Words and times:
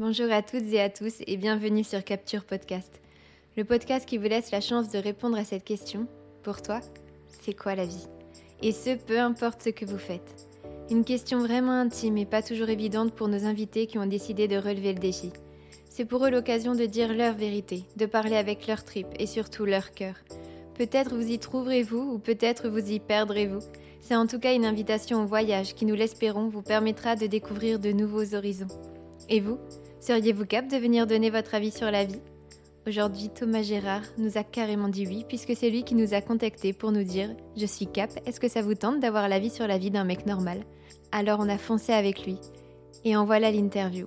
Bonjour 0.00 0.30
à 0.30 0.42
toutes 0.42 0.72
et 0.72 0.80
à 0.80 0.90
tous 0.90 1.14
et 1.26 1.36
bienvenue 1.36 1.82
sur 1.82 2.04
Capture 2.04 2.44
Podcast, 2.44 3.00
le 3.56 3.64
podcast 3.64 4.06
qui 4.06 4.16
vous 4.16 4.28
laisse 4.28 4.52
la 4.52 4.60
chance 4.60 4.90
de 4.90 4.98
répondre 4.98 5.36
à 5.36 5.42
cette 5.42 5.64
question. 5.64 6.06
Pour 6.44 6.62
toi, 6.62 6.78
c'est 7.42 7.52
quoi 7.52 7.74
la 7.74 7.84
vie? 7.84 8.06
Et 8.62 8.70
ce, 8.70 8.94
peu 8.94 9.18
importe 9.18 9.60
ce 9.60 9.70
que 9.70 9.84
vous 9.84 9.98
faites. 9.98 10.46
Une 10.88 11.04
question 11.04 11.40
vraiment 11.40 11.72
intime 11.72 12.16
et 12.16 12.26
pas 12.26 12.42
toujours 12.42 12.68
évidente 12.68 13.12
pour 13.12 13.26
nos 13.26 13.44
invités 13.44 13.88
qui 13.88 13.98
ont 13.98 14.06
décidé 14.06 14.46
de 14.46 14.56
relever 14.56 14.92
le 14.92 15.00
défi. 15.00 15.32
C'est 15.90 16.04
pour 16.04 16.24
eux 16.24 16.30
l'occasion 16.30 16.76
de 16.76 16.86
dire 16.86 17.12
leur 17.12 17.34
vérité, 17.34 17.82
de 17.96 18.06
parler 18.06 18.36
avec 18.36 18.68
leur 18.68 18.84
tripes 18.84 19.16
et 19.18 19.26
surtout 19.26 19.64
leur 19.64 19.90
cœur. 19.90 20.14
Peut-être 20.74 21.12
vous 21.12 21.28
y 21.28 21.40
trouverez-vous 21.40 22.12
ou 22.12 22.18
peut-être 22.20 22.68
vous 22.68 22.92
y 22.92 23.00
perdrez-vous. 23.00 23.64
C'est 24.00 24.14
en 24.14 24.28
tout 24.28 24.38
cas 24.38 24.54
une 24.54 24.64
invitation 24.64 25.24
au 25.24 25.26
voyage 25.26 25.74
qui, 25.74 25.86
nous 25.86 25.96
l'espérons, 25.96 26.46
vous 26.46 26.62
permettra 26.62 27.16
de 27.16 27.26
découvrir 27.26 27.80
de 27.80 27.90
nouveaux 27.90 28.36
horizons. 28.36 28.68
Et 29.28 29.40
vous? 29.40 29.58
Seriez-vous 30.08 30.46
cap 30.46 30.66
de 30.68 30.78
venir 30.78 31.06
donner 31.06 31.28
votre 31.28 31.54
avis 31.54 31.70
sur 31.70 31.90
la 31.90 32.06
vie? 32.06 32.22
Aujourd'hui, 32.86 33.28
Thomas 33.28 33.60
Gérard 33.60 34.04
nous 34.16 34.38
a 34.38 34.42
carrément 34.42 34.88
dit 34.88 35.06
oui, 35.06 35.26
puisque 35.28 35.54
c'est 35.54 35.68
lui 35.68 35.84
qui 35.84 35.94
nous 35.94 36.14
a 36.14 36.22
contactés 36.22 36.72
pour 36.72 36.92
nous 36.92 37.02
dire 37.02 37.28
Je 37.58 37.66
suis 37.66 37.86
cap, 37.86 38.08
est-ce 38.24 38.40
que 38.40 38.48
ça 38.48 38.62
vous 38.62 38.74
tente 38.74 39.00
d'avoir 39.00 39.28
l'avis 39.28 39.50
sur 39.50 39.66
la 39.66 39.76
vie 39.76 39.90
d'un 39.90 40.04
mec 40.04 40.24
normal? 40.24 40.62
Alors 41.12 41.40
on 41.40 41.48
a 41.50 41.58
foncé 41.58 41.92
avec 41.92 42.24
lui. 42.24 42.38
Et 43.04 43.16
en 43.16 43.26
voilà 43.26 43.50
l'interview. 43.50 44.06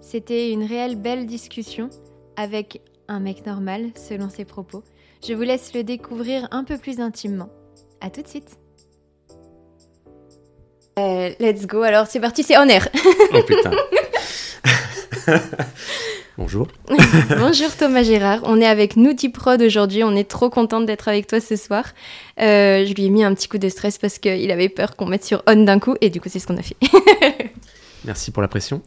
C'était 0.00 0.52
une 0.52 0.62
réelle 0.62 0.94
belle 0.94 1.26
discussion 1.26 1.90
avec 2.36 2.80
un 3.08 3.18
mec 3.18 3.44
normal, 3.44 3.90
selon 3.96 4.30
ses 4.30 4.44
propos. 4.44 4.84
Je 5.26 5.34
vous 5.34 5.42
laisse 5.42 5.74
le 5.74 5.82
découvrir 5.82 6.46
un 6.52 6.62
peu 6.62 6.78
plus 6.78 7.00
intimement. 7.00 7.48
A 8.00 8.10
tout 8.10 8.22
de 8.22 8.28
suite 8.28 8.56
euh, 11.00 11.30
Let's 11.40 11.66
go, 11.66 11.82
alors 11.82 12.06
c'est 12.06 12.20
parti, 12.20 12.44
c'est 12.44 12.56
en 12.56 12.68
air 12.68 12.88
Oh 13.34 13.42
putain 13.44 13.72
Bonjour. 16.38 16.68
Bonjour 17.38 17.76
Thomas 17.76 18.02
Gérard, 18.02 18.40
on 18.44 18.60
est 18.60 18.66
avec 18.66 18.96
Nouti 18.96 19.28
Prod 19.28 19.60
aujourd'hui, 19.60 20.04
on 20.04 20.14
est 20.14 20.28
trop 20.28 20.48
contente 20.48 20.86
d'être 20.86 21.08
avec 21.08 21.26
toi 21.26 21.40
ce 21.40 21.56
soir. 21.56 21.84
Euh, 22.40 22.84
je 22.86 22.94
lui 22.94 23.06
ai 23.06 23.10
mis 23.10 23.24
un 23.24 23.34
petit 23.34 23.48
coup 23.48 23.58
de 23.58 23.68
stress 23.68 23.98
parce 23.98 24.18
qu'il 24.18 24.50
avait 24.50 24.68
peur 24.68 24.96
qu'on 24.96 25.06
mette 25.06 25.24
sur 25.24 25.42
on 25.46 25.64
d'un 25.64 25.78
coup 25.78 25.96
et 26.00 26.10
du 26.10 26.20
coup 26.20 26.28
c'est 26.28 26.38
ce 26.38 26.46
qu'on 26.46 26.56
a 26.56 26.62
fait. 26.62 26.76
Merci 28.04 28.30
pour 28.30 28.42
la 28.42 28.48
pression. 28.48 28.80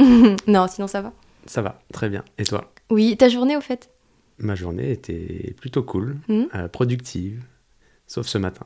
non, 0.47 0.67
sinon 0.67 0.88
ça 0.88 1.02
va. 1.02 1.13
Ça 1.45 1.61
va, 1.61 1.80
très 1.91 2.09
bien. 2.09 2.23
Et 2.38 2.44
toi? 2.45 2.72
Oui, 2.89 3.16
ta 3.17 3.29
journée 3.29 3.55
au 3.57 3.61
fait? 3.61 3.89
Ma 4.39 4.55
journée 4.55 4.91
était 4.91 5.53
plutôt 5.59 5.83
cool, 5.83 6.17
hmm? 6.27 6.44
euh, 6.55 6.67
productive, 6.67 7.44
sauf 8.14 8.28
ce 8.28 8.38
matin. 8.38 8.66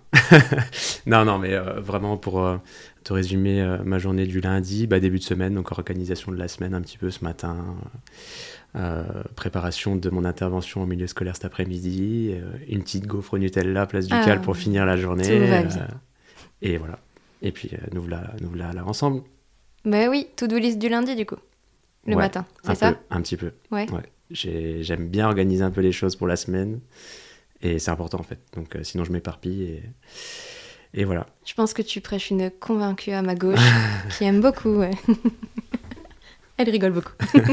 non, 1.06 1.26
non, 1.26 1.38
mais 1.38 1.53
euh, 1.53 1.80
vraiment 1.80 2.17
pour 2.17 2.45
te 3.03 3.14
résumer 3.14 3.78
ma 3.86 4.00
journée 4.00 4.26
du 4.26 4.42
lundi, 4.42 4.88
bah, 4.88 5.00
début 5.00 5.20
de 5.20 5.23
semaine, 5.23 5.53
donc 5.53 5.72
organisation 5.72 6.31
de 6.31 6.38
la 6.38 6.48
semaine 6.48 6.73
un 6.73 6.81
petit 6.81 6.98
peu 6.98 7.09
ce 7.12 7.23
matin, 7.23 7.58
euh, 8.75 9.23
préparation 9.36 9.95
de 9.95 10.09
mon 10.09 10.23
intervention 10.23 10.84
au 10.84 10.86
milieu 10.86 11.08
scolaire 11.08 11.36
cet 11.36 11.45
après-midi, 11.45 12.31
euh, 12.34 12.52
une 12.68 12.84
petite 12.84 13.08
gaufre 13.08 13.38
Nutella, 13.38 13.88
place 13.88 14.06
du 14.06 14.14
ah, 14.14 14.22
Cal 14.23 14.42
pour 14.42 14.56
finir 14.56 14.86
la 14.86 14.98
journée. 14.98 15.25
Euh, 15.30 15.64
et 16.62 16.78
voilà. 16.78 17.00
Et 17.42 17.52
puis 17.52 17.72
nous 17.94 18.02
voilà, 18.02 18.34
nous 18.42 18.50
voilà 18.50 18.73
là 18.73 18.86
ensemble. 18.86 19.23
Bah 19.84 20.09
oui, 20.09 20.28
tout 20.36 20.48
do 20.48 20.58
list 20.58 20.78
du 20.78 20.90
lundi 20.90 21.16
du 21.16 21.25
coup, 21.25 21.38
le 22.06 22.16
matin, 22.16 22.45
c'est 22.64 22.75
ça? 22.75 23.00
Un 23.09 23.22
petit 23.22 23.38
peu. 23.38 23.53
Ouais. 23.72 23.88
J'aime 24.30 25.08
bien 25.08 25.28
organiser 25.28 25.64
un 25.64 25.72
peu 25.72 25.81
les 25.81 25.94
choses 25.94 26.16
pour 26.16 26.28
la 26.28 26.36
semaine. 26.36 26.80
Et 27.61 27.80
c'est 27.80 27.91
important 27.91 28.19
en 28.19 28.23
fait. 28.23 28.39
Donc 28.55 28.77
sinon 28.83 29.03
je 29.03 29.11
m'éparpille 29.11 29.63
et, 29.63 29.83
et 30.94 31.03
voilà. 31.03 31.25
Je 31.45 31.53
pense 31.53 31.73
que 31.73 31.81
tu 31.81 32.02
prêches 32.02 32.30
une 32.30 32.52
convaincue 32.52 33.11
à 33.11 33.22
ma 33.22 33.36
gauche 33.36 33.59
qui 34.17 34.23
aime 34.23 34.41
beaucoup. 34.41 34.75
Ouais. 34.75 34.91
Elle 36.58 36.69
rigole 36.69 36.91
beaucoup. 36.91 37.13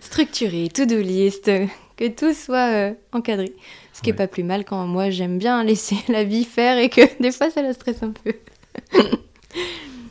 Structuré, 0.00 0.68
to-do 0.72 0.96
list, 0.96 1.50
que 1.96 2.08
tout 2.08 2.32
soit 2.32 2.72
euh, 2.72 2.92
encadré. 3.12 3.54
Ce 3.92 4.00
qui 4.00 4.10
n'est 4.10 4.16
pas 4.16 4.28
plus 4.28 4.44
mal 4.44 4.64
quand 4.64 4.86
moi 4.86 5.10
j'aime 5.10 5.38
bien 5.38 5.62
laisser 5.62 5.96
la 6.08 6.24
vie 6.24 6.44
faire 6.44 6.78
et 6.78 6.88
que 6.88 7.02
des 7.22 7.32
fois 7.32 7.50
ça 7.50 7.60
la 7.60 7.74
stresse 7.74 8.02
un 8.02 8.12
peu. 8.12 8.32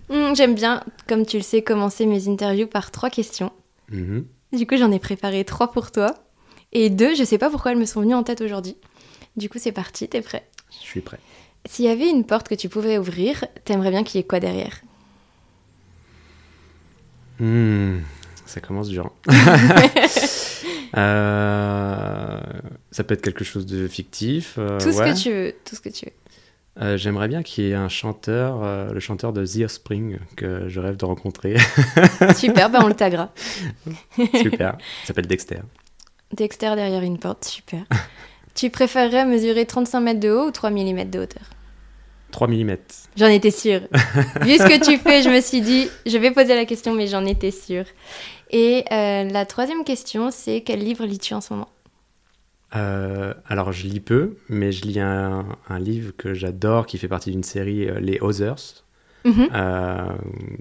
Hmm, 0.10 0.36
j'aime 0.36 0.54
bien, 0.54 0.84
comme 1.08 1.26
tu 1.26 1.38
le 1.38 1.44
sais, 1.44 1.64
commencer 1.64 2.06
mes 2.06 2.28
interviews 2.28 2.68
par 2.68 2.92
trois 2.92 3.10
questions. 3.10 3.52
Mm-hmm. 3.92 4.24
Du 4.54 4.68
coup, 4.68 4.78
j'en 4.78 4.92
ai 4.92 5.00
préparé 5.00 5.44
trois 5.44 5.72
pour 5.72 5.92
toi. 5.92 6.14
Et 6.72 6.90
deux, 6.90 7.16
je 7.16 7.24
sais 7.24 7.38
pas 7.38 7.50
pourquoi 7.50 7.72
elles 7.72 7.78
me 7.78 7.86
sont 7.86 8.02
venues 8.02 8.14
en 8.14 8.24
tête 8.24 8.42
aujourd'hui. 8.42 8.78
Du 9.36 9.50
coup, 9.50 9.58
c'est 9.60 9.72
parti, 9.72 10.08
t'es 10.08 10.22
prêt? 10.22 10.48
Je 10.82 10.86
suis 10.86 11.02
prêt. 11.02 11.20
S'il 11.66 11.86
y 11.86 11.90
avait 11.90 12.10
une 12.10 12.26
porte 12.26 12.48
que 12.48 12.56
tu 12.56 12.70
pouvais 12.70 12.98
ouvrir, 12.98 13.46
t'aimerais 13.66 13.90
bien 13.90 14.04
qu'il 14.04 14.20
y 14.20 14.22
ait 14.22 14.28
quoi 14.28 14.40
derrière? 14.40 14.82
Hmm, 17.40 18.00
ça 18.46 18.62
commence 18.62 18.90
dur. 18.90 19.12
Euh, 20.96 22.40
ça 22.92 23.04
peut 23.04 23.16
être 23.16 23.24
quelque 23.24 23.44
chose 23.44 23.66
de 23.66 23.88
fictif. 23.88 24.58
Euh, 24.60 24.80
tout 24.80 24.92
ce 24.92 25.00
que 25.00 25.20
tu 25.20 25.32
veux, 25.32 25.56
tout 25.66 25.76
ce 25.76 25.82
que 25.82 25.90
tu 25.90 26.06
veux. 26.06 26.12
Euh, 26.84 26.98
j'aimerais 26.98 27.28
bien 27.28 27.42
qu'il 27.42 27.64
y 27.64 27.72
ait 27.72 27.74
un 27.74 27.90
chanteur, 27.90 28.94
le 28.94 29.00
chanteur 29.00 29.34
de 29.34 29.44
The 29.44 29.64
Offspring, 29.64 30.20
que 30.36 30.70
je 30.70 30.80
rêve 30.80 30.96
de 30.98 31.06
rencontrer. 31.06 31.58
super, 32.36 32.70
ben 32.70 32.82
on 32.84 32.88
le 32.90 32.94
taguera. 32.94 33.32
super, 34.36 34.78
il 35.04 35.08
s'appelle 35.08 35.26
Dexter. 35.26 35.62
Dexter 36.32 36.76
derrière 36.76 37.02
une 37.02 37.18
porte, 37.18 37.46
super. 37.46 37.86
tu 38.56 38.70
préférerais 38.70 39.26
mesurer 39.26 39.66
35 39.66 40.00
mètres 40.00 40.20
de 40.20 40.30
haut 40.30 40.48
ou 40.48 40.52
3 40.52 40.70
mm 40.70 41.10
de 41.10 41.20
hauteur 41.20 41.44
3 42.34 42.48
mm. 42.48 42.78
J'en 43.16 43.28
étais 43.28 43.52
sûre. 43.52 43.82
Vu 44.42 44.58
ce 44.58 44.64
que 44.64 44.84
tu 44.84 44.98
fais, 44.98 45.22
je 45.22 45.30
me 45.30 45.40
suis 45.40 45.62
dit, 45.62 45.88
je 46.06 46.18
vais 46.18 46.32
poser 46.32 46.56
la 46.56 46.66
question, 46.66 46.94
mais 46.94 47.08
j'en 47.08 47.26
étais 47.26 47.52
sûre. 47.52 47.86
Et 48.50 48.84
euh, 48.92 49.24
la 49.24 49.46
troisième 49.46 49.86
question, 49.86 50.30
c'est 50.32 50.62
quel 50.62 50.80
livre 50.80 51.06
lis-tu 51.06 51.34
en 51.34 51.42
ce 51.42 51.54
moment? 51.54 51.70
Euh, 52.76 53.34
alors, 53.48 53.72
je 53.72 53.88
lis 53.88 54.00
peu, 54.00 54.36
mais 54.50 54.72
je 54.72 54.84
lis 54.84 55.00
un, 55.00 55.46
livre 55.80 56.12
que 56.18 56.34
j'adore 56.34 56.86
qui 56.86 56.98
fait 56.98 57.08
partie 57.08 57.32
d'une 57.32 57.44
série, 57.44 57.88
euh, 57.88 58.00
Les 58.00 58.20
Others. 58.20 58.84
Mhm. 59.26 59.48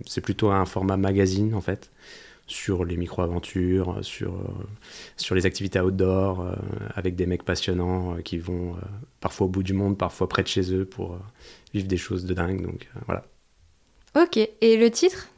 c'est 0.06 0.20
plutôt 0.20 0.50
un 0.52 0.64
format 0.66 0.96
magazine, 0.96 1.52
en 1.52 1.60
fait, 1.60 1.90
sur 2.46 2.84
les 2.84 2.96
micro-aventures, 2.96 3.98
sur, 4.02 4.34
sur 5.16 5.34
les 5.34 5.46
activités 5.46 5.80
outdoor, 5.80 6.54
avec 6.94 7.16
des 7.16 7.26
mecs 7.26 7.44
passionnants 7.44 8.16
qui 8.24 8.38
vont 8.38 8.76
parfois 9.20 9.46
au 9.46 9.50
bout 9.50 9.62
du 9.62 9.72
monde, 9.72 9.96
parfois 9.96 10.28
près 10.28 10.42
de 10.42 10.48
chez 10.48 10.74
eux 10.74 10.84
pour 10.84 11.18
vivre 11.72 11.88
des 11.88 11.96
choses 11.96 12.24
de 12.24 12.34
dingue. 12.34 12.62
Donc 12.62 12.88
euh, 12.96 13.00
voilà. 13.06 13.24
Ok, 14.14 14.36
et 14.36 14.76
le 14.76 14.90
titre? 14.90 15.28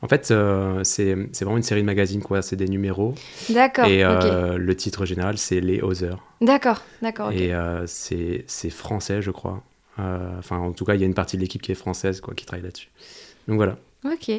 En 0.00 0.08
fait, 0.08 0.30
euh, 0.30 0.84
c'est 0.84 1.14
vraiment 1.40 1.56
une 1.56 1.62
série 1.62 1.80
de 1.80 1.86
magazines, 1.86 2.22
quoi. 2.22 2.42
C'est 2.42 2.56
des 2.56 2.68
numéros. 2.68 3.14
D'accord. 3.50 3.86
Et 3.86 4.04
euh, 4.04 4.56
le 4.56 4.76
titre 4.76 5.04
général, 5.04 5.38
c'est 5.38 5.60
Les 5.60 5.80
Others. 5.80 6.18
D'accord, 6.40 6.82
d'accord. 7.02 7.32
Et 7.32 7.52
c'est 7.86 8.70
français, 8.70 9.22
je 9.22 9.30
crois. 9.30 9.62
Enfin, 9.98 10.58
en 10.58 10.72
tout 10.72 10.84
cas, 10.84 10.94
il 10.94 11.00
y 11.00 11.04
a 11.04 11.06
une 11.06 11.14
partie 11.14 11.36
de 11.36 11.42
l'équipe 11.42 11.62
qui 11.62 11.72
est 11.72 11.76
française, 11.76 12.20
quoi, 12.20 12.34
qui 12.34 12.46
travaille 12.46 12.64
là-dessus. 12.64 12.90
Donc 13.48 13.56
voilà. 13.56 13.76
Ok. 14.04 14.30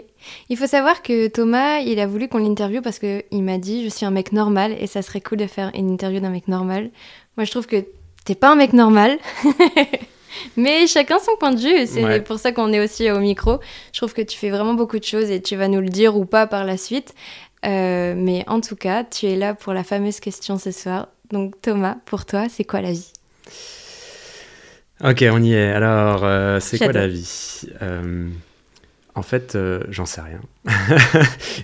Il 0.50 0.58
faut 0.58 0.68
savoir 0.68 1.02
que 1.02 1.28
Thomas, 1.28 1.80
il 1.80 2.00
a 2.00 2.08
voulu 2.08 2.28
qu'on 2.28 2.40
l'interviewe 2.40 2.82
parce 2.82 3.00
qu'il 3.00 3.44
m'a 3.44 3.58
dit 3.58 3.84
Je 3.84 3.90
suis 3.90 4.06
un 4.06 4.12
mec 4.12 4.34
normal 4.34 4.76
et 4.80 4.88
ça 4.88 5.02
serait 5.02 5.22
cool 5.22 5.38
de 5.38 5.48
faire 5.48 5.72
une 5.74 5.90
interview 5.90 6.20
d'un 6.20 6.32
mec 6.32 6.48
normal. 6.48 6.90
Moi, 7.38 7.46
je 7.46 7.52
trouve 7.52 7.66
que 7.66 7.86
t'es 8.26 8.36
pas 8.36 8.52
un 8.52 8.56
mec 8.56 8.74
normal. 8.74 9.18
Mais 10.58 10.88
chacun 10.88 11.20
son 11.20 11.36
point 11.38 11.52
de 11.54 11.60
vue. 11.60 11.88
C'est 11.88 12.24
pour 12.24 12.40
ça 12.40 12.52
qu'on 12.52 12.74
est 12.74 12.84
aussi 12.84 13.10
au 13.12 13.20
micro. 13.20 13.60
Je 13.94 14.00
trouve 14.00 14.14
que 14.14 14.22
tu 14.22 14.38
fais 14.38 14.50
vraiment 14.50 14.74
beaucoup 14.74 15.00
de 15.00 15.04
choses 15.04 15.30
et 15.30 15.42
tu 15.42 15.56
vas 15.56 15.68
nous 15.68 15.80
le 15.80 15.90
dire 15.90 16.18
ou 16.18 16.26
pas 16.26 16.48
par 16.48 16.66
la 16.66 16.76
suite. 16.76 17.14
Euh, 17.66 18.14
mais 18.18 18.44
en 18.48 18.60
tout 18.60 18.76
cas, 18.76 19.04
tu 19.04 19.28
es 19.28 19.36
là 19.36 19.54
pour 19.54 19.74
la 19.74 19.84
fameuse 19.84 20.20
question 20.20 20.58
ce 20.58 20.72
soir. 20.72 21.08
Donc 21.32 21.62
Thomas, 21.62 21.96
pour 22.06 22.26
toi, 22.26 22.48
c'est 22.50 22.64
quoi 22.64 22.82
la 22.82 22.92
vie? 22.92 23.12
Ok, 25.04 25.24
on 25.32 25.42
y 25.42 25.54
est. 25.54 25.72
Alors, 25.72 26.24
euh, 26.24 26.60
c'est 26.60 26.78
quoi 26.78 26.92
la 26.92 27.08
vie? 27.08 27.62
Euh, 27.82 28.28
en 29.16 29.22
fait, 29.22 29.56
euh, 29.56 29.84
j'en 29.90 30.06
sais 30.06 30.22
rien. 30.22 30.42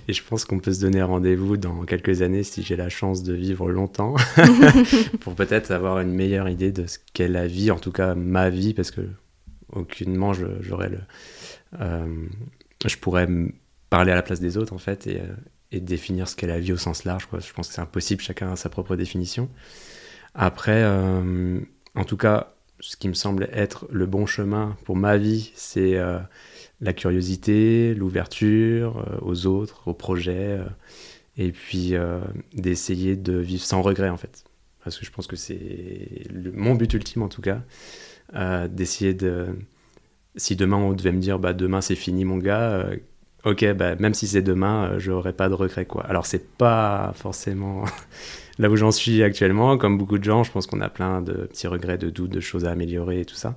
et 0.07 0.13
je 0.13 0.23
pense 0.23 0.45
qu'on 0.45 0.59
peut 0.59 0.71
se 0.71 0.81
donner 0.81 1.01
rendez-vous 1.01 1.57
dans 1.57 1.83
quelques 1.83 2.21
années 2.21 2.43
si 2.43 2.61
j'ai 2.61 2.75
la 2.75 2.89
chance 2.89 3.23
de 3.23 3.33
vivre 3.33 3.71
longtemps 3.71 4.15
pour 5.21 5.33
peut-être 5.33 5.71
avoir 5.71 5.99
une 5.99 6.11
meilleure 6.11 6.47
idée 6.47 6.71
de 6.71 6.85
ce 6.85 6.99
qu'est 7.13 7.27
la 7.27 7.47
vie, 7.47 7.71
en 7.71 7.79
tout 7.79 7.91
cas 7.91 8.13
ma 8.13 8.49
vie, 8.49 8.73
parce 8.73 8.91
que 8.91 9.01
aucunement 9.71 10.33
j'aurais 10.33 10.89
le. 10.89 10.99
Euh, 11.81 12.25
je 12.85 12.97
pourrais 12.97 13.27
parler 13.89 14.11
à 14.11 14.15
la 14.15 14.23
place 14.23 14.39
des 14.39 14.57
autres 14.57 14.73
en 14.73 14.79
fait 14.79 15.07
et, 15.07 15.19
euh, 15.19 15.35
et 15.71 15.79
définir 15.79 16.27
ce 16.27 16.35
qu'est 16.35 16.47
la 16.47 16.59
vie 16.59 16.71
au 16.71 16.77
sens 16.77 17.03
large. 17.03 17.25
Quoi. 17.25 17.39
Je 17.39 17.51
pense 17.51 17.67
que 17.67 17.73
c'est 17.73 17.81
impossible, 17.81 18.21
chacun 18.21 18.51
a 18.51 18.55
sa 18.55 18.69
propre 18.69 18.95
définition. 18.95 19.49
Après, 20.35 20.85
en 20.85 22.03
tout 22.05 22.17
cas, 22.17 22.53
ce 22.79 22.95
qui 22.95 23.07
me 23.07 23.13
semble 23.15 23.49
être 23.51 23.87
le 23.91 24.05
bon 24.05 24.27
chemin 24.27 24.77
pour 24.85 24.95
ma 24.95 25.17
vie, 25.17 25.51
c'est 25.55 25.99
la 26.81 26.93
curiosité, 26.93 27.93
l'ouverture 27.93 28.97
euh, 28.97 29.17
aux 29.21 29.45
autres, 29.45 29.87
aux 29.87 29.93
projets, 29.93 30.59
euh, 30.59 30.65
et 31.37 31.51
puis 31.51 31.95
euh, 31.95 32.19
d'essayer 32.53 33.15
de 33.15 33.33
vivre 33.37 33.63
sans 33.63 33.81
regret 33.81 34.09
en 34.09 34.17
fait. 34.17 34.43
Parce 34.83 34.97
que 34.97 35.05
je 35.05 35.11
pense 35.11 35.27
que 35.27 35.35
c'est 35.35 36.27
mon 36.53 36.75
but 36.75 36.93
ultime 36.93 37.21
en 37.21 37.27
tout 37.27 37.41
cas, 37.41 37.61
d'essayer 38.69 39.13
de... 39.13 39.47
Si 40.35 40.55
demain 40.55 40.77
on 40.77 40.93
devait 40.93 41.11
me 41.11 41.19
dire, 41.19 41.37
bah 41.37 41.53
demain 41.53 41.81
c'est 41.81 41.95
fini 41.95 42.23
mon 42.23 42.37
gars, 42.37 42.89
ok, 43.43 43.73
bah, 43.73 43.95
même 43.95 44.13
si 44.13 44.27
c'est 44.27 44.41
demain, 44.41 44.97
je 44.97 45.11
n'aurai 45.11 45.33
pas 45.33 45.49
de 45.49 45.53
regret. 45.53 45.85
Quoi. 45.85 46.05
Alors, 46.05 46.25
c'est 46.25 46.49
pas 46.57 47.11
forcément 47.15 47.83
là 48.59 48.69
où 48.69 48.75
j'en 48.75 48.91
suis 48.91 49.21
actuellement. 49.23 49.77
Comme 49.77 49.97
beaucoup 49.97 50.17
de 50.17 50.23
gens, 50.23 50.43
je 50.43 50.51
pense 50.51 50.65
qu'on 50.65 50.81
a 50.81 50.89
plein 50.89 51.21
de 51.21 51.33
petits 51.45 51.67
regrets, 51.67 51.97
de 51.97 52.09
doutes, 52.09 52.31
de 52.31 52.39
choses 52.39 52.65
à 52.65 52.71
améliorer 52.71 53.21
et 53.21 53.25
tout 53.25 53.35
ça. 53.35 53.55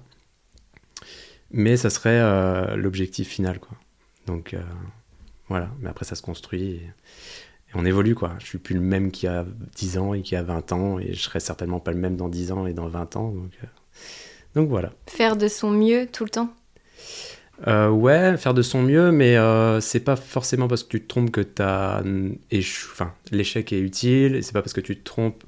Mais 1.53 1.77
ça 1.77 1.91
serait 1.91 2.77
l'objectif 2.77 3.29
final. 3.29 3.61
Quoi. 3.61 3.77
Donc, 4.27 4.57
voilà. 5.49 5.71
Mais 5.81 5.91
après, 5.91 6.05
ça 6.05 6.15
se 6.15 6.23
construit. 6.23 6.81
Et 7.73 7.79
on 7.79 7.85
évolue 7.85 8.15
quoi. 8.15 8.35
Je 8.39 8.47
suis 8.47 8.59
plus 8.59 8.75
le 8.75 8.81
même 8.81 9.11
qu'il 9.11 9.29
y 9.29 9.33
a 9.33 9.45
10 9.77 9.99
ans 9.99 10.15
et 10.15 10.23
qu'il 10.23 10.35
y 10.35 10.39
a 10.39 10.43
20 10.43 10.73
ans 10.73 10.99
et 10.99 11.15
je 11.15 11.21
serai 11.21 11.41
certainement 11.41 11.81
pas 11.81 11.93
le 11.93 11.99
même 11.99 12.17
dans 12.17 12.29
10 12.29 12.53
ans 12.53 12.67
et 12.67 12.73
dans 12.73 12.89
20 12.89 13.17
ans. 13.17 13.31
Donc, 13.31 13.53
euh, 13.63 13.67
donc 14.55 14.69
voilà. 14.69 14.93
Faire 15.07 15.37
de 15.37 15.49
son 15.49 15.71
mieux 15.71 16.07
tout 16.07 16.25
le 16.25 16.31
temps? 16.31 16.53
Euh, 17.67 17.89
Ouais, 17.89 18.37
faire 18.37 18.55
de 18.55 18.63
son 18.63 18.83
mieux, 18.83 19.13
mais 19.13 19.37
euh, 19.37 19.81
c'est 19.81 20.01
pas 20.01 20.17
forcément 20.17 20.69
parce 20.69 20.83
que 20.83 20.89
tu 20.89 21.03
te 21.03 21.09
trompes 21.09 21.31
que 21.31 21.47
as 21.63 22.03
enfin, 22.93 23.15
l'échec 23.31 23.73
est 23.73 23.81
utile 23.81 24.35
et 24.35 24.43
c'est 24.43 24.53
pas 24.53 24.63
parce 24.63 24.73
que 24.73 24.81
tu 24.81 24.97
te 24.97 25.05
trompes 25.05 25.45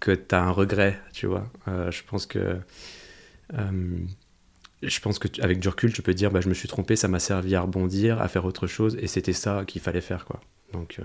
que 0.00 0.12
tu 0.12 0.34
as 0.34 0.42
un 0.42 0.50
regret, 0.50 0.98
tu 1.12 1.26
vois. 1.26 1.50
je 1.66 2.02
pense 2.08 2.26
que 2.26 2.58
je 4.82 5.00
pense 5.00 5.18
que 5.18 5.28
avec 5.42 5.60
du 5.60 5.68
recul, 5.68 5.92
tu 5.92 6.02
peux 6.02 6.14
dire 6.14 6.30
bah, 6.30 6.40
je 6.40 6.48
me 6.48 6.54
suis 6.54 6.68
trompé, 6.68 6.96
ça 6.96 7.08
m'a 7.08 7.18
servi 7.18 7.54
à 7.54 7.62
rebondir, 7.62 8.20
à 8.20 8.28
faire 8.28 8.44
autre 8.44 8.66
chose, 8.66 8.96
et 9.00 9.06
c'était 9.06 9.32
ça 9.32 9.64
qu'il 9.66 9.80
fallait 9.80 10.00
faire. 10.00 10.24
quoi. 10.24 10.40
Donc, 10.72 10.96
euh, 10.98 11.04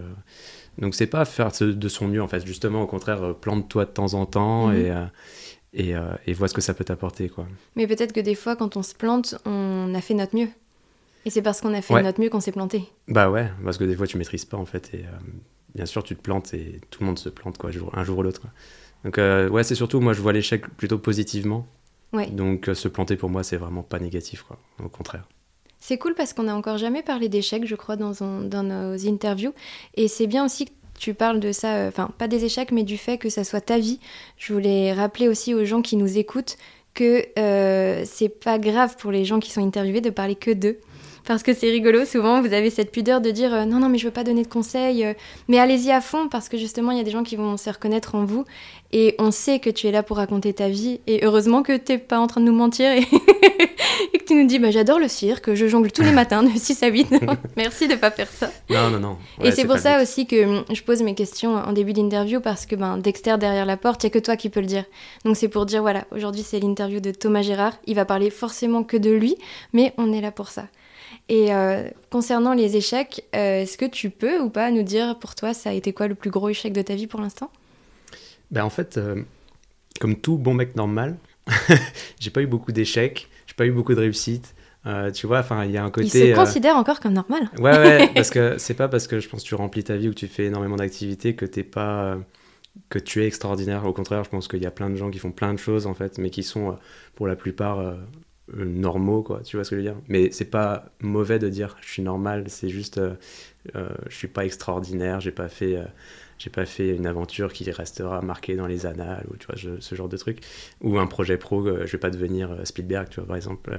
donc 0.77 0.95
c'est 0.95 1.07
pas 1.07 1.25
faire 1.25 1.51
de 1.59 1.89
son 1.89 2.07
mieux, 2.07 2.21
en 2.21 2.27
fait. 2.27 2.45
Justement, 2.45 2.81
au 2.81 2.87
contraire, 2.87 3.23
euh, 3.23 3.33
plante-toi 3.33 3.85
de 3.85 3.91
temps 3.91 4.13
en 4.13 4.25
temps 4.25 4.67
mhm. 4.67 4.75
et, 4.75 4.91
euh, 4.91 5.05
et, 5.73 6.29
et, 6.31 6.33
vois 6.33 6.47
ce 6.47 6.53
que 6.53 6.61
ça 6.61 6.73
peut 6.73 6.83
t'apporter. 6.83 7.29
quoi. 7.29 7.47
Mais 7.75 7.87
peut-être 7.87 8.13
que 8.13 8.19
des 8.19 8.35
fois, 8.35 8.55
quand 8.55 8.77
on 8.77 8.83
se 8.83 8.93
plante, 8.93 9.35
on 9.45 9.93
a 9.93 10.01
fait 10.01 10.13
notre 10.13 10.35
mieux. 10.35 10.49
Et 11.25 11.29
c'est 11.29 11.41
parce 11.41 11.59
qu'on 11.59 11.73
a 11.73 11.81
fait 11.81 12.01
notre 12.03 12.21
mieux 12.21 12.29
qu'on 12.29 12.39
s'est 12.39 12.51
planté. 12.51 12.83
Bah 13.07 13.29
ouais, 13.29 13.49
parce 13.63 13.77
que 13.77 13.83
des 13.83 13.95
fois, 13.95 14.07
tu 14.07 14.17
maîtrises 14.17 14.45
pas, 14.45 14.57
en 14.57 14.65
fait. 14.65 14.93
Et 14.93 15.03
bien 15.73 15.85
sûr, 15.85 16.03
tu 16.03 16.15
te 16.15 16.21
plantes 16.21 16.53
et 16.53 16.79
tout 16.91 17.01
le 17.01 17.07
monde 17.07 17.19
se 17.19 17.29
plante, 17.29 17.57
quoi, 17.57 17.71
un 17.93 18.03
jour 18.03 18.19
ou 18.19 18.23
l'autre. 18.23 18.43
Donc, 19.03 19.17
ouais, 19.17 19.63
c'est 19.63 19.75
surtout, 19.75 19.99
moi, 19.99 20.13
je 20.13 20.21
vois 20.21 20.33
l'échec 20.33 20.67
plutôt 20.77 20.99
positivement. 20.99 21.67
Donc 22.31 22.69
euh, 22.69 22.73
se 22.73 22.87
planter 22.87 23.15
pour 23.15 23.29
moi, 23.29 23.43
c'est 23.43 23.57
vraiment 23.57 23.83
pas 23.83 23.99
négatif, 23.99 24.43
quoi. 24.43 24.57
Au 24.83 24.89
contraire. 24.89 25.27
C'est 25.79 25.97
cool 25.97 26.15
parce 26.15 26.33
qu'on 26.33 26.43
n'a 26.43 26.55
encore 26.55 26.77
jamais 26.77 27.03
parlé 27.03 27.29
d'échecs, 27.29 27.65
je 27.65 27.75
crois, 27.75 27.95
dans, 27.95 28.13
dans 28.41 28.63
nos 28.63 29.07
interviews. 29.07 29.53
Et 29.95 30.07
c'est 30.07 30.27
bien 30.27 30.43
aussi 30.43 30.65
que 30.65 30.71
tu 30.97 31.13
parles 31.13 31.39
de 31.39 31.51
ça, 31.51 31.75
euh, 31.75 31.89
enfin, 31.89 32.09
pas 32.17 32.27
des 32.27 32.45
échecs, 32.45 32.71
mais 32.71 32.83
du 32.83 32.97
fait 32.97 33.17
que 33.17 33.29
ça 33.29 33.43
soit 33.43 33.61
ta 33.61 33.77
vie. 33.77 33.99
Je 34.37 34.53
voulais 34.53 34.93
rappeler 34.93 35.27
aussi 35.27 35.53
aux 35.53 35.65
gens 35.65 35.81
qui 35.81 35.97
nous 35.97 36.17
écoutent 36.17 36.57
que 36.93 37.25
euh, 37.37 38.03
c'est 38.05 38.29
pas 38.29 38.57
grave 38.57 38.95
pour 38.97 39.11
les 39.11 39.25
gens 39.25 39.39
qui 39.39 39.51
sont 39.51 39.61
interviewés 39.61 40.01
de 40.01 40.09
parler 40.09 40.35
que 40.35 40.51
d'eux 40.51 40.79
parce 41.25 41.43
que 41.43 41.53
c'est 41.53 41.69
rigolo. 41.69 42.05
Souvent, 42.05 42.41
vous 42.41 42.53
avez 42.53 42.69
cette 42.69 42.91
pudeur 42.91 43.21
de 43.21 43.31
dire 43.31 43.53
euh, 43.53 43.65
non, 43.65 43.79
non, 43.79 43.89
mais 43.89 43.97
je 43.97 44.05
veux 44.05 44.13
pas 44.13 44.23
donner 44.23 44.43
de 44.43 44.47
conseils, 44.47 45.05
euh, 45.05 45.13
mais 45.47 45.59
allez-y 45.59 45.91
à 45.91 46.01
fond 46.01 46.27
parce 46.29 46.49
que 46.49 46.57
justement, 46.57 46.91
il 46.91 46.97
y 46.97 47.01
a 47.01 47.03
des 47.03 47.11
gens 47.11 47.23
qui 47.23 47.35
vont 47.35 47.57
se 47.57 47.69
reconnaître 47.69 48.15
en 48.15 48.25
vous 48.25 48.45
et 48.93 49.15
on 49.19 49.31
sait 49.31 49.59
que 49.59 49.69
tu 49.69 49.87
es 49.87 49.91
là 49.91 50.03
pour 50.03 50.17
raconter 50.17 50.53
ta 50.53 50.69
vie. 50.69 51.01
Et 51.07 51.25
heureusement 51.25 51.63
que 51.63 51.75
tu 51.75 51.91
n'es 51.93 51.97
pas 51.97 52.19
en 52.19 52.27
train 52.27 52.41
de 52.41 52.45
nous 52.45 52.55
mentir 52.55 52.91
et, 52.93 53.05
que 53.05 54.23
tu 54.25 54.35
nous 54.35 54.47
dis 54.47 54.59
bah, 54.59 54.71
j'adore 54.71 54.99
le 54.99 55.07
cirque, 55.07 55.53
je 55.53 55.67
jongle 55.67 55.91
tous 55.91 56.03
les 56.03 56.11
matins 56.13 56.43
de 56.43 56.49
6 56.49 56.83
à 56.83 56.87
8. 56.87 57.07
merci 57.57 57.87
de 57.87 57.95
pas 57.95 58.11
faire 58.11 58.29
ça. 58.29 58.51
Non, 58.69 58.89
non, 58.89 58.99
non. 58.99 59.17
et 59.43 59.51
c'est 59.51 59.65
pour 59.65 59.77
ça 59.77 60.01
aussi 60.01 60.27
que 60.27 60.45
hum, 60.45 60.65
je 60.71 60.81
pose 60.81 61.01
mes 61.01 61.15
questions 61.15 61.55
en 61.55 61.73
début 61.73 61.93
d'interview 61.93 62.39
parce 62.39 62.65
que 62.65 62.75
ben, 62.75 62.97
Dexter 62.97 63.37
derrière 63.37 63.65
la 63.65 63.77
porte, 63.77 64.03
il 64.03 64.07
n'y 64.07 64.11
a 64.11 64.13
que 64.13 64.23
toi 64.23 64.37
qui 64.37 64.49
peux 64.49 64.61
le 64.61 64.67
dire. 64.67 64.85
Donc 65.25 65.35
c'est 65.37 65.49
pour 65.49 65.65
dire 65.65 65.81
voilà, 65.81 66.05
aujourd'hui 66.11 66.43
c'est 66.43 66.59
l'interview 66.59 66.99
de 66.99 67.11
Thomas 67.11 67.41
Gérard. 67.41 67.73
Il 67.87 67.95
va 67.95 68.05
parler 68.05 68.29
forcément 68.29 68.83
que 68.83 68.97
de 68.97 69.11
lui, 69.11 69.35
mais 69.73 69.93
on 69.97 70.13
est 70.13 70.21
là 70.21 70.31
pour 70.31 70.49
ça. 70.49 70.67
Et 71.27 71.53
euh, 71.53 71.89
concernant 72.11 72.53
les 72.53 72.77
échecs, 72.77 73.25
euh, 73.35 73.61
est-ce 73.61 73.77
que 73.77 73.85
tu 73.85 74.09
peux 74.09 74.39
ou 74.39 74.49
pas 74.49 74.69
nous 74.69 74.83
dire 74.83 75.17
pour 75.17 75.33
toi, 75.33 75.53
ça 75.53 75.71
a 75.71 75.73
été 75.73 75.91
quoi 75.91 76.07
le 76.07 76.15
plus 76.15 76.29
gros 76.29 76.49
échec 76.49 76.71
de 76.71 76.81
ta 76.81 76.95
vie 76.95 77.07
pour 77.07 77.19
l'instant? 77.19 77.51
Ben 78.51 78.63
En 78.63 78.69
fait, 78.69 78.97
euh, 78.97 79.23
comme 79.99 80.15
tout 80.15 80.37
bon 80.37 80.53
mec 80.53 80.75
normal, 80.75 81.17
j'ai 82.19 82.29
pas 82.29 82.41
eu 82.41 82.47
beaucoup 82.47 82.71
d'échecs, 82.71 83.27
j'ai 83.47 83.55
pas 83.55 83.65
eu 83.65 83.71
beaucoup 83.71 83.95
de 83.95 83.99
réussites. 83.99 84.53
tu 85.15 85.25
vois, 85.25 85.39
enfin, 85.39 85.65
il 85.65 85.71
y 85.71 85.77
a 85.77 85.83
un 85.83 85.89
côté. 85.89 86.07
Il 86.07 86.11
se 86.11 86.35
considère 86.35 86.75
encore 86.75 86.99
comme 86.99 87.13
normal. 87.13 87.49
Ouais, 87.57 87.75
ouais, 87.75 88.11
parce 88.15 88.29
que 88.29 88.59
c'est 88.59 88.75
pas 88.75 88.87
parce 88.87 89.07
que 89.07 89.19
je 89.19 89.27
pense 89.27 89.41
que 89.41 89.47
tu 89.47 89.55
remplis 89.55 89.83
ta 89.83 89.95
vie 89.95 90.09
ou 90.09 90.11
que 90.11 90.19
tu 90.19 90.27
fais 90.27 90.45
énormément 90.45 90.75
d'activités 90.75 91.33
que 91.35 91.45
t'es 91.45 91.63
pas 91.63 92.19
que 92.89 92.99
tu 92.99 93.23
es 93.23 93.27
extraordinaire. 93.27 93.83
Au 93.85 93.93
contraire, 93.93 94.23
je 94.23 94.29
pense 94.29 94.47
qu'il 94.47 94.61
y 94.61 94.67
a 94.67 94.71
plein 94.71 94.91
de 94.91 94.95
gens 94.95 95.09
qui 95.09 95.17
font 95.17 95.31
plein 95.31 95.53
de 95.55 95.59
choses 95.59 95.87
en 95.87 95.95
fait, 95.95 96.19
mais 96.19 96.29
qui 96.29 96.43
sont 96.43 96.77
pour 97.15 97.25
la 97.25 97.35
plupart 97.35 97.95
normaux, 98.53 99.23
quoi. 99.23 99.41
Tu 99.41 99.57
vois 99.57 99.63
ce 99.63 99.71
que 99.71 99.75
je 99.75 99.81
veux 99.81 99.87
dire? 99.87 99.97
Mais 100.07 100.31
c'est 100.31 100.45
pas 100.49 100.85
mauvais 101.01 101.39
de 101.39 101.49
dire 101.49 101.77
je 101.81 101.89
suis 101.91 102.01
normal, 102.03 102.45
c'est 102.47 102.69
juste 102.69 102.97
euh, 102.99 103.15
euh, 103.75 103.89
je 104.09 104.15
suis 104.15 104.27
pas 104.27 104.45
extraordinaire, 104.45 105.19
j'ai 105.21 105.31
pas 105.31 105.49
fait. 105.49 105.77
j'ai 106.37 106.49
pas 106.49 106.65
fait 106.65 106.95
une 106.95 107.07
aventure 107.07 107.53
qui 107.53 107.69
restera 107.71 108.21
marquée 108.21 108.55
dans 108.55 108.67
les 108.67 108.85
annales 108.85 109.25
ou 109.31 109.37
tu 109.37 109.47
vois 109.47 109.55
ce 109.79 109.95
genre 109.95 110.09
de 110.09 110.17
truc 110.17 110.39
ou 110.81 110.99
un 110.99 111.07
projet 111.07 111.37
pro 111.37 111.65
je 111.85 111.91
vais 111.91 111.97
pas 111.97 112.09
devenir 112.09 112.55
Spielberg 112.65 113.07
tu 113.09 113.19
vois 113.21 113.27
par 113.27 113.37
exemple 113.37 113.71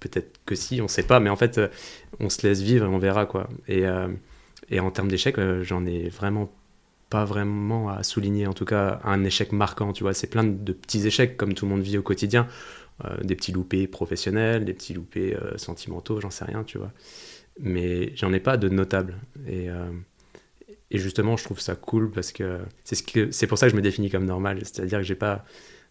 peut-être 0.00 0.38
que 0.46 0.54
si 0.54 0.80
on 0.80 0.86
sait 0.88 1.02
pas 1.02 1.18
mais 1.20 1.30
en 1.30 1.36
fait 1.36 1.60
on 2.20 2.28
se 2.30 2.46
laisse 2.46 2.60
vivre 2.60 2.86
et 2.86 2.88
on 2.88 2.98
verra 2.98 3.26
quoi 3.26 3.48
et, 3.66 3.82
et 4.70 4.80
en 4.80 4.90
termes 4.92 5.08
d'échecs 5.08 5.38
j'en 5.62 5.84
ai 5.86 6.08
vraiment 6.08 6.52
pas 7.10 7.24
vraiment 7.24 7.88
à 7.88 8.02
souligner 8.02 8.46
en 8.46 8.52
tout 8.52 8.64
cas 8.66 9.00
un 9.04 9.24
échec 9.24 9.52
marquant 9.52 9.92
tu 9.92 10.04
vois 10.04 10.14
c'est 10.14 10.26
plein 10.28 10.44
de 10.44 10.72
petits 10.72 11.06
échecs 11.06 11.36
comme 11.36 11.54
tout 11.54 11.64
le 11.64 11.72
monde 11.72 11.82
vit 11.82 11.98
au 11.98 12.02
quotidien 12.02 12.46
euh, 12.46 12.87
des 13.22 13.36
petits 13.36 13.52
loupés 13.52 13.86
professionnels, 13.86 14.64
des 14.64 14.74
petits 14.74 14.94
loupés 14.94 15.36
euh, 15.36 15.56
sentimentaux, 15.56 16.20
j'en 16.20 16.30
sais 16.30 16.44
rien, 16.44 16.64
tu 16.64 16.78
vois. 16.78 16.92
Mais 17.60 18.12
j'en 18.16 18.32
ai 18.32 18.40
pas 18.40 18.56
de 18.56 18.68
notables. 18.68 19.16
Et, 19.46 19.70
euh, 19.70 19.90
justement, 20.90 21.36
je 21.36 21.44
trouve 21.44 21.60
ça 21.60 21.74
cool 21.76 22.10
parce 22.10 22.32
que 22.32 22.60
c'est 22.84 23.46
pour 23.46 23.58
ça 23.58 23.66
que 23.66 23.72
je 23.72 23.76
me 23.76 23.82
définis 23.82 24.10
comme 24.10 24.24
normal. 24.24 24.58
C'est-à-dire 24.62 24.98
que 24.98 25.04
j'ai 25.04 25.14
pas, 25.14 25.44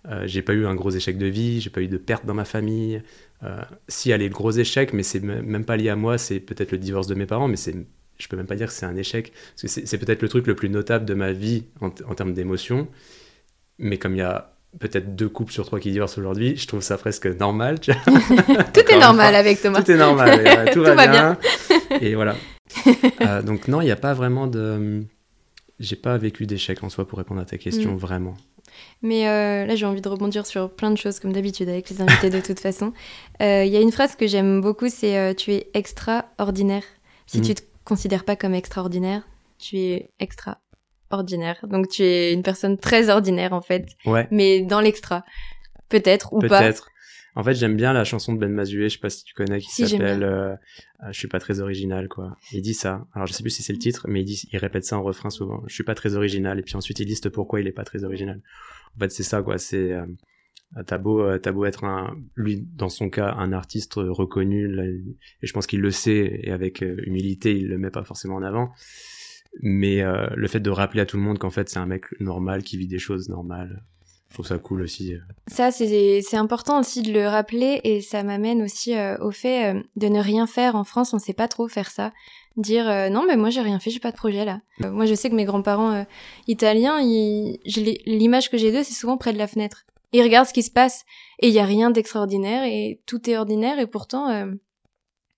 pas 0.04 0.54
eu 0.54 0.66
un 0.66 0.76
gros 0.76 0.92
échec 0.92 1.18
de 1.18 1.28
vie, 1.28 1.62
j'ai 1.62 1.70
pas 1.70 1.82
eu 1.82 1.88
de 1.88 1.98
perte 1.98 2.26
dans 2.26 2.34
ma 2.34 2.46
famille. 2.46 3.02
si 3.88 4.12
elle 4.12 4.22
est 4.22 4.28
le 4.30 4.34
gros 4.34 4.52
échec, 4.52 4.94
mais 4.94 5.04
c'est 5.04 5.22
même 5.22 5.66
pas 5.66 5.78
lié 5.78 5.90
à 5.90 5.96
moi, 5.96 6.18
c'est 6.18 6.40
peut-être 6.40 6.72
le 6.72 6.78
divorce 6.78 7.08
de 7.08 7.16
mes 7.16 7.26
parents, 7.26 7.48
mais 7.48 7.58
c'est, 7.58 7.76
je 8.18 8.28
peux 8.28 8.38
même 8.38 8.48
pas 8.48 8.56
dire 8.56 8.68
que 8.68 8.74
c'est 8.74 8.86
un 8.86 8.96
échec. 8.96 9.32
Parce 9.52 9.74
que 9.74 9.86
c'est, 9.86 9.98
peut-être 9.98 10.22
le 10.22 10.30
truc 10.30 10.48
le 10.48 10.56
plus 10.56 10.70
notable 10.70 11.06
de 11.06 11.14
ma 11.14 11.32
vie 11.32 11.66
en, 11.80 11.88
en 11.88 12.16
termes 12.16 12.34
d'émotion. 12.34 12.88
Mais 13.78 13.98
comme 13.98 14.16
il 14.16 14.20
y 14.20 14.22
a 14.22 14.57
peut-être 14.80 15.16
deux 15.16 15.30
couples 15.30 15.52
sur 15.52 15.66
trois 15.66 15.80
qui 15.80 15.92
divorcent 15.92 16.20
aujourd'hui, 16.20 16.56
je 16.58 16.68
trouve 16.68 16.82
ça 16.82 16.98
presque 16.98 17.28
normal. 17.28 17.80
tout 17.80 17.92
est 17.92 19.00
normal 19.00 19.36
avec 19.36 19.62
Thomas. 19.62 19.82
Tout 19.82 19.92
est 19.92 19.98
normal, 19.98 20.70
tout, 20.74 20.84
va, 20.84 21.08
bien. 21.08 21.38
et 22.02 22.16
voilà. 22.16 22.36
Euh, 23.22 23.42
donc 23.42 23.68
non, 23.68 23.82
il 23.82 23.86
n'y 23.86 23.92
a 23.92 23.98
pas 23.98 24.14
vraiment 24.14 24.46
de... 24.46 25.04
J'ai 25.80 25.96
pas 25.96 26.18
vécu 26.18 26.46
d'échec 26.46 26.84
en 26.84 26.90
soi 26.90 27.08
pour 27.08 27.18
répondre 27.18 27.42
à 27.42 27.46
ta 27.46 27.58
question, 27.58 27.94
mm. 27.94 27.98
vraiment. 27.98 28.38
Mais 29.02 29.28
euh, 29.28 29.66
là, 29.66 29.76
j'ai 29.76 29.86
envie 29.86 30.02
de 30.02 30.08
rebondir 30.08 30.46
sur 30.46 30.70
plein 30.70 30.92
de 30.92 30.98
choses, 30.98 31.20
comme 31.20 31.34
d'habitude 31.34 31.68
avec 31.70 31.90
les 31.90 32.02
invités 32.02 32.30
de 32.30 32.40
toute 32.40 32.60
façon. 32.60 32.94
Euh, 33.42 33.64
il 33.66 33.72
y 33.72 33.78
a 33.78 33.82
une 33.82 33.92
phrase 33.92 34.16
que 34.16 34.28
j'aime 34.28 34.62
beaucoup, 34.62 34.90
c'est 34.90 35.36
Tu 35.36 35.54
es 35.54 35.70
extraordinaire. 35.74 36.84
Si 37.26 37.40
mm. 37.40 37.42
tu 37.42 37.56
te 37.56 37.62
considères 37.84 38.24
pas 38.24 38.36
comme 38.36 38.54
extraordinaire, 38.54 39.24
tu 39.58 39.78
es 39.78 40.12
extra 40.20 40.60
ordinaire. 41.12 41.66
Donc 41.68 41.90
tu 41.90 42.04
es 42.04 42.34
une 42.34 42.44
personne 42.44 42.78
très 42.78 43.10
ordinaire 43.10 43.54
en 43.54 43.62
fait. 43.62 43.88
Ouais. 44.06 44.28
Mais 44.32 44.62
dans 44.62 44.82
l'extra. 44.82 45.24
Peut-être 45.90 46.34
ou 46.34 46.40
pas. 46.40 46.60
Peut-être. 46.60 46.90
En 47.38 47.44
fait, 47.44 47.54
j'aime 47.54 47.76
bien 47.76 47.94
la 47.94 48.04
chanson 48.04 48.34
de 48.34 48.40
Ben 48.40 48.52
Mazué, 48.52 48.90
je 48.90 48.96
sais 48.96 49.00
pas 49.00 49.12
si 49.12 49.24
tu 49.24 49.36
connais, 49.36 49.60
qui 49.60 49.86
s'appelle 49.86 50.24
euh, 50.24 50.54
euh, 51.04 51.12
Je 51.12 51.20
suis 51.20 51.28
pas 51.28 51.40
très 51.40 51.60
original, 51.60 52.08
quoi. 52.08 52.36
Il 52.52 52.64
dit 52.64 52.74
ça. 52.74 53.06
Alors, 53.14 53.28
je 53.28 53.34
sais 53.34 53.44
plus 53.44 53.52
si 53.52 53.62
c'est 53.62 53.74
le 53.74 53.78
titre, 53.78 54.08
mais 54.10 54.22
il 54.22 54.26
dit, 54.26 54.50
il 54.52 54.58
répète 54.58 54.86
ça 54.86 54.98
en 54.98 55.04
refrain 55.04 55.30
souvent. 55.30 55.62
Je 55.68 55.76
suis 55.76 55.84
pas 55.84 55.94
très 55.94 56.16
original, 56.16 56.58
et 56.58 56.64
puis 56.64 56.76
ensuite 56.76 56.98
il 57.00 57.06
liste 57.06 57.30
pourquoi 57.30 57.62
il 57.62 57.68
est 57.68 57.72
pas 57.72 57.84
très 57.84 58.04
original. 58.04 58.42
En 58.96 59.00
fait, 59.02 59.12
c'est 59.12 59.22
ça, 59.22 59.44
quoi. 59.44 59.60
C'est 59.60 59.92
euh, 59.92 60.08
t'as 60.88 60.98
beau, 60.98 61.22
euh, 61.22 61.38
beau 61.54 61.66
être 61.66 61.84
un, 61.84 62.18
lui, 62.36 62.66
dans 62.76 62.90
son 62.90 63.12
cas, 63.12 63.36
un 63.38 63.54
artiste 63.54 63.94
reconnu, 63.98 64.76
et 65.44 65.46
je 65.46 65.54
pense 65.54 65.68
qu'il 65.68 65.82
le 65.82 65.92
sait, 65.92 66.40
et 66.42 66.52
avec 66.52 66.82
humilité, 66.82 67.56
il 67.56 67.68
le 67.68 67.78
met 67.78 67.92
pas 67.92 68.04
forcément 68.04 68.38
en 68.38 68.44
avant 68.44 68.72
mais 69.62 70.02
euh, 70.02 70.28
le 70.36 70.48
fait 70.48 70.60
de 70.60 70.70
rappeler 70.70 71.02
à 71.02 71.06
tout 71.06 71.18
le 71.18 71.24
monde 71.24 71.40
qu'en 71.40 71.50
fait 71.50 71.70
c'est 71.70 71.80
un 71.80 71.86
mec 71.86 72.06
normal 72.20 72.64
qui 72.64 72.78
vit 72.78 72.88
des 72.88 73.00
choses 73.00 73.30
normales 73.30 73.84
je 74.30 74.34
trouve 74.34 74.48
ça 74.48 74.58
cool 74.58 74.82
aussi 74.82 75.14
euh. 75.14 75.20
ça 75.48 75.72
c'est 75.72 76.36
important 76.36 76.80
aussi 76.80 77.02
de 77.02 77.12
le 77.12 77.28
rappeler 77.28 77.82
et 77.84 78.02
ça 78.02 78.24
m'amène 78.24 78.62
aussi 78.62 78.96
euh, 78.96 79.18
au 79.20 79.32
fait 79.32 79.74
de 79.96 80.08
ne 80.08 80.20
rien 80.20 80.48
faire 80.48 80.76
en 80.76 80.84
France 80.84 81.14
on 81.14 81.20
sait 81.20 81.34
pas 81.34 81.48
trop 81.48 81.68
faire 81.68 81.90
ça. 81.90 82.12
Dire 82.56 83.12
non 83.12 83.24
mais 83.28 83.38
moi 83.38 83.52
j'ai 83.52 83.62
rien 83.62 83.78
fait 83.78 83.92
j'ai 83.92 84.00
pas 84.00 84.10
de 84.10 84.16
projet 84.16 84.44
là. 84.44 84.62
Moi 84.80 85.06
je 85.06 85.14
sais 85.14 85.30
que 85.30 85.36
mes 85.36 85.46
grands-parents 85.46 86.08
italiens 86.48 87.00
l'image 87.04 88.50
que 88.50 88.58
j'ai 88.58 88.72
d'eux 88.72 88.82
c'est 88.82 88.96
souvent 88.96 89.16
près 89.16 89.32
de 89.32 89.38
la 89.38 89.46
fenêtre. 89.46 89.86
Ils 90.12 90.24
regardent 90.24 90.48
ce 90.48 90.54
qui 90.54 90.64
se 90.64 90.72
passe 90.72 91.06
et 91.38 91.50
il 91.50 91.54
y 91.54 91.60
a 91.60 91.66
rien 91.66 91.92
d'extraordinaire 91.92 92.64
et 92.64 93.00
tout 93.06 93.30
est 93.30 93.38
ordinaire 93.38 93.78
et 93.78 93.86
pourtant 93.86 94.44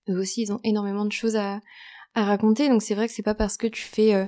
eux 0.07 0.17
aussi 0.17 0.43
ils 0.43 0.53
ont 0.53 0.61
énormément 0.63 1.03
de 1.03 1.11
choses 1.11 1.35
à 1.35 1.59
raconter. 2.23 2.69
Donc 2.69 2.81
c'est 2.81 2.95
vrai 2.95 3.07
que 3.07 3.13
c'est 3.13 3.23
pas 3.23 3.35
parce 3.35 3.57
que 3.57 3.67
tu 3.67 3.81
fais 3.81 4.13
euh, 4.13 4.25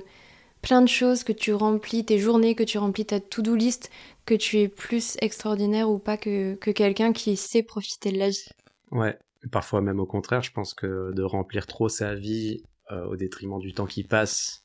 plein 0.60 0.82
de 0.82 0.88
choses, 0.88 1.24
que 1.24 1.32
tu 1.32 1.52
remplis 1.52 2.04
tes 2.04 2.18
journées, 2.18 2.54
que 2.54 2.62
tu 2.62 2.78
remplis 2.78 3.06
ta 3.06 3.20
to-do 3.20 3.54
list, 3.54 3.90
que 4.26 4.34
tu 4.34 4.58
es 4.58 4.68
plus 4.68 5.16
extraordinaire 5.20 5.90
ou 5.90 5.98
pas 5.98 6.16
que, 6.16 6.54
que 6.54 6.70
quelqu'un 6.70 7.12
qui 7.12 7.36
sait 7.36 7.62
profiter 7.62 8.12
de 8.12 8.18
la 8.18 8.30
vie. 8.30 8.48
Ouais, 8.90 9.18
parfois 9.50 9.80
même 9.80 10.00
au 10.00 10.06
contraire, 10.06 10.42
je 10.42 10.52
pense 10.52 10.74
que 10.74 11.12
de 11.12 11.22
remplir 11.22 11.66
trop 11.66 11.88
sa 11.88 12.14
vie 12.14 12.62
au 13.08 13.16
détriment 13.16 13.58
du 13.58 13.72
temps 13.72 13.86
qui 13.86 14.04
passe 14.04 14.62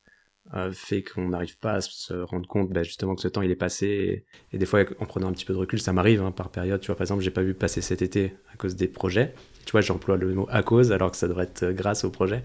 euh, 0.53 0.71
fait 0.71 1.03
qu'on 1.03 1.27
n'arrive 1.27 1.57
pas 1.57 1.73
à 1.73 1.81
se 1.81 2.13
rendre 2.13 2.47
compte 2.47 2.69
bah, 2.69 2.81
justement 2.81 3.15
que 3.15 3.21
ce 3.21 3.27
temps 3.27 3.41
il 3.41 3.51
est 3.51 3.57
passé. 3.57 4.25
Et, 4.53 4.57
des 4.57 4.65
fois 4.65 4.85
en 4.99 5.05
prenant 5.05 5.27
un 5.27 5.33
petit 5.33 5.43
peu 5.43 5.51
de 5.51 5.57
recul 5.57 5.81
ça 5.81 5.91
m'arrive 5.91 6.21
hein, 6.21 6.31
par 6.31 6.49
période. 6.49 6.79
Tu 6.79 6.87
vois 6.87 6.95
par 6.95 7.03
exemple 7.03 7.21
j'ai 7.21 7.31
pas 7.31 7.41
vu 7.41 7.53
passer 7.53 7.81
cet 7.81 8.01
été 8.01 8.33
à 8.53 8.55
cause 8.55 8.75
des 8.77 8.87
projets. 8.87 9.33
Tu 9.65 9.71
vois 9.71 9.81
j'emploie 9.81 10.15
le 10.15 10.33
mot 10.33 10.47
à 10.49 10.63
cause 10.63 10.93
alors 10.93 11.11
que 11.11 11.17
ça 11.17 11.27
devrait 11.27 11.43
être 11.43 11.71
grâce 11.71 12.05
au 12.05 12.11
projet 12.11 12.43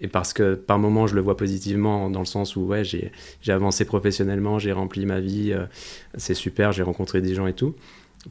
et 0.00 0.08
parce 0.08 0.32
que 0.32 0.54
par 0.54 0.78
moment 0.78 1.06
je 1.06 1.14
le 1.14 1.20
vois 1.20 1.36
positivement 1.36 2.10
dans 2.10 2.20
le 2.20 2.24
sens 2.26 2.56
où 2.56 2.62
ouais 2.66 2.82
j'ai 2.84 3.12
avancé 3.48 3.84
professionnellement 3.84 4.58
j'ai 4.58 4.72
rempli 4.72 5.06
ma 5.06 5.20
vie 5.20 5.52
euh, 5.52 5.66
c'est 6.16 6.34
super 6.34 6.72
j'ai 6.72 6.82
rencontré 6.82 7.20
des 7.20 7.34
gens 7.34 7.46
et 7.46 7.54
tout 7.54 7.74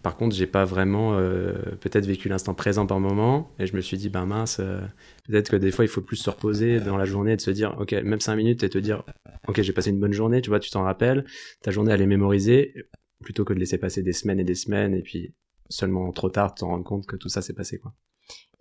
par 0.02 0.18
contre, 0.18 0.36
j'ai 0.36 0.48
pas 0.48 0.66
vraiment 0.66 1.14
euh, 1.14 1.54
peut-être 1.80 2.06
vécu 2.06 2.28
l'instant 2.28 2.54
présent 2.54 2.88
par 2.88 3.00
moment, 3.00 3.52
et 3.60 3.68
je 3.68 3.76
me 3.76 3.82
suis 3.82 3.98
dit, 3.98 4.10
ben 4.10 4.26
mince, 4.26 4.58
euh, 4.60 4.82
peut-être 5.28 5.50
que 5.52 5.56
des 5.56 5.72
fois 5.72 5.86
il 5.86 5.88
faut 5.88 6.02
plus 6.02 6.16
se 6.16 6.30
reposer 6.30 6.80
dans 6.80 6.98
la 6.98 7.06
journée 7.06 7.34
et 7.34 7.36
de 7.36 7.42
se 7.42 7.52
dire, 7.52 7.76
ok, 7.80 7.92
même 7.92 8.20
cinq 8.20 8.36
minutes 8.36 8.64
et 8.64 8.70
te 8.70 8.78
dire, 8.78 9.04
ok, 9.48 9.62
j'ai 9.62 9.74
passé 9.74 9.92
une 9.92 10.00
bonne 10.00 10.14
journée, 10.14 10.42
tu 10.42 10.50
vois, 10.50 10.60
tu 10.60 10.72
t'en 10.72 10.84
rappelles, 10.84 11.26
ta 11.62 11.70
journée 11.72 11.92
elle 11.92 12.02
est 12.02 12.08
mémorisée, 12.08 12.74
plutôt 13.22 13.46
que 13.46 13.54
de 13.54 13.60
laisser 13.60 13.78
passer 13.78 14.02
des 14.02 14.14
semaines 14.14 14.40
et 14.40 14.44
des 14.44 14.56
semaines, 14.56 14.96
et 14.96 15.04
puis 15.04 15.36
seulement 15.70 16.12
trop 16.12 16.30
tard 16.30 16.56
t'en 16.56 16.68
rendre 16.70 16.84
compte 16.84 17.06
que 17.06 17.16
tout 17.16 17.30
ça 17.30 17.42
s'est 17.42 17.54
passé, 17.54 17.78
quoi. 17.78 17.94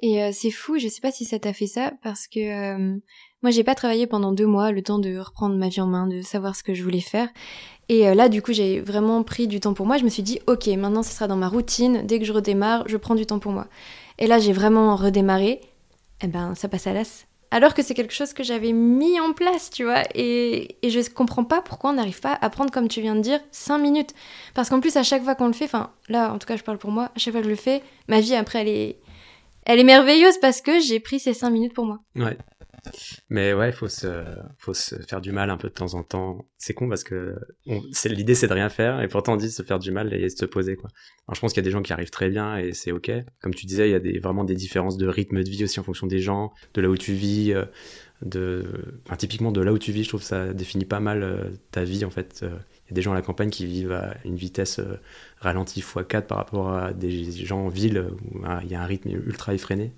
Et 0.02 0.22
euh, 0.22 0.30
c'est 0.32 0.50
fou, 0.50 0.78
je 0.78 0.88
sais 0.88 1.00
pas 1.00 1.12
si 1.12 1.24
ça 1.24 1.38
t'a 1.38 1.52
fait 1.52 1.66
ça, 1.68 1.92
parce 2.02 2.26
que 2.26 2.98
moi 3.42 3.50
j'ai 3.50 3.64
pas 3.64 3.74
travaillé 3.74 4.06
pendant 4.06 4.32
deux 4.32 4.46
mois, 4.46 4.72
le 4.72 4.82
temps 4.82 4.98
de 4.98 5.16
reprendre 5.16 5.56
ma 5.56 5.68
vie 5.68 5.80
en 5.80 5.86
main, 5.86 6.08
de 6.08 6.22
savoir 6.22 6.56
ce 6.56 6.64
que 6.64 6.74
je 6.74 6.82
voulais 6.82 7.00
faire. 7.00 7.28
Et 7.88 8.08
euh, 8.08 8.14
là, 8.14 8.28
du 8.28 8.40
coup, 8.42 8.52
j'ai 8.52 8.80
vraiment 8.80 9.22
pris 9.22 9.46
du 9.46 9.60
temps 9.60 9.74
pour 9.74 9.86
moi. 9.86 9.98
Je 9.98 10.04
me 10.04 10.08
suis 10.08 10.22
dit, 10.22 10.40
ok, 10.46 10.66
maintenant, 10.68 11.02
ce 11.02 11.12
sera 11.12 11.26
dans 11.26 11.36
ma 11.36 11.48
routine. 11.48 12.06
Dès 12.06 12.18
que 12.18 12.24
je 12.24 12.32
redémarre, 12.32 12.84
je 12.86 12.96
prends 12.96 13.14
du 13.14 13.26
temps 13.26 13.38
pour 13.38 13.52
moi. 13.52 13.66
Et 14.18 14.26
là, 14.26 14.38
j'ai 14.38 14.52
vraiment 14.52 14.96
redémarré. 14.96 15.60
Eh 16.22 16.26
ben, 16.26 16.54
ça 16.54 16.68
passe 16.68 16.86
à 16.86 16.92
l'as. 16.92 17.26
Alors 17.50 17.74
que 17.74 17.82
c'est 17.82 17.92
quelque 17.92 18.14
chose 18.14 18.32
que 18.32 18.42
j'avais 18.42 18.72
mis 18.72 19.20
en 19.20 19.34
place, 19.34 19.68
tu 19.68 19.84
vois. 19.84 20.04
Et, 20.14 20.78
et 20.80 20.88
je 20.88 21.00
comprends 21.10 21.44
pas 21.44 21.60
pourquoi 21.60 21.90
on 21.90 21.94
n'arrive 21.94 22.20
pas 22.20 22.38
à 22.40 22.48
prendre, 22.48 22.70
comme 22.70 22.88
tu 22.88 23.02
viens 23.02 23.14
de 23.14 23.20
dire, 23.20 23.40
5 23.50 23.76
minutes. 23.76 24.14
Parce 24.54 24.70
qu'en 24.70 24.80
plus, 24.80 24.96
à 24.96 25.02
chaque 25.02 25.22
fois 25.22 25.34
qu'on 25.34 25.48
le 25.48 25.52
fait, 25.52 25.66
enfin, 25.66 25.90
là, 26.08 26.32
en 26.32 26.38
tout 26.38 26.46
cas, 26.46 26.56
je 26.56 26.62
parle 26.62 26.78
pour 26.78 26.92
moi, 26.92 27.10
à 27.14 27.18
chaque 27.18 27.32
fois 27.32 27.42
que 27.42 27.46
je 27.46 27.50
le 27.50 27.56
fais, 27.56 27.82
ma 28.08 28.20
vie, 28.20 28.34
après, 28.34 28.60
elle 28.62 28.68
est, 28.68 28.96
elle 29.64 29.78
est 29.78 29.84
merveilleuse 29.84 30.38
parce 30.38 30.60
que 30.60 30.80
j'ai 30.80 31.00
pris 31.00 31.20
ces 31.20 31.34
5 31.34 31.50
minutes 31.50 31.74
pour 31.74 31.86
moi. 31.86 32.00
Ouais. 32.16 32.36
Mais 33.30 33.54
ouais, 33.54 33.70
faut 33.70 33.88
se, 33.88 34.24
faut 34.58 34.74
se 34.74 34.96
faire 35.02 35.20
du 35.20 35.30
mal 35.30 35.50
un 35.50 35.56
peu 35.56 35.68
de 35.68 35.72
temps 35.72 35.94
en 35.94 36.02
temps. 36.02 36.46
C'est 36.58 36.74
con 36.74 36.88
parce 36.88 37.04
que 37.04 37.36
l'idée 38.06 38.34
c'est 38.34 38.48
de 38.48 38.52
rien 38.52 38.68
faire 38.68 39.00
et 39.00 39.08
pourtant 39.08 39.34
on 39.34 39.36
dit 39.36 39.50
se 39.50 39.62
faire 39.62 39.78
du 39.78 39.92
mal 39.92 40.12
et 40.12 40.28
se 40.28 40.44
poser 40.44 40.74
quoi. 40.74 40.90
Alors 41.28 41.36
je 41.36 41.40
pense 41.40 41.52
qu'il 41.52 41.60
y 41.60 41.64
a 41.64 41.68
des 41.68 41.70
gens 41.70 41.82
qui 41.82 41.92
arrivent 41.92 42.10
très 42.10 42.28
bien 42.28 42.56
et 42.56 42.72
c'est 42.72 42.90
ok. 42.90 43.12
Comme 43.40 43.54
tu 43.54 43.66
disais, 43.66 43.88
il 43.88 43.92
y 43.92 43.94
a 43.94 44.00
des, 44.00 44.18
vraiment 44.18 44.44
des 44.44 44.56
différences 44.56 44.96
de 44.96 45.06
rythme 45.06 45.42
de 45.42 45.48
vie 45.48 45.64
aussi 45.64 45.78
en 45.78 45.84
fonction 45.84 46.08
des 46.08 46.18
gens, 46.18 46.52
de 46.74 46.80
là 46.80 46.88
où 46.88 46.96
tu 46.96 47.12
vis, 47.12 47.52
euh, 47.52 47.64
de, 48.22 48.64
enfin, 49.06 49.16
typiquement 49.16 49.52
de 49.52 49.60
là 49.60 49.72
où 49.72 49.78
tu 49.78 49.92
vis. 49.92 50.02
Je 50.02 50.08
trouve 50.08 50.20
que 50.20 50.26
ça 50.26 50.52
définit 50.52 50.84
pas 50.84 51.00
mal 51.00 51.22
euh, 51.22 51.50
ta 51.70 51.84
vie 51.84 52.04
en 52.04 52.10
fait. 52.10 52.44
Euh, 52.92 52.94
il 52.94 52.96
y 52.96 52.98
a 52.98 53.00
des 53.00 53.02
gens 53.02 53.12
à 53.12 53.14
la 53.14 53.22
campagne 53.22 53.50
qui 53.50 53.66
vivent 53.66 53.92
à 53.92 54.14
une 54.24 54.36
vitesse 54.36 54.80
ralentie 55.40 55.80
x4 55.80 56.22
par 56.22 56.38
rapport 56.38 56.72
à 56.72 56.92
des 56.92 57.30
gens 57.30 57.66
en 57.66 57.68
ville 57.68 58.06
où 58.34 58.40
il 58.62 58.70
y 58.70 58.74
a 58.74 58.82
un 58.82 58.86
rythme 58.86 59.10
ultra 59.10 59.54
effréné. 59.54 59.92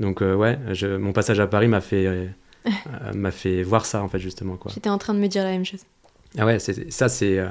Donc 0.00 0.22
euh, 0.22 0.34
ouais, 0.34 0.58
mon 0.98 1.12
passage 1.12 1.40
à 1.40 1.46
Paris 1.46 1.68
m'a 1.68 1.80
fait, 1.80 2.06
euh, 2.06 2.26
m'a 3.14 3.30
fait 3.30 3.62
voir 3.62 3.86
ça 3.86 4.02
en 4.02 4.08
fait 4.08 4.18
justement 4.18 4.56
quoi. 4.56 4.70
J'étais 4.74 4.90
en 4.90 4.98
train 4.98 5.14
de 5.14 5.18
me 5.18 5.28
dire 5.28 5.44
la 5.44 5.50
même 5.50 5.64
chose. 5.64 5.84
Ah 6.38 6.44
ouais, 6.44 6.58
ça 6.58 7.08
c'est 7.08 7.38
euh, 7.38 7.48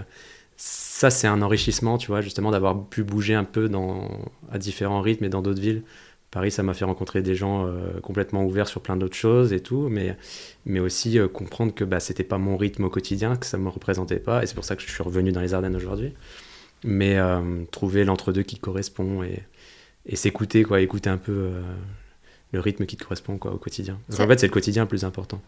ça 0.57 1.09
c'est 1.09 1.27
un 1.27 1.41
enrichissement, 1.41 1.97
tu 1.97 2.07
vois, 2.07 2.21
justement 2.21 2.51
d'avoir 2.51 2.85
pu 2.85 3.03
bouger 3.03 3.33
un 3.33 3.43
peu 3.43 3.67
dans 3.67 4.09
à 4.51 4.57
différents 4.57 5.01
rythmes 5.01 5.25
et 5.25 5.29
dans 5.29 5.41
d'autres 5.41 5.61
villes. 5.61 5.83
Paris, 6.31 6.51
ça 6.51 6.63
m'a 6.63 6.73
fait 6.73 6.85
rencontrer 6.85 7.21
des 7.21 7.35
gens 7.35 7.69
complètement 8.03 8.43
ouverts 8.43 8.67
sur 8.67 8.81
plein 8.81 8.97
d'autres 8.97 9.15
choses 9.15 9.53
et 9.53 9.61
tout, 9.61 9.87
mais, 9.89 10.17
mais 10.65 10.81
aussi 10.81 11.17
comprendre 11.33 11.73
que 11.73 11.85
bah, 11.85 12.01
c'était 12.01 12.25
pas 12.25 12.37
mon 12.37 12.57
rythme 12.57 12.83
au 12.83 12.89
quotidien, 12.89 13.37
que 13.37 13.45
ça 13.45 13.57
me 13.57 13.69
représentait 13.69 14.19
pas, 14.19 14.43
et 14.43 14.45
c'est 14.45 14.55
pour 14.55 14.65
ça 14.65 14.75
que 14.75 14.81
je 14.81 14.91
suis 14.91 15.03
revenu 15.03 15.31
dans 15.31 15.39
les 15.39 15.53
Ardennes 15.53 15.77
aujourd'hui. 15.77 16.13
Mais 16.83 17.17
trouver 17.71 18.03
l'entre-deux 18.03 18.43
qui 18.43 18.59
correspond 18.59 19.23
et, 19.23 19.43
et 20.05 20.17
s'écouter, 20.17 20.63
quoi, 20.63 20.81
écouter 20.81 21.09
un 21.09 21.17
peu 21.17 21.51
le 22.55 22.61
rythme 22.61 22.85
qui 22.85 22.97
te 22.97 23.03
correspond 23.03 23.37
quoi, 23.37 23.53
au 23.53 23.57
quotidien. 23.57 23.99
en 24.09 24.27
fait, 24.27 24.39
c'est 24.39 24.47
le 24.47 24.51
quotidien 24.51 24.83
le 24.83 24.87
plus 24.87 25.03
important. 25.03 25.41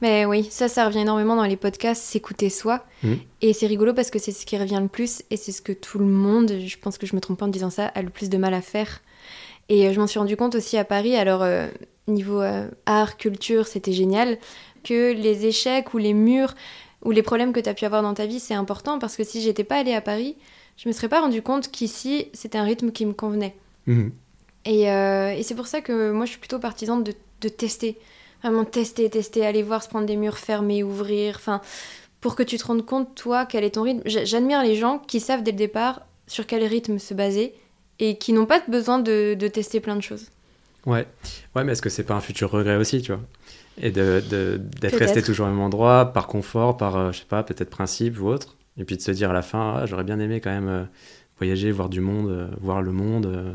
Mais 0.00 0.24
oui, 0.24 0.48
ça, 0.50 0.68
ça 0.68 0.86
revient 0.86 1.00
énormément 1.00 1.36
dans 1.36 1.44
les 1.44 1.56
podcasts, 1.56 2.02
s'écouter 2.02 2.48
soi. 2.50 2.84
Mmh. 3.02 3.12
Et 3.42 3.52
c'est 3.52 3.66
rigolo 3.66 3.94
parce 3.94 4.10
que 4.10 4.18
c'est 4.18 4.32
ce 4.32 4.46
qui 4.46 4.56
revient 4.56 4.80
le 4.80 4.88
plus 4.88 5.22
et 5.30 5.36
c'est 5.36 5.52
ce 5.52 5.62
que 5.62 5.72
tout 5.72 5.98
le 5.98 6.06
monde, 6.06 6.52
je 6.64 6.76
pense 6.78 6.98
que 6.98 7.06
je 7.06 7.14
me 7.14 7.20
trompe 7.20 7.38
pas 7.38 7.46
en 7.46 7.48
disant 7.48 7.70
ça, 7.70 7.86
a 7.86 8.02
le 8.02 8.10
plus 8.10 8.30
de 8.30 8.38
mal 8.38 8.54
à 8.54 8.62
faire. 8.62 9.00
Et 9.68 9.88
euh, 9.88 9.92
je 9.92 10.00
m'en 10.00 10.06
suis 10.06 10.18
rendu 10.18 10.36
compte 10.36 10.54
aussi 10.54 10.76
à 10.76 10.84
Paris, 10.84 11.16
alors 11.16 11.42
euh, 11.42 11.68
niveau 12.06 12.40
euh, 12.40 12.68
art, 12.86 13.16
culture, 13.16 13.66
c'était 13.66 13.92
génial, 13.92 14.38
que 14.82 15.12
les 15.12 15.46
échecs 15.46 15.94
ou 15.94 15.98
les 15.98 16.12
murs 16.12 16.54
ou 17.02 17.10
les 17.10 17.22
problèmes 17.22 17.52
que 17.52 17.60
tu 17.60 17.68
as 17.68 17.74
pu 17.74 17.84
avoir 17.84 18.02
dans 18.02 18.14
ta 18.14 18.26
vie, 18.26 18.40
c'est 18.40 18.54
important 18.54 18.98
parce 18.98 19.16
que 19.16 19.24
si 19.24 19.40
j'étais 19.40 19.64
pas 19.64 19.76
allée 19.76 19.94
à 19.94 20.00
Paris, 20.00 20.36
je 20.76 20.88
me 20.88 20.92
serais 20.92 21.08
pas 21.08 21.20
rendu 21.20 21.42
compte 21.42 21.70
qu'ici, 21.70 22.28
c'était 22.32 22.58
un 22.58 22.64
rythme 22.64 22.90
qui 22.90 23.06
me 23.06 23.12
convenait. 23.12 23.54
Mmh. 23.86 24.08
Euh, 24.66 25.30
et, 25.30 25.42
c'est 25.42 25.54
pour 25.54 25.66
ça 25.66 25.80
que 25.80 26.10
moi, 26.10 26.24
je 26.24 26.30
suis 26.30 26.40
plutôt 26.40 26.58
partisane 26.58 27.04
de, 27.04 27.12
de, 27.42 27.48
tester. 27.48 27.98
Vraiment 28.42 28.64
tester, 28.64 29.08
tester, 29.10 29.44
aller 29.44 29.62
voir, 29.62 29.82
se 29.82 29.88
prendre 29.88 30.06
des 30.06 30.16
murs 30.16 30.38
fermés, 30.38 30.82
ouvrir. 30.82 31.36
Enfin, 31.36 31.60
pour 32.20 32.34
que 32.34 32.42
tu 32.42 32.56
te 32.56 32.66
rendes 32.66 32.84
compte, 32.84 33.14
toi, 33.14 33.44
quel 33.44 33.64
est 33.64 33.72
ton 33.72 33.82
rythme. 33.82 34.02
J'admire 34.06 34.62
les 34.62 34.74
gens 34.74 34.98
qui 34.98 35.20
savent 35.20 35.42
dès 35.42 35.50
le 35.50 35.58
départ 35.58 36.02
sur 36.26 36.46
quel 36.46 36.64
rythme 36.64 36.98
se 36.98 37.12
baser 37.12 37.54
et 37.98 38.18
qui 38.18 38.32
n'ont 38.32 38.46
pas 38.46 38.62
besoin 38.68 38.98
de, 38.98 39.34
de, 39.34 39.48
tester 39.48 39.80
plein 39.80 39.96
de 39.96 40.02
choses. 40.02 40.26
Ouais, 40.86 41.06
ouais 41.54 41.64
mais 41.64 41.72
est-ce 41.72 41.82
que 41.82 41.88
c'est 41.88 42.04
pas 42.04 42.14
un 42.14 42.20
futur 42.20 42.50
regret 42.50 42.76
aussi, 42.76 43.02
tu 43.02 43.12
vois? 43.12 43.22
Et 43.80 43.90
d'être 43.90 44.28
de, 44.28 44.60
resté 44.96 45.22
toujours 45.22 45.46
au 45.46 45.50
même 45.50 45.60
endroit, 45.60 46.12
par 46.12 46.26
confort, 46.26 46.76
par, 46.76 46.96
euh, 46.96 47.12
je 47.12 47.20
sais 47.20 47.24
pas, 47.28 47.42
peut-être 47.42 47.70
principe 47.70 48.20
ou 48.20 48.28
autre. 48.28 48.56
Et 48.76 48.84
puis 48.84 48.96
de 48.96 49.02
se 49.02 49.10
dire 49.10 49.30
à 49.30 49.32
la 49.32 49.42
fin, 49.42 49.76
ah, 49.78 49.86
j'aurais 49.86 50.04
bien 50.04 50.18
aimé 50.18 50.40
quand 50.40 50.50
même 50.50 50.68
euh, 50.68 50.84
voyager, 51.38 51.70
voir 51.70 51.88
du 51.88 52.00
monde, 52.00 52.28
euh, 52.28 52.48
voir 52.60 52.82
le 52.82 52.92
monde, 52.92 53.26
euh, 53.26 53.54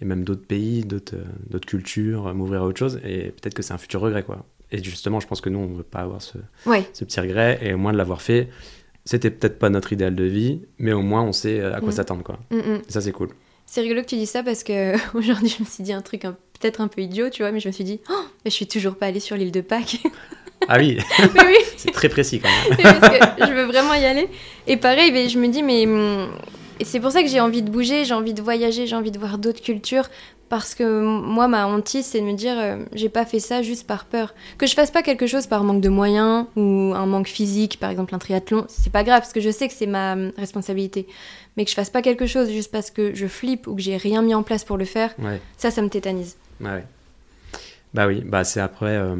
et 0.00 0.04
même 0.04 0.24
d'autres 0.24 0.46
pays, 0.46 0.84
d'autres 0.84 1.66
cultures, 1.66 2.32
m'ouvrir 2.34 2.62
à 2.62 2.66
autre 2.66 2.78
chose. 2.78 3.00
Et 3.04 3.30
peut-être 3.30 3.54
que 3.54 3.62
c'est 3.62 3.74
un 3.74 3.78
futur 3.78 4.00
regret, 4.00 4.22
quoi. 4.22 4.44
Et 4.70 4.82
justement, 4.82 5.20
je 5.20 5.26
pense 5.26 5.40
que 5.40 5.50
nous, 5.50 5.58
on 5.58 5.68
ne 5.68 5.76
veut 5.76 5.82
pas 5.82 6.00
avoir 6.00 6.22
ce, 6.22 6.38
ce 6.92 7.04
petit 7.04 7.20
regret, 7.20 7.58
et 7.62 7.74
au 7.74 7.78
moins 7.78 7.92
de 7.92 7.98
l'avoir 7.98 8.22
fait, 8.22 8.48
c'était 9.04 9.30
peut-être 9.30 9.58
pas 9.58 9.70
notre 9.70 9.92
idéal 9.92 10.14
de 10.14 10.24
vie, 10.24 10.62
mais 10.78 10.92
au 10.92 11.02
moins 11.02 11.22
on 11.22 11.32
sait 11.32 11.60
à 11.60 11.80
quoi 11.80 11.90
mm. 11.90 11.92
s'attendre, 11.92 12.22
quoi. 12.22 12.38
Mm, 12.50 12.56
mm. 12.56 12.82
ça, 12.88 13.00
c'est 13.00 13.12
cool. 13.12 13.28
C'est 13.66 13.80
rigolo 13.80 14.02
que 14.02 14.06
tu 14.06 14.16
dis 14.16 14.26
ça 14.26 14.42
parce 14.42 14.64
que 14.64 14.94
aujourd'hui, 15.16 15.48
je 15.48 15.62
me 15.62 15.68
suis 15.68 15.82
dit 15.82 15.92
un 15.92 16.02
truc 16.02 16.22
peut-être 16.22 16.80
un 16.80 16.88
peu 16.88 17.02
idiot, 17.02 17.30
tu 17.30 17.42
vois, 17.42 17.52
mais 17.52 17.60
je 17.60 17.68
me 17.68 17.72
suis 17.72 17.84
dit, 17.84 18.00
oh, 18.10 18.24
mais 18.44 18.50
je 18.50 18.56
suis 18.56 18.66
toujours 18.66 18.96
pas 18.96 19.06
allée 19.06 19.20
sur 19.20 19.36
l'île 19.36 19.52
de 19.52 19.60
Pâques. 19.60 19.98
Ah 20.66 20.76
oui, 20.78 20.96
oui. 21.20 21.56
c'est 21.76 21.90
très 21.90 22.08
précis 22.08 22.40
quand 22.40 22.48
même. 22.48 22.98
parce 22.98 23.18
que 23.18 23.46
je 23.46 23.52
veux 23.52 23.64
vraiment 23.64 23.92
y 23.92 24.06
aller. 24.06 24.30
Et 24.66 24.78
pareil, 24.78 25.12
mais 25.12 25.28
je 25.28 25.38
me 25.38 25.48
dis, 25.48 25.62
mais 25.62 25.86
et 26.80 26.84
c'est 26.84 27.00
pour 27.00 27.12
ça 27.12 27.22
que 27.22 27.28
j'ai 27.28 27.40
envie 27.40 27.62
de 27.62 27.70
bouger, 27.70 28.04
j'ai 28.04 28.14
envie 28.14 28.34
de 28.34 28.42
voyager, 28.42 28.86
j'ai 28.86 28.96
envie 28.96 29.10
de 29.10 29.18
voir 29.18 29.38
d'autres 29.38 29.62
cultures. 29.62 30.08
Parce 30.50 30.74
que 30.74 31.00
moi, 31.00 31.48
ma 31.48 31.66
hantise, 31.66 32.04
c'est 32.04 32.20
de 32.20 32.26
me 32.26 32.34
dire, 32.34 32.54
euh, 32.58 32.76
j'ai 32.92 33.08
pas 33.08 33.24
fait 33.24 33.40
ça 33.40 33.62
juste 33.62 33.86
par 33.86 34.04
peur. 34.04 34.34
Que 34.58 34.66
je 34.66 34.74
fasse 34.74 34.90
pas 34.90 35.02
quelque 35.02 35.26
chose 35.26 35.46
par 35.46 35.64
manque 35.64 35.80
de 35.80 35.88
moyens 35.88 36.46
ou 36.54 36.92
un 36.94 37.06
manque 37.06 37.28
physique, 37.28 37.80
par 37.80 37.90
exemple 37.90 38.14
un 38.14 38.18
triathlon, 38.18 38.66
c'est 38.68 38.92
pas 38.92 39.04
grave, 39.04 39.20
parce 39.20 39.32
que 39.32 39.40
je 39.40 39.50
sais 39.50 39.68
que 39.68 39.74
c'est 39.74 39.86
ma 39.86 40.16
euh, 40.16 40.30
responsabilité. 40.36 41.06
Mais 41.56 41.64
que 41.64 41.70
je 41.70 41.74
fasse 41.74 41.90
pas 41.90 42.02
quelque 42.02 42.26
chose 42.26 42.50
juste 42.50 42.72
parce 42.72 42.90
que 42.90 43.14
je 43.14 43.26
flippe 43.26 43.66
ou 43.66 43.76
que 43.76 43.82
j'ai 43.82 43.96
rien 43.96 44.22
mis 44.22 44.34
en 44.34 44.42
place 44.42 44.64
pour 44.64 44.76
le 44.76 44.84
faire, 44.84 45.14
ça, 45.56 45.70
ça 45.70 45.82
me 45.82 45.88
tétanise. 45.88 46.36
Ouais. 46.60 46.84
Bah 47.92 48.08
oui, 48.08 48.22
bah 48.24 48.42
c'est 48.42 48.60
après, 48.60 48.96
euh, 48.96 49.14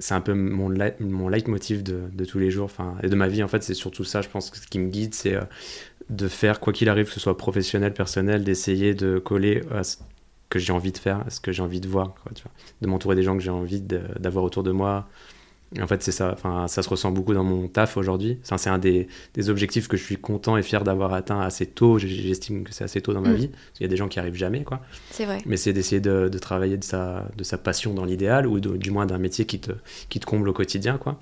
c'est 0.00 0.12
un 0.12 0.20
peu 0.20 0.34
mon, 0.34 0.70
mon 1.00 1.28
leitmotiv 1.28 1.82
de, 1.82 2.02
de, 2.12 2.24
tous 2.26 2.38
les 2.38 2.50
jours, 2.50 2.66
enfin, 2.66 2.96
et 3.02 3.08
de 3.08 3.16
ma 3.16 3.26
vie 3.26 3.42
en 3.42 3.48
fait, 3.48 3.62
c'est 3.62 3.72
surtout 3.72 4.04
ça, 4.04 4.20
je 4.20 4.28
pense, 4.28 4.50
que 4.50 4.58
ce 4.58 4.66
qui 4.66 4.78
me 4.78 4.90
guide, 4.90 5.14
c'est 5.14 5.34
de 6.10 6.28
faire, 6.28 6.60
quoi 6.60 6.72
qu'il 6.72 6.88
arrive, 6.88 7.06
que 7.06 7.12
ce 7.12 7.20
soit 7.20 7.36
professionnel, 7.36 7.92
personnel, 7.92 8.44
d'essayer 8.44 8.94
de 8.94 9.18
coller 9.18 9.62
à 9.70 9.84
ce 9.84 9.98
que 10.48 10.58
j'ai 10.58 10.72
envie 10.72 10.92
de 10.92 10.98
faire, 10.98 11.22
à 11.26 11.30
ce 11.30 11.40
que 11.40 11.52
j'ai 11.52 11.62
envie 11.62 11.80
de 11.80 11.88
voir, 11.88 12.14
tu 12.34 12.42
vois, 12.42 12.52
de 12.80 12.86
m'entourer 12.86 13.16
des 13.16 13.22
gens 13.22 13.36
que 13.36 13.42
j'ai 13.42 13.50
envie 13.50 13.80
d'avoir 13.80 14.44
autour 14.44 14.62
de 14.62 14.72
moi. 14.72 15.08
En 15.80 15.86
fait, 15.86 16.02
c'est 16.02 16.12
ça, 16.12 16.32
enfin, 16.32 16.66
ça 16.66 16.82
se 16.82 16.88
ressent 16.88 17.10
beaucoup 17.10 17.34
dans 17.34 17.44
mon 17.44 17.68
taf 17.68 17.96
aujourd'hui. 17.96 18.38
c'est 18.42 18.70
un 18.70 18.78
des, 18.78 19.06
des, 19.34 19.50
objectifs 19.50 19.86
que 19.86 19.96
je 19.96 20.02
suis 20.02 20.16
content 20.16 20.56
et 20.56 20.62
fier 20.62 20.82
d'avoir 20.82 21.12
atteint 21.12 21.40
assez 21.40 21.66
tôt. 21.66 21.98
J'estime 21.98 22.64
que 22.64 22.72
c'est 22.72 22.84
assez 22.84 23.02
tôt 23.02 23.12
dans 23.12 23.20
ma 23.20 23.30
mm. 23.30 23.36
vie. 23.36 23.50
Il 23.78 23.82
y 23.82 23.84
a 23.84 23.88
des 23.88 23.96
gens 23.96 24.08
qui 24.08 24.18
arrivent 24.18 24.34
jamais, 24.34 24.64
quoi. 24.64 24.80
C'est 25.10 25.26
vrai. 25.26 25.38
Mais 25.44 25.58
c'est 25.58 25.74
d'essayer 25.74 26.00
de, 26.00 26.28
de, 26.30 26.38
travailler 26.38 26.78
de 26.78 26.84
sa, 26.84 27.26
de 27.36 27.44
sa 27.44 27.58
passion 27.58 27.92
dans 27.92 28.06
l'idéal 28.06 28.46
ou 28.46 28.60
du 28.60 28.90
moins 28.90 29.04
d'un 29.04 29.18
métier 29.18 29.44
qui 29.44 29.60
te, 29.60 29.72
qui 30.08 30.20
te 30.20 30.26
comble 30.26 30.48
au 30.48 30.54
quotidien, 30.54 30.96
quoi. 30.96 31.20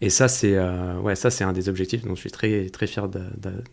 Et 0.00 0.10
ça, 0.10 0.28
c'est 0.28 0.56
euh, 0.56 0.98
ouais, 1.00 1.14
ça, 1.14 1.30
c'est 1.30 1.44
un 1.44 1.52
des 1.52 1.68
objectifs 1.68 2.04
dont 2.04 2.14
je 2.14 2.20
suis 2.20 2.30
très, 2.30 2.68
très 2.70 2.86
fier 2.86 3.08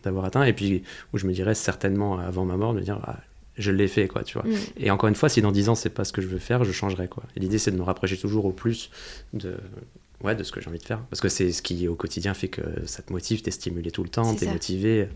d'avoir 0.02 0.24
atteint. 0.26 0.44
Et 0.44 0.52
puis, 0.52 0.82
où 1.12 1.18
je 1.18 1.26
me 1.26 1.32
dirais 1.32 1.54
certainement 1.54 2.18
avant 2.18 2.44
ma 2.44 2.56
mort, 2.56 2.74
de 2.74 2.80
me 2.80 2.84
dire, 2.84 3.00
ah, 3.04 3.18
je 3.58 3.70
l'ai 3.70 3.88
fait, 3.88 4.08
quoi, 4.08 4.22
tu 4.22 4.38
vois. 4.38 4.46
Mm. 4.46 4.56
Et 4.78 4.90
encore 4.90 5.08
une 5.08 5.14
fois, 5.14 5.28
si 5.28 5.42
dans 5.42 5.52
10 5.52 5.68
ans, 5.68 5.74
c'est 5.74 5.90
pas 5.90 6.04
ce 6.04 6.12
que 6.12 6.22
je 6.22 6.28
veux 6.28 6.38
faire, 6.38 6.64
je 6.64 6.72
changerai, 6.72 7.08
quoi. 7.08 7.24
Et 7.36 7.40
l'idée, 7.40 7.58
c'est 7.58 7.70
de 7.70 7.76
me 7.76 7.82
rapprocher 7.82 8.16
toujours 8.16 8.44
au 8.44 8.52
plus 8.52 8.90
de, 9.32 9.56
ouais, 10.22 10.34
de 10.34 10.42
ce 10.42 10.52
que 10.52 10.60
j'ai 10.60 10.68
envie 10.68 10.78
de 10.78 10.84
faire. 10.84 11.00
Parce 11.10 11.20
que 11.20 11.28
c'est 11.28 11.52
ce 11.52 11.62
qui, 11.62 11.88
au 11.88 11.94
quotidien, 11.94 12.34
fait 12.34 12.48
que 12.48 12.62
ça 12.86 13.02
te 13.02 13.12
motive, 13.12 13.42
t'es 13.42 13.50
stimulé 13.50 13.90
tout 13.90 14.02
le 14.02 14.08
temps, 14.08 14.34
t'es 14.34 14.46
motivé. 14.46 15.08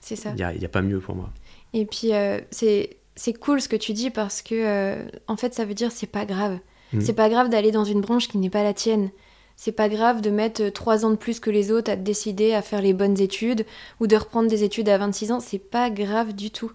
C'est 0.00 0.16
ça. 0.16 0.30
Il 0.30 0.36
n'y 0.36 0.42
a, 0.42 0.54
y 0.54 0.64
a, 0.64 0.68
pas 0.68 0.82
mieux 0.82 1.00
pour 1.00 1.14
moi. 1.14 1.30
Et 1.72 1.86
puis, 1.86 2.12
euh, 2.12 2.38
c'est 2.50 3.32
cool 3.40 3.60
ce 3.60 3.68
que 3.68 3.76
tu 3.76 3.92
dis 3.92 4.10
parce 4.10 4.42
que, 4.42 4.54
euh, 4.54 5.02
en 5.28 5.36
fait, 5.36 5.54
ça 5.54 5.64
veut 5.64 5.74
dire 5.74 5.92
c'est 5.92 6.06
pas 6.06 6.24
grave. 6.24 6.58
Mm. 6.92 7.00
C'est 7.00 7.14
pas 7.14 7.28
grave 7.28 7.48
d'aller 7.48 7.70
dans 7.70 7.84
une 7.84 8.00
branche 8.00 8.28
qui 8.28 8.38
n'est 8.38 8.50
pas 8.50 8.62
la 8.62 8.74
tienne. 8.74 9.10
C'est 9.56 9.72
pas 9.72 9.88
grave 9.88 10.20
de 10.20 10.30
mettre 10.30 10.68
trois 10.70 11.04
ans 11.04 11.10
de 11.10 11.16
plus 11.16 11.38
que 11.38 11.50
les 11.50 11.70
autres 11.70 11.90
à 11.90 11.96
te 11.96 12.02
décider 12.02 12.54
à 12.54 12.62
faire 12.62 12.82
les 12.82 12.92
bonnes 12.92 13.20
études 13.20 13.64
ou 14.00 14.06
de 14.06 14.16
reprendre 14.16 14.48
des 14.48 14.64
études 14.64 14.88
à 14.88 14.98
26 14.98 15.32
ans. 15.32 15.40
C'est 15.40 15.58
pas 15.58 15.90
grave 15.90 16.34
du 16.34 16.50
tout. 16.50 16.72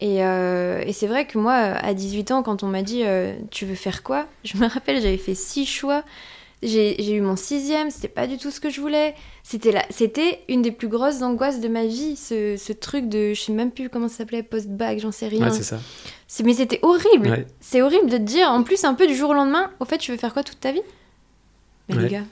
Et, 0.00 0.24
euh, 0.24 0.80
et 0.86 0.92
c'est 0.92 1.08
vrai 1.08 1.26
que 1.26 1.38
moi, 1.38 1.54
à 1.54 1.92
18 1.92 2.30
ans, 2.30 2.42
quand 2.42 2.62
on 2.62 2.68
m'a 2.68 2.82
dit 2.82 3.02
euh, 3.04 3.34
tu 3.50 3.64
veux 3.64 3.74
faire 3.74 4.02
quoi? 4.02 4.26
Je 4.44 4.56
me 4.56 4.68
rappelle, 4.68 5.00
j'avais 5.02 5.18
fait 5.18 5.34
six 5.34 5.66
choix. 5.66 6.04
J'ai 6.60 7.14
eu 7.14 7.20
mon 7.20 7.36
sixième, 7.36 7.90
c'était 7.90 8.08
pas 8.08 8.26
du 8.26 8.36
tout 8.36 8.50
ce 8.50 8.58
que 8.58 8.68
je 8.68 8.80
voulais. 8.80 9.14
C'était 9.44 10.40
une 10.48 10.60
des 10.60 10.72
plus 10.72 10.88
grosses 10.88 11.22
angoisses 11.22 11.60
de 11.60 11.68
ma 11.68 11.86
vie, 11.86 12.16
ce, 12.16 12.56
ce 12.56 12.72
truc 12.72 13.08
de, 13.08 13.32
je 13.32 13.40
sais 13.40 13.52
même 13.52 13.70
plus 13.70 13.88
comment 13.88 14.08
ça 14.08 14.18
s'appelait, 14.18 14.42
post-bac, 14.42 14.98
j'en 14.98 15.12
sais 15.12 15.28
rien. 15.28 15.46
Ouais, 15.46 15.52
c'est 15.52 15.62
ça. 15.62 15.78
Mais 16.44 16.54
c'était 16.54 16.80
horrible. 16.82 17.46
C'est 17.60 17.80
horrible 17.80 18.10
de 18.10 18.16
te 18.16 18.22
dire, 18.22 18.48
en 18.50 18.64
plus, 18.64 18.82
un 18.82 18.94
peu 18.94 19.06
du 19.06 19.14
jour 19.14 19.30
au 19.30 19.34
lendemain, 19.34 19.70
au 19.78 19.84
fait, 19.84 19.98
tu 19.98 20.10
veux 20.10 20.18
faire 20.18 20.32
quoi 20.32 20.42
toute 20.42 20.58
ta 20.58 20.72
vie? 20.72 20.82
Mais 21.88 21.96
les 21.96 22.08
gars. 22.08 22.24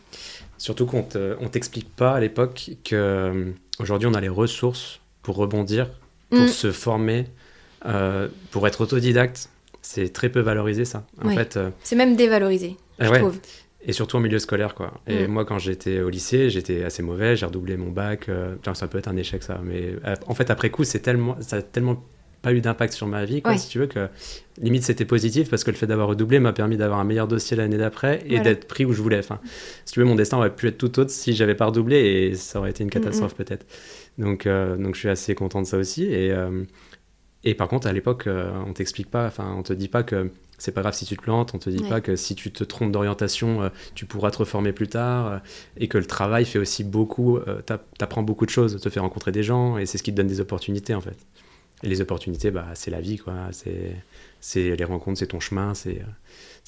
Surtout 0.58 0.86
qu'on 0.86 1.06
on 1.40 1.48
t'explique 1.48 1.94
pas 1.94 2.14
à 2.14 2.20
l'époque 2.20 2.70
que 2.82 2.96
euh, 2.96 3.52
on 3.78 4.14
a 4.14 4.20
les 4.20 4.28
ressources 4.28 5.00
pour 5.22 5.36
rebondir, 5.36 5.88
pour 6.30 6.40
mm. 6.40 6.48
se 6.48 6.72
former, 6.72 7.26
euh, 7.84 8.28
pour 8.50 8.66
être 8.66 8.80
autodidacte. 8.80 9.50
C'est 9.82 10.12
très 10.12 10.28
peu 10.28 10.40
valorisé 10.40 10.84
ça. 10.84 11.06
En 11.22 11.30
fait, 11.30 11.56
euh, 11.56 11.70
c'est 11.82 11.96
même 11.96 12.16
dévalorisé, 12.16 12.76
je 12.98 13.08
trouve. 13.08 13.38
Et 13.88 13.92
surtout 13.92 14.16
en 14.16 14.20
milieu 14.20 14.40
scolaire, 14.40 14.74
quoi. 14.74 14.94
Et 15.06 15.28
mm. 15.28 15.30
moi, 15.30 15.44
quand 15.44 15.58
j'étais 15.58 16.00
au 16.00 16.08
lycée, 16.08 16.50
j'étais 16.50 16.82
assez 16.82 17.04
mauvais, 17.04 17.36
j'ai 17.36 17.46
redoublé 17.46 17.76
mon 17.76 17.90
bac. 17.90 18.28
Euh, 18.28 18.56
ça 18.74 18.88
peut 18.88 18.98
être 18.98 19.06
un 19.06 19.16
échec, 19.16 19.44
ça. 19.44 19.60
Mais 19.62 19.94
en 20.26 20.34
fait, 20.34 20.50
après 20.50 20.70
coup, 20.70 20.82
c'est 20.82 20.98
tellement, 20.98 21.36
ça 21.40 21.56
a 21.56 21.62
tellement 21.62 22.02
pas 22.46 22.52
eu 22.52 22.60
d'impact 22.60 22.92
sur 22.92 23.08
ma 23.08 23.24
vie, 23.24 23.42
quoi, 23.42 23.56
si 23.56 23.68
tu 23.68 23.80
veux, 23.80 23.88
que 23.88 24.08
limite 24.60 24.84
c'était 24.84 25.04
positif 25.04 25.50
parce 25.50 25.64
que 25.64 25.72
le 25.72 25.76
fait 25.76 25.88
d'avoir 25.88 26.06
redoublé 26.06 26.38
m'a 26.38 26.52
permis 26.52 26.76
d'avoir 26.76 27.00
un 27.00 27.04
meilleur 27.04 27.26
dossier 27.26 27.56
l'année 27.56 27.76
d'après 27.76 28.22
et 28.24 28.38
d'être 28.38 28.68
pris 28.68 28.84
où 28.84 28.92
je 28.92 29.02
voulais. 29.02 29.18
Enfin, 29.18 29.40
si 29.84 29.94
tu 29.94 29.98
veux, 29.98 30.06
mon 30.06 30.14
destin 30.14 30.36
aurait 30.36 30.54
pu 30.54 30.68
être 30.68 30.78
tout 30.78 31.00
autre 31.00 31.10
si 31.10 31.34
j'avais 31.34 31.56
pas 31.56 31.66
redoublé 31.66 31.96
et 31.96 32.34
ça 32.36 32.60
aurait 32.60 32.70
été 32.70 32.84
une 32.84 32.90
catastrophe 32.90 33.34
peut-être. 33.34 33.66
Donc, 34.18 34.46
euh, 34.46 34.76
donc 34.76 34.94
je 34.94 35.00
suis 35.00 35.08
assez 35.08 35.34
content 35.34 35.60
de 35.60 35.66
ça 35.66 35.76
aussi. 35.76 36.04
Et, 36.04 36.32
et 37.46 37.54
par 37.54 37.68
contre, 37.68 37.86
à 37.86 37.92
l'époque, 37.92 38.28
on 38.28 38.72
t'explique 38.74 39.10
pas, 39.10 39.26
enfin, 39.26 39.54
on 39.56 39.62
te 39.62 39.72
dit 39.72 39.88
pas 39.88 40.02
que 40.02 40.30
c'est 40.58 40.72
pas 40.72 40.80
grave 40.80 40.94
si 40.94 41.04
tu 41.04 41.16
te 41.16 41.22
plantes, 41.22 41.54
on 41.54 41.58
te 41.58 41.70
dit 41.70 41.82
pas 41.88 42.00
que 42.00 42.16
si 42.16 42.34
tu 42.34 42.50
te 42.50 42.64
trompes 42.64 42.92
d'orientation, 42.92 43.62
euh, 43.62 43.68
tu 43.94 44.06
pourras 44.06 44.30
te 44.30 44.38
reformer 44.38 44.72
plus 44.72 44.88
tard, 44.88 45.26
euh, 45.26 45.38
et 45.76 45.88
que 45.88 45.98
le 45.98 46.06
travail 46.06 46.44
fait 46.44 46.58
aussi 46.58 46.84
beaucoup, 46.84 47.36
euh, 47.36 47.60
t'apprends 47.98 48.22
beaucoup 48.22 48.46
de 48.46 48.50
choses, 48.50 48.80
te 48.80 48.88
fait 48.88 49.00
rencontrer 49.00 49.32
des 49.32 49.42
gens, 49.42 49.78
et 49.78 49.86
c'est 49.86 49.98
ce 49.98 50.02
qui 50.02 50.12
te 50.12 50.16
donne 50.16 50.28
des 50.28 50.40
opportunités 50.40 50.94
en 50.94 51.00
fait. 51.00 51.16
Et 51.82 51.88
les 51.88 52.00
opportunités, 52.00 52.50
bah, 52.50 52.68
c'est 52.74 52.90
la 52.90 53.02
vie, 53.02 53.18
quoi. 53.18 53.34
C'est 53.50 54.76
les 54.76 54.84
rencontres, 54.84 55.18
c'est 55.18 55.26
ton 55.26 55.40
chemin, 55.40 55.74
c'est 55.74 56.00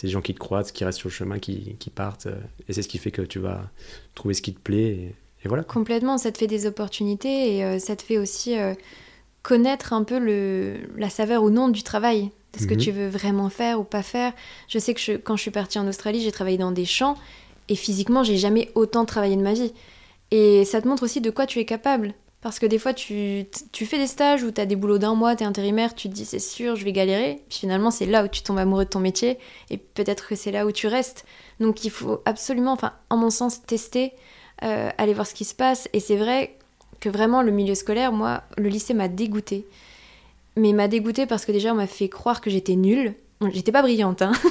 les 0.03 0.09
gens 0.11 0.21
qui 0.21 0.35
te 0.35 0.39
croisent, 0.39 0.71
qui 0.71 0.85
restent 0.85 0.99
sur 0.99 1.09
le 1.09 1.15
chemin, 1.15 1.39
qui, 1.39 1.77
qui 1.79 1.89
partent, 1.89 2.29
et 2.69 2.75
c'est 2.75 2.83
ce 2.83 2.89
qui 2.89 2.99
fait 2.99 3.11
que 3.11 3.23
tu 3.23 3.39
vas 3.39 3.71
trouver 4.15 4.35
ce 4.35 4.43
qui 4.43 4.53
te 4.53 4.61
plaît, 4.61 4.91
et, 4.91 5.15
et 5.45 5.49
voilà. 5.49 5.65
Complètement, 5.65 6.19
ça 6.19 6.31
te 6.31 6.37
fait 6.37 6.47
des 6.47 6.67
opportunités, 6.67 7.57
et 7.57 7.79
ça 7.79 7.97
te 7.97 8.03
fait 8.03 8.19
aussi 8.19 8.55
connaître 9.43 9.93
un 9.93 10.05
peu 10.05 10.19
le, 10.19 10.77
la 10.97 11.11
saveur 11.11 11.43
ou 11.43 11.51
non 11.51 11.69
du 11.69 11.83
travail 11.83 12.31
ce 12.59 12.67
que 12.67 12.75
mhm. 12.75 12.81
tu 12.81 12.91
veux 12.91 13.09
vraiment 13.09 13.51
faire 13.51 13.79
ou 13.79 13.85
pas 13.85 14.03
faire? 14.03 14.33
Je 14.69 14.79
sais 14.79 14.95
que 14.95 15.17
quand 15.17 15.37
je 15.37 15.43
suis 15.43 15.51
partie 15.51 15.79
en 15.79 15.87
Australie, 15.87 16.21
j'ai 16.21 16.33
travaillé 16.33 16.59
dans 16.59 16.73
des 16.73 16.85
champs 16.85 17.17
et 17.69 17.77
physiquement, 17.77 18.23
j'ai 18.23 18.37
jamais 18.37 18.71
autant 18.75 19.05
travaillé 19.05 19.37
de 19.37 19.43
ma 19.43 19.53
vie. 19.53 19.73
Et 20.31 20.65
ça 20.65 20.83
te 20.83 20.89
montre 20.89 21.03
aussi 21.03 21.21
de 21.21 21.31
quoi 21.31 21.47
tu 21.47 21.59
es 21.59 21.65
capable. 21.65 22.15
Parce 22.41 22.61
que 22.61 22.67
des 22.67 22.79
fois, 22.79 22.95
tu, 22.95 23.47
fais 23.73 23.99
des 23.99 24.07
stages 24.07 24.45
où 24.45 24.53
tu 24.53 24.61
as 24.61 24.67
des 24.67 24.77
boulots 24.77 24.99
d'un 24.99 25.15
mois, 25.15 25.35
tu 25.35 25.43
es 25.43 25.47
intérimaire, 25.47 25.95
tu 25.95 26.09
te 26.09 26.15
dis 26.15 26.25
c'est 26.25 26.39
sûr, 26.39 26.77
je 26.77 26.85
vais 26.85 26.93
galérer. 26.93 27.43
Puis 27.49 27.59
finalement, 27.61 27.91
c'est 27.91 28.07
là 28.07 28.25
où 28.25 28.29
tu 28.29 28.43
tombes 28.43 28.59
amoureux 28.59 28.85
de 28.85 28.91
ton 28.91 29.01
métier 29.01 29.39
et 29.71 29.77
peut-être 29.77 30.29
que 30.29 30.37
c'est 30.37 30.53
là 30.53 30.65
où 30.65 30.71
tu 30.71 30.87
restes. 30.87 31.25
Donc 31.59 31.85
il 31.85 31.91
faut 31.91 32.23
absolument, 32.27 32.73
enfin, 32.73 32.93
en 33.11 33.17
mon 33.17 33.31
sens, 33.31 33.63
tester, 33.63 34.13
euh, 34.63 34.91
aller 34.99 35.15
voir 35.15 35.27
ce 35.27 35.35
qui 35.35 35.45
se 35.45 35.55
passe. 35.55 35.89
Et 35.93 36.01
c'est 36.01 36.17
vrai 36.17 36.58
que 37.01 37.09
vraiment, 37.09 37.43
le 37.43 37.53
milieu 37.53 37.75
scolaire, 37.75 38.13
moi, 38.13 38.43
le 38.57 38.69
lycée 38.69 38.95
m'a 38.95 39.09
dégoûté 39.09 39.67
mais 40.59 40.73
m'a 40.73 40.89
dégoûté 40.89 41.27
parce 41.27 41.47
que 41.47 41.53
déjà 41.53 41.73
on 41.73 41.77
m'a 41.77 41.87
fait 41.87 42.09
croire 42.09 42.41
que 42.41 42.51
j'étais 42.51 42.77
nulle. 42.77 43.15
j'étais 43.53 43.73
pas 43.73 43.83
brillante, 43.83 44.23
hein. 44.23 44.33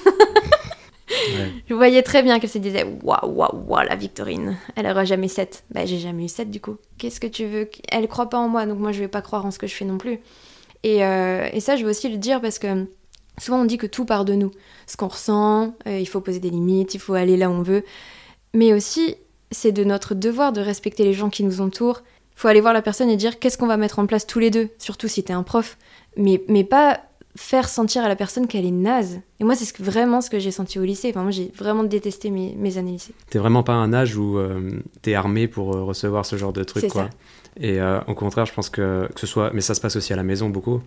Je 1.67 1.73
voyais 1.73 2.03
très 2.03 2.23
bien 2.23 2.39
qu'elle 2.39 2.49
se 2.49 2.57
disait 2.57 2.85
Waouh, 3.03 3.29
waouh, 3.29 3.63
waouh, 3.67 3.85
la 3.87 3.95
Victorine, 3.95 4.57
elle 4.75 4.87
aura 4.87 5.05
jamais 5.05 5.27
7. 5.27 5.65
Bah, 5.71 5.85
j'ai 5.85 5.99
jamais 5.99 6.25
eu 6.25 6.29
7 6.29 6.49
du 6.49 6.59
coup. 6.59 6.77
Qu'est-ce 6.97 7.19
que 7.19 7.27
tu 7.27 7.45
veux 7.45 7.69
Elle 7.89 8.07
croit 8.07 8.29
pas 8.29 8.37
en 8.37 8.47
moi, 8.47 8.65
donc 8.65 8.79
moi 8.79 8.91
je 8.91 8.99
vais 8.99 9.07
pas 9.07 9.21
croire 9.21 9.45
en 9.45 9.51
ce 9.51 9.59
que 9.59 9.67
je 9.67 9.73
fais 9.73 9.85
non 9.85 9.97
plus. 9.97 10.19
Et, 10.83 11.05
euh, 11.05 11.49
et 11.51 11.59
ça, 11.59 11.75
je 11.75 11.83
veux 11.83 11.89
aussi 11.89 12.09
le 12.09 12.17
dire 12.17 12.41
parce 12.41 12.59
que 12.59 12.87
souvent 13.37 13.61
on 13.61 13.65
dit 13.65 13.77
que 13.77 13.87
tout 13.87 14.05
part 14.05 14.25
de 14.25 14.33
nous. 14.33 14.51
Ce 14.85 14.95
qu'on 14.95 15.07
ressent, 15.07 15.75
euh, 15.87 15.99
il 15.99 16.07
faut 16.07 16.21
poser 16.21 16.39
des 16.39 16.49
limites, 16.49 16.93
il 16.93 16.99
faut 16.99 17.13
aller 17.13 17.35
là 17.37 17.49
où 17.49 17.53
on 17.53 17.61
veut. 17.61 17.83
Mais 18.53 18.73
aussi, 18.73 19.15
c'est 19.51 19.71
de 19.71 19.83
notre 19.83 20.15
devoir 20.15 20.53
de 20.53 20.61
respecter 20.61 21.03
les 21.03 21.13
gens 21.13 21.29
qui 21.29 21.43
nous 21.43 21.61
entourent. 21.61 22.03
Il 22.37 22.41
faut 22.41 22.47
aller 22.47 22.61
voir 22.61 22.73
la 22.73 22.83
personne 22.83 23.09
et 23.09 23.17
dire 23.17 23.39
qu'est-ce 23.39 23.57
qu'on 23.57 23.67
va 23.67 23.77
mettre 23.77 23.97
en 23.97 24.05
place 24.05 24.27
tous 24.27 24.37
les 24.37 24.51
deux, 24.51 24.69
surtout 24.77 25.07
si 25.07 25.23
t'es 25.23 25.33
un 25.33 25.43
prof 25.43 25.77
mais, 26.17 26.43
mais 26.47 26.63
pas 26.63 27.01
faire 27.35 27.69
sentir 27.69 28.03
à 28.03 28.07
la 28.07 28.15
personne 28.15 28.47
qu'elle 28.47 28.65
est 28.65 28.71
naze. 28.71 29.21
Et 29.39 29.43
moi, 29.43 29.55
c'est 29.55 29.79
vraiment 29.79 30.21
ce 30.21 30.29
que 30.29 30.39
j'ai 30.39 30.49
senti 30.49 30.79
au 30.79 30.83
lycée. 30.83 31.09
Enfin, 31.11 31.21
moi, 31.21 31.31
j'ai 31.31 31.51
vraiment 31.55 31.83
détesté 31.83 32.31
mes, 32.31 32.55
mes 32.55 32.77
années 32.77 32.93
lycée. 32.93 33.13
T'es 33.29 33.37
vraiment 33.37 33.61
pas 33.61 33.73
un 33.73 33.93
âge 33.93 34.17
où 34.17 34.39
euh, 34.39 34.81
t'es 35.03 35.13
armé 35.13 35.47
pour 35.47 35.75
euh, 35.75 35.83
recevoir 35.83 36.25
ce 36.25 36.35
genre 36.35 36.53
de 36.53 36.63
trucs, 36.63 36.87
quoi. 36.87 37.03
Ça. 37.03 37.09
Et 37.59 37.81
euh, 37.81 37.99
au 38.07 38.13
contraire, 38.13 38.45
je 38.45 38.53
pense 38.53 38.69
que, 38.69 39.09
que 39.13 39.19
ce 39.19 39.27
soit. 39.27 39.51
Mais 39.53 39.61
ça 39.61 39.73
se 39.73 39.81
passe 39.81 39.95
aussi 39.95 40.13
à 40.13 40.15
la 40.15 40.23
maison 40.23 40.49
beaucoup. 40.49 40.81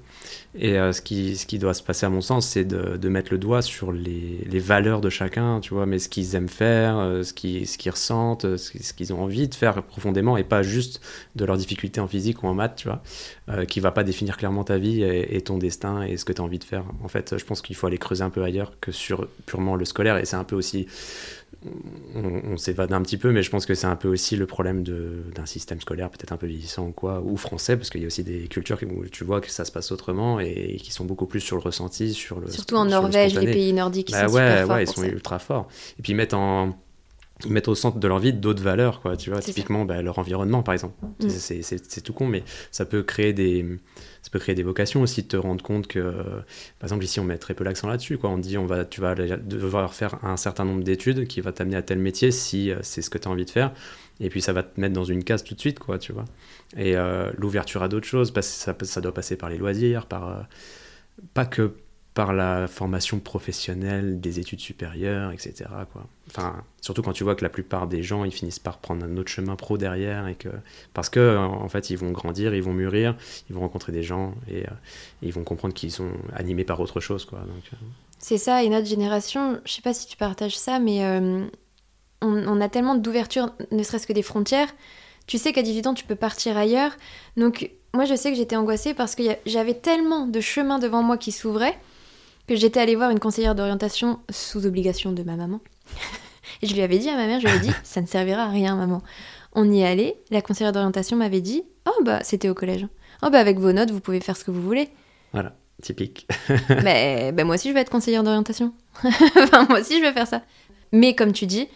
Et 0.54 0.78
euh, 0.78 0.92
ce, 0.92 1.02
qui, 1.02 1.36
ce 1.36 1.46
qui 1.46 1.58
doit 1.58 1.74
se 1.74 1.82
passer, 1.82 2.06
à 2.06 2.08
mon 2.08 2.20
sens, 2.20 2.46
c'est 2.46 2.64
de, 2.64 2.96
de, 2.96 3.08
mettre 3.08 3.32
le 3.32 3.38
doigt 3.38 3.62
sur 3.62 3.92
les, 3.92 4.44
les, 4.46 4.58
valeurs 4.58 5.00
de 5.00 5.10
chacun, 5.10 5.60
tu 5.60 5.74
vois, 5.74 5.86
mais 5.86 5.98
ce 5.98 6.08
qu'ils 6.08 6.34
aiment 6.34 6.48
faire, 6.48 6.98
euh, 6.98 7.22
ce 7.22 7.32
qu'ils 7.32 7.66
ce 7.66 7.90
ressentent, 7.90 8.56
ce 8.56 8.92
qu'ils 8.92 9.12
ont 9.12 9.22
envie 9.22 9.48
de 9.48 9.54
faire 9.54 9.82
profondément, 9.82 10.36
et 10.36 10.44
pas 10.44 10.62
juste 10.62 11.00
de 11.36 11.44
leurs 11.44 11.56
difficultés 11.56 12.00
en 12.00 12.08
physique 12.08 12.42
ou 12.42 12.46
en 12.46 12.54
maths, 12.54 12.76
tu 12.76 12.88
vois, 12.88 13.02
qui 13.66 13.80
va 13.80 13.90
pas 13.90 14.04
définir 14.04 14.36
clairement 14.36 14.64
ta 14.64 14.78
vie 14.78 15.02
et, 15.02 15.36
et 15.36 15.40
ton 15.40 15.58
destin 15.58 16.02
et 16.02 16.16
ce 16.16 16.24
que 16.24 16.32
tu 16.32 16.40
as 16.40 16.44
envie 16.44 16.58
de 16.58 16.64
faire. 16.64 16.84
En 17.02 17.08
fait, 17.08 17.36
je 17.36 17.44
pense 17.44 17.62
qu'il 17.62 17.74
faut 17.74 17.86
aller 17.86 17.98
creuser 17.98 18.22
un 18.22 18.30
peu 18.30 18.42
ailleurs 18.42 18.72
que 18.80 18.92
sur 18.92 19.28
purement 19.46 19.76
le 19.76 19.84
scolaire. 19.84 20.18
Et 20.18 20.24
c'est 20.24 20.36
un 20.36 20.44
peu 20.44 20.56
aussi 20.56 20.86
on, 22.14 22.56
s'évade 22.56 22.92
un 22.92 23.02
petit 23.02 23.18
peu, 23.18 23.32
mais 23.32 23.42
je 23.42 23.50
pense 23.50 23.66
que 23.66 23.74
c'est 23.74 23.86
un 23.86 23.96
peu 23.96 24.08
aussi 24.08 24.36
le 24.36 24.46
problème 24.46 24.82
d'un 24.82 25.46
système 25.46 25.80
scolaire 25.80 26.10
peut-être 26.10 26.32
un 26.32 26.36
peu 26.36 26.46
vieillissant 26.46 26.88
ou 26.88 26.92
quoi, 26.92 27.20
ou 27.20 27.36
français, 27.36 27.76
parce 27.76 27.90
qu'il 27.90 28.00
y 28.00 28.04
a 28.04 28.06
aussi 28.06 28.24
des 28.24 28.48
cultures 28.48 28.78
où 28.82 29.04
tu 29.06 29.24
vois 29.24 29.40
que 29.40 29.50
ça 29.50 29.64
se 29.64 29.72
passe 29.72 29.92
autrement 29.92 30.40
et, 30.40 30.78
qui 30.82 30.92
sont 30.92 31.04
beaucoup 31.04 31.26
plus 31.26 31.40
sur 31.40 31.56
le 31.56 31.62
ressenti, 31.62 32.14
sur 32.14 32.40
le 32.40 32.50
surtout 32.50 32.76
en 32.76 32.86
Norvège, 32.86 33.34
les 33.34 33.52
pays 33.52 33.72
nordiques, 33.72 34.10
bah 34.10 34.28
sont 34.28 34.34
ouais, 34.34 34.60
super 34.60 34.68
ouais, 34.74 34.84
ils 34.84 34.88
sont 34.88 35.04
ultra 35.04 35.38
forts. 35.38 35.68
Et 35.98 36.02
puis 36.02 36.12
ils 36.12 36.16
mettent 36.16 36.34
en 36.34 36.78
ils 37.44 37.52
mettent 37.52 37.68
au 37.68 37.74
centre 37.74 37.98
de 37.98 38.08
leur 38.08 38.18
vie 38.18 38.32
d'autres 38.32 38.62
valeurs, 38.62 39.00
quoi. 39.00 39.16
Tu 39.16 39.30
vois, 39.30 39.40
typiquement 39.40 39.84
bah, 39.84 40.02
leur 40.02 40.18
environnement, 40.18 40.62
par 40.62 40.74
exemple. 40.74 40.94
Mm. 41.20 41.28
C'est 41.28 42.00
tout 42.02 42.12
con, 42.12 42.26
mais 42.26 42.42
ça 42.70 42.84
peut 42.84 43.02
créer 43.02 43.32
des 43.32 43.64
ça 44.22 44.30
peut 44.30 44.38
créer 44.38 44.54
des 44.54 44.62
vocations 44.62 45.02
aussi 45.02 45.22
de 45.22 45.28
te 45.28 45.36
rendre 45.36 45.62
compte 45.62 45.86
que, 45.86 46.00
par 46.78 46.84
exemple, 46.84 47.04
ici, 47.04 47.20
on 47.20 47.24
met 47.24 47.38
très 47.38 47.54
peu 47.54 47.64
l'accent 47.64 47.88
là-dessus. 47.88 48.18
Quoi. 48.18 48.30
On 48.30 48.38
dit, 48.38 48.58
on 48.58 48.66
va, 48.66 48.84
tu 48.84 49.00
vas 49.00 49.14
devoir 49.14 49.94
faire 49.94 50.24
un 50.24 50.36
certain 50.36 50.64
nombre 50.64 50.82
d'études 50.82 51.26
qui 51.26 51.40
va 51.40 51.52
t'amener 51.52 51.76
à 51.76 51.82
tel 51.82 51.98
métier 51.98 52.30
si 52.30 52.70
euh, 52.70 52.78
c'est 52.82 53.02
ce 53.02 53.10
que 53.10 53.18
tu 53.18 53.28
as 53.28 53.30
envie 53.30 53.44
de 53.44 53.50
faire. 53.50 53.72
Et 54.20 54.28
puis, 54.28 54.42
ça 54.42 54.52
va 54.52 54.62
te 54.62 54.80
mettre 54.80 54.94
dans 54.94 55.04
une 55.04 55.24
case 55.24 55.44
tout 55.44 55.54
de 55.54 55.60
suite, 55.60 55.78
quoi, 55.78 55.98
tu 55.98 56.12
vois. 56.12 56.26
Et 56.76 56.96
euh, 56.96 57.30
l'ouverture 57.38 57.82
à 57.82 57.88
d'autres 57.88 58.06
choses, 58.06 58.30
parce 58.30 58.48
ça, 58.48 58.76
ça 58.82 59.00
doit 59.00 59.14
passer 59.14 59.36
par 59.36 59.48
les 59.48 59.58
loisirs, 59.58 60.06
par... 60.06 60.28
Euh, 60.28 60.42
pas 61.34 61.46
que 61.46 61.72
par 62.20 62.34
la 62.34 62.68
formation 62.68 63.18
professionnelle, 63.18 64.20
des 64.20 64.40
études 64.40 64.60
supérieures, 64.60 65.32
etc. 65.32 65.70
Enfin, 66.28 66.62
surtout 66.82 67.00
quand 67.00 67.14
tu 67.14 67.24
vois 67.24 67.34
que 67.34 67.42
la 67.42 67.48
plupart 67.48 67.86
des 67.86 68.02
gens, 68.02 68.24
ils 68.24 68.30
finissent 68.30 68.58
par 68.58 68.76
prendre 68.76 69.06
un 69.06 69.16
autre 69.16 69.30
chemin 69.30 69.56
pro 69.56 69.78
derrière, 69.78 70.28
et 70.28 70.34
que, 70.34 70.50
parce 70.92 71.08
que 71.08 71.38
en 71.38 71.66
fait, 71.70 71.88
ils 71.88 71.96
vont 71.96 72.10
grandir, 72.10 72.54
ils 72.54 72.62
vont 72.62 72.74
mûrir, 72.74 73.16
ils 73.48 73.54
vont 73.54 73.62
rencontrer 73.62 73.90
des 73.90 74.02
gens, 74.02 74.34
et, 74.48 74.64
euh, 74.64 74.72
ils 75.22 75.32
vont 75.32 75.44
comprendre 75.44 75.72
qu'ils 75.72 75.92
sont 75.92 76.10
animés 76.34 76.64
par 76.64 76.78
autre 76.80 77.00
chose. 77.00 77.24
Quoi. 77.24 77.38
Euh. 77.38 77.76
C'est 78.18 78.36
ça, 78.36 78.62
et 78.64 78.68
notre 78.68 78.86
génération, 78.86 79.58
je 79.64 79.72
sais 79.72 79.82
pas 79.82 79.94
si 79.94 80.06
tu 80.06 80.18
partages 80.18 80.58
ça, 80.58 80.78
mais 80.78 81.02
euh, 81.02 81.46
on, 82.20 82.36
on, 82.46 82.60
a 82.60 82.68
tellement 82.68 82.96
d'ouverture, 82.96 83.54
ne 83.70 83.82
serait-ce 83.82 84.06
que 84.06 84.12
des 84.12 84.20
frontières. 84.22 84.68
Tu 85.26 85.38
sais 85.38 85.54
qu'à 85.54 85.62
18 85.62 85.86
ans, 85.86 85.94
tu 85.94 86.04
peux 86.04 86.16
partir 86.16 86.58
ailleurs. 86.58 86.92
Donc, 87.38 87.70
moi, 87.94 88.04
je 88.04 88.14
sais 88.14 88.30
que 88.30 88.36
j'étais 88.36 88.56
angoissée 88.56 88.92
parce 88.92 89.14
que 89.14 89.22
j'avais 89.46 89.72
tellement 89.72 90.26
de 90.26 90.40
chemins 90.42 90.78
devant 90.78 91.02
moi 91.02 91.16
qui 91.16 91.32
s'ouvraient 91.32 91.78
que 92.50 92.56
j'étais 92.56 92.80
allée 92.80 92.96
voir 92.96 93.10
une 93.10 93.20
conseillère 93.20 93.54
d'orientation 93.54 94.18
sous 94.28 94.66
obligation 94.66 95.12
de 95.12 95.22
ma 95.22 95.36
maman. 95.36 95.60
et 96.62 96.66
je 96.66 96.74
lui 96.74 96.82
avais 96.82 96.98
dit 96.98 97.08
à 97.08 97.14
ma 97.14 97.28
mère, 97.28 97.38
je 97.38 97.46
lui 97.46 97.54
ai 97.54 97.60
dit, 97.60 97.70
ça 97.84 98.00
ne 98.00 98.08
servira 98.08 98.42
à 98.42 98.48
rien, 98.48 98.74
maman. 98.74 99.02
On 99.52 99.70
y 99.70 99.82
est 99.82 99.86
allé, 99.86 100.16
la 100.32 100.42
conseillère 100.42 100.72
d'orientation 100.72 101.16
m'avait 101.16 101.42
dit, 101.42 101.62
oh 101.86 102.02
bah 102.02 102.18
c'était 102.24 102.48
au 102.48 102.54
collège. 102.54 102.88
Oh 103.22 103.30
bah 103.30 103.38
avec 103.38 103.60
vos 103.60 103.70
notes, 103.70 103.92
vous 103.92 104.00
pouvez 104.00 104.18
faire 104.18 104.36
ce 104.36 104.42
que 104.42 104.50
vous 104.50 104.62
voulez. 104.62 104.88
Voilà, 105.32 105.54
typique. 105.80 106.26
mais 106.82 107.30
bah, 107.30 107.44
moi 107.44 107.54
aussi 107.54 107.68
je 107.68 107.74
vais 107.74 107.82
être 107.82 107.90
conseillère 107.90 108.24
d'orientation. 108.24 108.72
enfin, 109.04 109.66
moi 109.68 109.78
aussi 109.78 109.98
je 109.98 110.02
vais 110.02 110.12
faire 110.12 110.26
ça. 110.26 110.42
Mais 110.90 111.14
comme 111.14 111.32
tu 111.32 111.46
dis, 111.46 111.68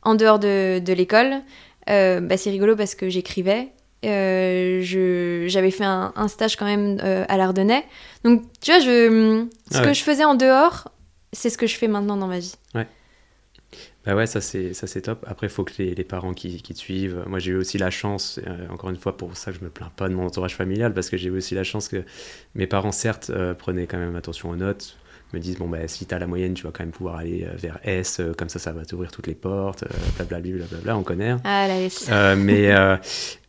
en 0.00 0.14
dehors 0.14 0.38
de, 0.38 0.78
de 0.78 0.92
l'école, 0.94 1.42
euh, 1.90 2.20
bah, 2.20 2.38
c'est 2.38 2.48
rigolo 2.48 2.74
parce 2.74 2.94
que 2.94 3.10
j'écrivais, 3.10 3.70
j'avais 4.02 5.70
fait 5.70 5.84
un, 5.84 6.28
stage 6.28 6.56
quand 6.56 6.66
même 6.66 6.98
à 7.00 7.36
l'Ardennais. 7.36 7.84
Donc, 8.24 8.42
tu 8.60 8.70
vois, 8.70 8.80
je, 8.80 9.46
ce 9.70 9.78
ah 9.78 9.84
que 9.84 9.92
je 9.92 10.02
faisais 10.02 10.24
en 10.24 10.34
dehors, 10.34 10.88
c'est 11.32 11.50
ce 11.50 11.58
que 11.58 11.66
je 11.66 11.76
fais 11.76 11.88
maintenant 11.88 12.16
dans 12.16 12.26
ma 12.26 12.38
vie. 12.38 12.54
Ouais. 12.74 12.86
Bah 14.04 14.16
ouais, 14.16 14.26
ça 14.26 14.40
c'est 14.40 14.74
ça 14.74 14.88
c'est 14.88 15.02
top. 15.02 15.24
Après, 15.28 15.46
il 15.46 15.50
faut 15.50 15.62
que 15.62 15.74
les, 15.78 15.94
les 15.94 16.04
parents 16.04 16.34
qui, 16.34 16.60
qui, 16.60 16.74
te 16.74 16.78
suivent. 16.78 17.22
Moi, 17.26 17.38
j'ai 17.38 17.52
eu 17.52 17.56
aussi 17.56 17.78
la 17.78 17.90
chance, 17.90 18.40
euh, 18.46 18.68
encore 18.68 18.90
une 18.90 18.96
fois, 18.96 19.16
pour 19.16 19.36
ça 19.36 19.52
que 19.52 19.58
je 19.58 19.64
me 19.64 19.70
plains 19.70 19.92
pas 19.96 20.08
de 20.08 20.14
mon 20.14 20.26
entourage 20.26 20.56
familial, 20.56 20.92
parce 20.92 21.08
que 21.08 21.16
j'ai 21.16 21.28
eu 21.28 21.36
aussi 21.36 21.54
la 21.54 21.62
chance 21.62 21.88
que 21.88 22.04
mes 22.54 22.66
parents, 22.66 22.90
certes, 22.90 23.30
euh, 23.30 23.54
prenaient 23.54 23.86
quand 23.86 23.98
même 23.98 24.16
attention 24.16 24.50
aux 24.50 24.56
notes, 24.56 24.96
me 25.32 25.40
disent 25.40 25.58
bon 25.58 25.68
bah 25.68 25.86
si 25.86 26.06
t'as 26.06 26.18
la 26.18 26.26
moyenne 26.26 26.54
tu 26.54 26.64
vas 26.64 26.70
quand 26.72 26.84
même 26.84 26.92
pouvoir 26.92 27.16
aller 27.16 27.44
euh, 27.44 27.56
vers 27.56 27.78
S 27.84 28.20
euh, 28.20 28.32
comme 28.36 28.48
ça 28.48 28.58
ça 28.58 28.72
va 28.72 28.84
t'ouvrir 28.84 29.10
toutes 29.10 29.26
les 29.26 29.34
portes 29.34 29.84
blablabla 30.16 30.64
euh, 30.64 30.78
bla, 30.82 30.96
on 30.96 31.02
connaît 31.02 31.30
hein. 31.30 31.40
ah 31.44 31.66
la 31.68 31.80
S 31.80 32.10
mais 32.36 32.72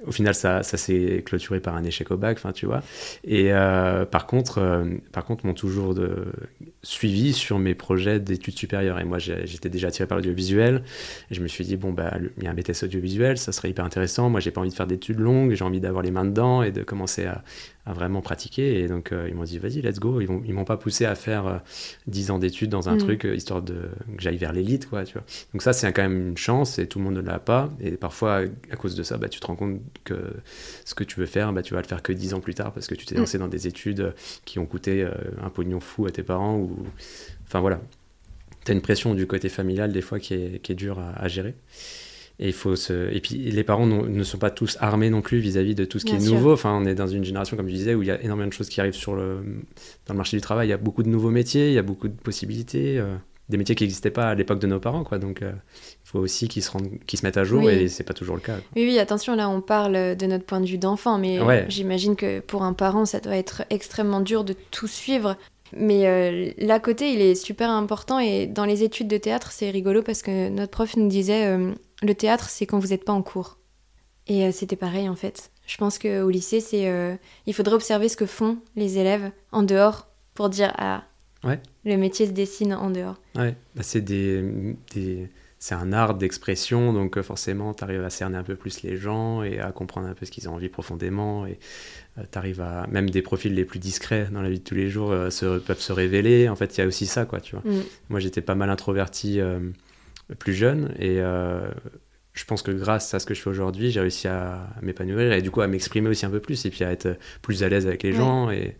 au 0.05 0.11
final 0.11 0.35
ça, 0.35 0.63
ça 0.63 0.77
s'est 0.77 1.23
clôturé 1.25 1.59
par 1.59 1.75
un 1.75 1.83
échec 1.83 2.11
au 2.11 2.17
bac 2.17 2.37
enfin 2.37 2.51
tu 2.51 2.65
vois 2.65 2.81
et 3.23 3.51
par 4.11 4.27
contre 4.27 4.85
par 5.11 5.25
contre 5.25 5.45
m'ont 5.45 5.53
toujours 5.53 5.93
de, 5.93 6.25
suivi 6.81 7.33
sur 7.33 7.59
mes 7.59 7.75
projets 7.75 8.19
d'études 8.19 8.57
supérieures 8.57 8.99
et 8.99 9.05
moi 9.05 9.19
j'étais 9.19 9.69
déjà 9.69 9.87
attiré 9.87 10.07
par 10.07 10.17
l'audiovisuel 10.17 10.83
et 11.31 11.35
je 11.35 11.41
me 11.41 11.47
suis 11.47 11.63
dit 11.63 11.77
bon 11.77 11.93
bah 11.93 12.17
il 12.37 12.43
y 12.43 12.47
a 12.47 12.51
un 12.51 12.53
BTS 12.53 12.83
audiovisuel 12.83 13.37
ça 13.37 13.51
serait 13.51 13.69
hyper 13.69 13.85
intéressant 13.85 14.29
moi 14.29 14.39
j'ai 14.39 14.51
pas 14.51 14.61
envie 14.61 14.69
de 14.69 14.75
faire 14.75 14.87
d'études 14.87 15.19
longues 15.19 15.53
j'ai 15.53 15.63
envie 15.63 15.79
d'avoir 15.79 16.03
les 16.03 16.11
mains 16.11 16.25
dedans 16.25 16.63
et 16.63 16.71
de 16.71 16.83
commencer 16.83 17.25
à, 17.25 17.43
à 17.85 17.93
vraiment 17.93 18.21
pratiquer. 18.21 18.81
Et 18.81 18.87
donc, 18.87 19.11
euh, 19.11 19.27
ils 19.27 19.35
m'ont 19.35 19.43
dit, 19.43 19.59
vas-y, 19.59 19.81
let's 19.81 19.99
go. 19.99 20.21
Ils, 20.21 20.31
ne 20.31 20.45
ils 20.45 20.53
m'ont 20.53 20.63
pas 20.63 20.77
poussé 20.77 21.05
à 21.05 21.15
faire 21.15 21.61
10 22.07 22.29
euh, 22.29 22.33
ans 22.33 22.39
d'études 22.39 22.69
dans 22.69 22.89
un 22.89 22.95
mm. 22.95 22.99
truc, 22.99 23.25
euh, 23.25 23.35
histoire 23.35 23.61
de, 23.61 23.89
que 24.15 24.21
j'aille 24.21 24.37
vers 24.37 24.53
l'élite, 24.53 24.89
quoi, 24.89 25.03
tu 25.03 25.13
vois. 25.13 25.23
Donc 25.53 25.61
ça, 25.61 25.73
c'est 25.73 25.91
quand 25.91 26.03
même 26.03 26.29
une 26.29 26.37
chance 26.37 26.79
et 26.79 26.87
tout 26.87 26.99
le 26.99 27.05
monde 27.05 27.15
ne 27.15 27.21
l'a 27.21 27.39
pas. 27.39 27.69
Et 27.81 27.91
parfois, 27.91 28.41
à 28.71 28.75
cause 28.75 28.95
de 28.95 29.03
ça, 29.03 29.17
bah, 29.17 29.27
tu 29.27 29.39
te 29.39 29.47
rends 29.47 29.55
compte 29.55 29.79
que 30.03 30.33
ce 30.85 30.95
que 30.95 31.03
tu 31.03 31.19
veux 31.19 31.25
faire, 31.25 31.53
bah, 31.53 31.61
tu 31.61 31.73
vas 31.73 31.81
le 31.81 31.87
faire 31.87 32.01
que 32.01 32.13
10 32.13 32.33
ans 32.33 32.39
plus 32.39 32.53
tard 32.53 32.73
parce 32.73 32.87
que 32.87 32.95
tu 32.95 33.05
t'es 33.05 33.15
mm. 33.15 33.19
lancé 33.19 33.37
dans 33.37 33.47
des 33.47 33.67
études 33.67 34.13
qui 34.45 34.59
ont 34.59 34.65
coûté 34.65 35.07
un 35.41 35.49
pognon 35.49 35.79
fou 35.79 36.05
à 36.05 36.11
tes 36.11 36.23
parents. 36.23 36.57
Ou... 36.57 36.85
Enfin, 37.45 37.59
voilà. 37.59 37.81
Tu 38.65 38.71
as 38.71 38.75
une 38.75 38.81
pression 38.81 39.13
du 39.13 39.27
côté 39.27 39.49
familial, 39.49 39.91
des 39.91 40.01
fois, 40.01 40.19
qui 40.19 40.33
est, 40.33 40.61
qui 40.61 40.71
est 40.71 40.75
dure 40.75 40.99
à, 40.99 41.11
à 41.11 41.27
gérer. 41.27 41.55
Et, 42.39 42.47
il 42.47 42.53
faut 42.53 42.75
se... 42.75 43.13
et 43.13 43.21
puis 43.21 43.35
les 43.35 43.63
parents 43.63 43.85
ne 43.85 44.23
sont 44.23 44.37
pas 44.37 44.49
tous 44.49 44.77
armés 44.79 45.09
non 45.09 45.21
plus 45.21 45.39
vis-à-vis 45.39 45.75
de 45.75 45.85
tout 45.85 45.99
ce 45.99 46.05
qui 46.05 46.15
est 46.15 46.19
nouveau. 46.19 46.53
Enfin, 46.53 46.73
on 46.73 46.85
est 46.85 46.95
dans 46.95 47.07
une 47.07 47.23
génération, 47.23 47.55
comme 47.55 47.67
je 47.67 47.73
disais, 47.73 47.93
où 47.93 48.01
il 48.01 48.07
y 48.07 48.11
a 48.11 48.21
énormément 48.21 48.47
de 48.47 48.53
choses 48.53 48.69
qui 48.69 48.79
arrivent 48.81 48.93
sur 48.93 49.15
le... 49.15 49.43
dans 50.07 50.13
le 50.13 50.17
marché 50.17 50.37
du 50.37 50.41
travail. 50.41 50.67
Il 50.67 50.71
y 50.71 50.73
a 50.73 50.77
beaucoup 50.77 51.03
de 51.03 51.09
nouveaux 51.09 51.29
métiers, 51.29 51.69
il 51.69 51.73
y 51.73 51.79
a 51.79 51.83
beaucoup 51.83 52.07
de 52.07 52.15
possibilités. 52.15 52.99
Euh, 52.99 53.15
des 53.49 53.57
métiers 53.57 53.75
qui 53.75 53.83
n'existaient 53.83 54.09
pas 54.09 54.29
à 54.29 54.35
l'époque 54.35 54.59
de 54.59 54.67
nos 54.67 54.79
parents. 54.79 55.03
Quoi. 55.03 55.19
Donc, 55.19 55.41
euh, 55.41 55.51
faut 56.13 56.19
aussi 56.19 56.47
qu'ils 56.47 56.63
se, 56.63 56.71
rendent... 56.71 56.89
se 57.11 57.25
mettent 57.25 57.37
à 57.37 57.43
jour 57.43 57.69
et 57.69 57.89
c'est 57.89 58.03
pas 58.03 58.13
toujours 58.13 58.35
le 58.35 58.41
cas. 58.41 58.55
Oui, 58.75 58.85
oui, 58.85 58.99
attention, 58.99 59.35
là, 59.35 59.49
on 59.49 59.59
parle 59.59 60.15
de 60.15 60.25
notre 60.25 60.45
point 60.45 60.61
de 60.61 60.65
vue 60.65 60.77
d'enfant, 60.77 61.17
mais 61.17 61.39
j'imagine 61.69 62.15
que 62.15 62.39
pour 62.39 62.63
un 62.63 62.73
parent, 62.73 63.05
ça 63.05 63.19
doit 63.19 63.35
être 63.35 63.63
extrêmement 63.69 64.21
dur 64.21 64.45
de 64.45 64.55
tout 64.71 64.87
suivre. 64.87 65.35
Mais 65.75 66.05
euh, 66.05 66.51
l'à 66.59 66.79
côté, 66.79 67.11
il 67.11 67.19
est 67.19 67.33
super 67.33 67.71
important 67.71 68.19
et 68.19 68.45
dans 68.45 68.65
les 68.65 68.83
études 68.83 69.07
de 69.07 69.17
théâtre, 69.17 69.51
c'est 69.51 69.71
rigolo 69.71 70.03
parce 70.03 70.21
que 70.21 70.49
notre 70.49 70.71
prof 70.71 70.95
nous 70.95 71.07
disait 71.07 71.57
le 72.03 72.15
théâtre, 72.15 72.49
c'est 72.49 72.65
quand 72.65 72.79
vous 72.79 72.89
n'êtes 72.89 73.05
pas 73.05 73.13
en 73.13 73.21
cours. 73.21 73.57
Et 74.27 74.45
euh, 74.45 74.51
c'était 74.51 74.75
pareil 74.75 75.09
en 75.09 75.15
fait. 75.15 75.51
Je 75.65 75.77
pense 75.77 75.97
qu'au 75.97 76.29
lycée, 76.29 76.59
c'est 76.59 76.89
euh, 76.89 77.15
il 77.45 77.53
faudrait 77.53 77.75
observer 77.75 78.09
ce 78.09 78.17
que 78.17 78.25
font 78.25 78.57
les 78.75 78.97
élèves 78.97 79.31
en 79.51 79.63
dehors 79.63 80.07
pour 80.33 80.49
dire 80.49 80.73
ah 80.77 81.03
ouais. 81.43 81.59
le 81.85 81.97
métier 81.97 82.27
se 82.27 82.31
dessine 82.31 82.73
en 82.73 82.89
dehors. 82.89 83.19
Ouais, 83.35 83.55
bah, 83.75 83.83
c'est 83.83 84.01
des, 84.01 84.43
c'est 85.63 85.75
un 85.75 85.93
art 85.93 86.15
d'expression, 86.15 86.91
donc 86.91 87.17
euh, 87.17 87.23
forcément, 87.23 87.73
tu 87.73 87.85
arrives 87.85 88.03
à 88.03 88.09
cerner 88.09 88.37
un 88.37 88.43
peu 88.43 88.57
plus 88.57 88.81
les 88.81 88.97
gens 88.97 89.43
et 89.43 89.59
à 89.59 89.71
comprendre 89.71 90.07
un 90.07 90.13
peu 90.13 90.25
ce 90.25 90.31
qu'ils 90.31 90.49
ont 90.49 90.55
envie 90.55 90.67
profondément. 90.67 91.45
Et 91.45 91.57
tu 92.31 92.37
arrives 92.37 92.59
à. 92.59 92.85
Même 92.87 93.09
des 93.09 93.21
profils 93.21 93.53
les 93.53 93.63
plus 93.63 93.79
discrets 93.79 94.27
dans 94.29 94.41
la 94.41 94.49
vie 94.49 94.59
de 94.59 94.63
tous 94.63 94.75
les 94.75 94.89
jours 94.89 95.15
se, 95.31 95.59
peuvent 95.59 95.79
se 95.79 95.93
révéler. 95.93 96.49
En 96.49 96.57
fait, 96.57 96.75
il 96.77 96.81
y 96.81 96.83
a 96.83 96.85
aussi 96.85 97.05
ça, 97.05 97.23
quoi, 97.23 97.39
tu 97.39 97.55
vois. 97.55 97.63
Mm. 97.63 97.81
Moi, 98.09 98.19
j'étais 98.19 98.41
pas 98.41 98.55
mal 98.55 98.69
introverti 98.69 99.39
plus 100.39 100.53
jeune. 100.53 100.93
Et 100.99 101.21
euh, 101.21 101.69
je 102.33 102.45
pense 102.45 102.63
que 102.63 102.71
grâce 102.71 103.13
à 103.13 103.19
ce 103.19 103.25
que 103.25 103.33
je 103.35 103.41
fais 103.41 103.49
aujourd'hui, 103.49 103.91
j'ai 103.91 103.99
réussi 103.99 104.27
à 104.27 104.67
m'épanouir 104.81 105.33
et 105.33 105.41
du 105.41 105.51
coup 105.51 105.61
à 105.61 105.67
m'exprimer 105.67 106.09
aussi 106.09 106.25
un 106.25 106.31
peu 106.31 106.39
plus 106.39 106.65
et 106.65 106.71
puis 106.71 106.83
à 106.83 106.91
être 106.91 107.17
plus 107.43 107.63
à 107.63 107.69
l'aise 107.69 107.85
avec 107.85 108.01
les 108.01 108.13
gens. 108.13 108.49
Et, 108.49 108.75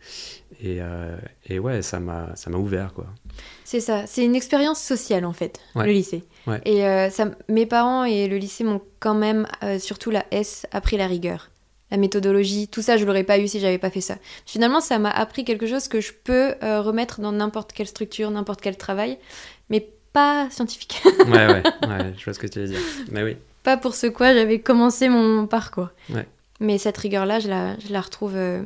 et, 0.62 0.78
euh, 0.82 1.16
et, 1.48 1.60
ouais, 1.60 1.84
ça 1.84 2.00
m'a 2.00 2.34
ouvert. 2.56 2.94
quoi. 2.94 3.06
C'est 3.64 3.80
ça, 3.80 4.08
c'est 4.08 4.26
une 4.26 4.36
expérience 4.36 4.82
sociale 4.82 5.24
en 5.26 5.34
fait, 5.34 5.60
le 5.76 5.92
lycée. 5.92 6.24
Et 6.66 6.86
euh, 6.86 7.12
ça, 7.12 7.32
mes 7.48 7.68
parents 7.68 8.06
et 8.06 8.28
le 8.28 8.38
lycée 8.38 8.64
m'ont 8.64 8.82
quand 9.00 9.16
même, 9.16 9.46
surtout 9.80 10.10
la 10.10 10.26
S, 10.32 10.66
appris 10.72 10.98
la 10.98 11.08
rigueur 11.08 11.50
la 11.92 11.98
méthodologie, 11.98 12.68
tout 12.70 12.82
ça, 12.82 12.98
je 12.98 13.06
l'aurais 13.06 13.24
pas 13.24 13.38
eu 13.38 13.48
si 13.48 13.60
j'avais 13.60 13.78
pas 13.78 13.92
fait 13.92 14.02
ça. 14.02 14.16
Finalement, 14.48 14.82
ça 14.82 14.98
m'a 14.98 15.12
appris 15.12 15.46
quelque 15.46 15.68
chose 15.68 15.88
que 15.88 16.02
je 16.02 16.12
peux 16.12 16.56
remettre 16.62 17.22
dans 17.22 17.32
n'importe 17.32 17.72
quelle 17.72 17.86
structure, 17.86 18.32
n'importe 18.32 18.62
quel 18.62 18.78
travail, 18.78 19.20
mais 19.70 19.90
pas 20.14 20.50
scientifique. 20.52 21.02
ouais, 21.28 21.48
ouais, 21.48 21.64
ouais, 21.88 22.14
je 22.18 22.24
vois 22.24 22.34
ce 22.34 22.40
que 22.40 22.48
tu 22.48 22.60
veux 22.60 22.68
dire. 22.68 22.80
Mais 23.12 23.24
oui. 23.24 23.36
Pas 23.64 23.78
pour 23.78 23.96
ce 23.96 24.08
quoi 24.08 24.34
j'avais 24.34 24.60
commencé 24.60 25.10
mon 25.10 25.48
parcours. 25.48 25.90
Ouais. 26.10 26.28
Mais 26.60 26.78
cette 26.78 26.98
rigueur-là, 26.98 27.40
je 27.40 27.50
la, 27.50 27.78
je 27.80 27.92
la 27.92 28.02
retrouve, 28.02 28.36
euh, 28.36 28.62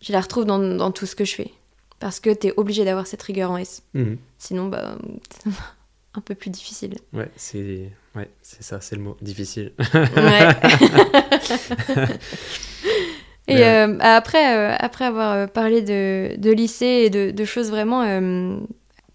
je 0.00 0.12
la 0.12 0.20
retrouve 0.20 0.44
dans, 0.44 0.58
dans, 0.58 0.90
tout 0.90 1.06
ce 1.06 1.16
que 1.16 1.24
je 1.24 1.34
fais. 1.34 1.50
Parce 1.98 2.20
que 2.20 2.30
tu 2.32 2.46
es 2.48 2.54
obligé 2.56 2.84
d'avoir 2.84 3.06
cette 3.06 3.22
rigueur 3.22 3.50
en 3.50 3.56
S. 3.58 3.82
Mhm. 3.94 4.16
Sinon, 4.38 4.68
bah, 4.68 4.96
un 6.14 6.20
peu 6.20 6.34
plus 6.34 6.50
difficile. 6.50 6.94
Ouais, 7.12 7.30
c'est 7.36 7.90
ouais, 8.14 8.30
ça, 8.42 8.80
c'est 8.80 8.96
le 8.96 9.02
mot, 9.02 9.16
difficile. 9.20 9.72
Ouais. 13.48 13.56
Et 13.56 13.64
euh, 13.64 13.98
après, 13.98 14.56
euh, 14.56 14.76
après 14.78 15.06
avoir 15.06 15.50
parlé 15.50 15.82
de, 15.82 16.36
de, 16.38 16.52
lycée 16.52 17.02
et 17.06 17.10
de, 17.10 17.32
de 17.32 17.44
choses 17.44 17.70
vraiment 17.70 18.04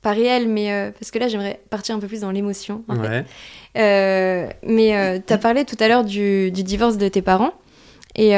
pas 0.06 0.12
réel, 0.12 0.48
mais 0.48 0.72
euh, 0.72 0.92
parce 0.92 1.10
que 1.10 1.18
là, 1.18 1.28
j'aimerais 1.28 1.60
partir 1.72 1.96
un 1.96 2.00
peu 2.00 2.06
plus 2.06 2.22
dans 2.22 2.30
l'émotion. 2.30 2.84
En 2.88 3.02
fait. 3.02 3.26
Euh, 3.76 4.48
mais 4.62 4.96
euh, 4.96 5.18
tu 5.26 5.34
as 5.34 5.40
parlé 5.40 5.66
tout 5.66 5.76
à 5.80 5.88
l'heure 5.88 6.04
du, 6.04 6.52
du, 6.52 6.62
divorce 6.62 6.98
de 6.98 7.08
tes 7.08 7.24
parents. 7.24 7.54
Et 8.16 8.34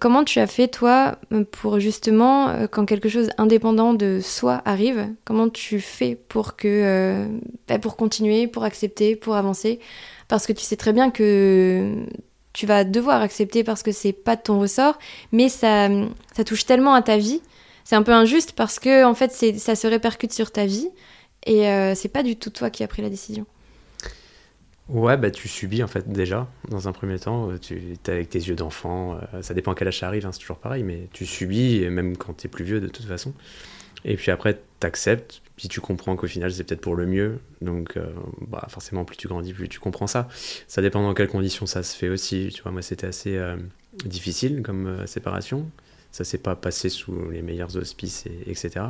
comment 0.00 0.24
tu 0.24 0.40
as 0.40 0.48
fait, 0.48 0.66
toi, 0.66 1.16
pour 1.52 1.78
justement, 1.78 2.66
quand 2.72 2.86
quelque 2.86 3.08
chose 3.08 3.30
indépendant 3.38 3.94
de 3.94 4.18
soi 4.20 4.62
arrive, 4.64 5.06
comment 5.24 5.48
tu 5.48 5.78
fais 5.78 6.16
pour 6.16 6.56
que, 6.56 7.24
bah, 7.68 7.78
pour 7.78 7.94
continuer, 7.94 8.48
pour 8.48 8.64
accepter, 8.64 9.14
pour 9.14 9.36
avancer? 9.36 9.78
Parce 10.26 10.44
que 10.44 10.52
tu 10.52 10.64
sais 10.64 10.74
très 10.74 10.92
bien 10.92 11.12
que 11.12 12.04
tu 12.52 12.66
vas 12.66 12.82
devoir 12.82 13.22
accepter 13.22 13.62
parce 13.62 13.84
que 13.84 13.92
c'est 13.92 14.12
pas 14.12 14.34
de 14.34 14.42
ton 14.42 14.58
ressort, 14.58 14.98
mais 15.30 15.48
ça, 15.48 15.88
ça 16.34 16.42
touche 16.42 16.66
tellement 16.66 16.94
à 16.94 17.02
ta 17.02 17.16
vie 17.16 17.42
c'est 17.84 17.96
un 17.96 18.02
peu 18.02 18.12
injuste 18.12 18.52
parce 18.52 18.78
que 18.78 19.04
en 19.04 19.14
fait 19.14 19.32
ça 19.58 19.74
se 19.74 19.86
répercute 19.86 20.32
sur 20.32 20.50
ta 20.50 20.66
vie 20.66 20.88
et 21.46 21.68
euh, 21.68 21.94
c'est 21.94 22.08
pas 22.08 22.22
du 22.22 22.36
tout 22.36 22.50
toi 22.50 22.70
qui 22.70 22.82
as 22.82 22.88
pris 22.88 23.02
la 23.02 23.10
décision. 23.10 23.46
Ouais, 24.88 25.16
bah 25.16 25.30
tu 25.30 25.48
subis 25.48 25.82
en 25.82 25.86
fait 25.86 26.10
déjà 26.10 26.48
dans 26.68 26.88
un 26.88 26.92
premier 26.92 27.18
temps. 27.18 27.50
Euh, 27.50 27.58
tu 27.58 27.96
es 28.04 28.10
avec 28.10 28.30
tes 28.30 28.38
yeux 28.38 28.54
d'enfant. 28.54 29.18
Euh, 29.34 29.42
ça 29.42 29.54
dépend 29.54 29.72
à 29.72 29.74
quel 29.74 29.88
âge 29.88 30.00
ça 30.00 30.08
arrive, 30.08 30.26
hein, 30.26 30.32
c'est 30.32 30.40
toujours 30.40 30.58
pareil, 30.58 30.82
mais 30.82 31.08
tu 31.12 31.24
subis, 31.24 31.88
même 31.88 32.16
quand 32.16 32.34
tu 32.34 32.46
es 32.46 32.50
plus 32.50 32.64
vieux 32.64 32.80
de 32.80 32.88
toute 32.88 33.06
façon. 33.06 33.32
Et 34.04 34.16
puis 34.16 34.32
après, 34.32 34.60
tu 34.80 34.86
acceptes, 34.86 35.42
puis 35.56 35.68
tu 35.68 35.80
comprends 35.80 36.16
qu'au 36.16 36.26
final 36.26 36.52
c'est 36.52 36.64
peut-être 36.64 36.80
pour 36.80 36.96
le 36.96 37.06
mieux. 37.06 37.38
Donc 37.60 37.96
bah, 38.48 38.66
forcément, 38.68 39.04
plus 39.04 39.16
tu 39.16 39.28
grandis, 39.28 39.52
plus 39.52 39.68
tu 39.68 39.78
comprends 39.78 40.08
ça. 40.08 40.28
Ça 40.66 40.82
dépend 40.82 41.02
dans 41.02 41.14
quelles 41.14 41.28
conditions 41.28 41.66
ça 41.66 41.84
se 41.84 41.96
fait 41.96 42.08
aussi. 42.08 42.50
Tu 42.52 42.62
vois, 42.62 42.72
moi 42.72 42.82
c'était 42.82 43.06
assez 43.06 43.40
difficile 44.04 44.62
comme 44.62 45.06
séparation 45.06 45.70
ça 46.12 46.24
s'est 46.24 46.38
pas 46.38 46.54
passé 46.54 46.88
sous 46.88 47.30
les 47.30 47.42
meilleurs 47.42 47.76
auspices, 47.76 48.26
et, 48.26 48.50
etc. 48.50 48.86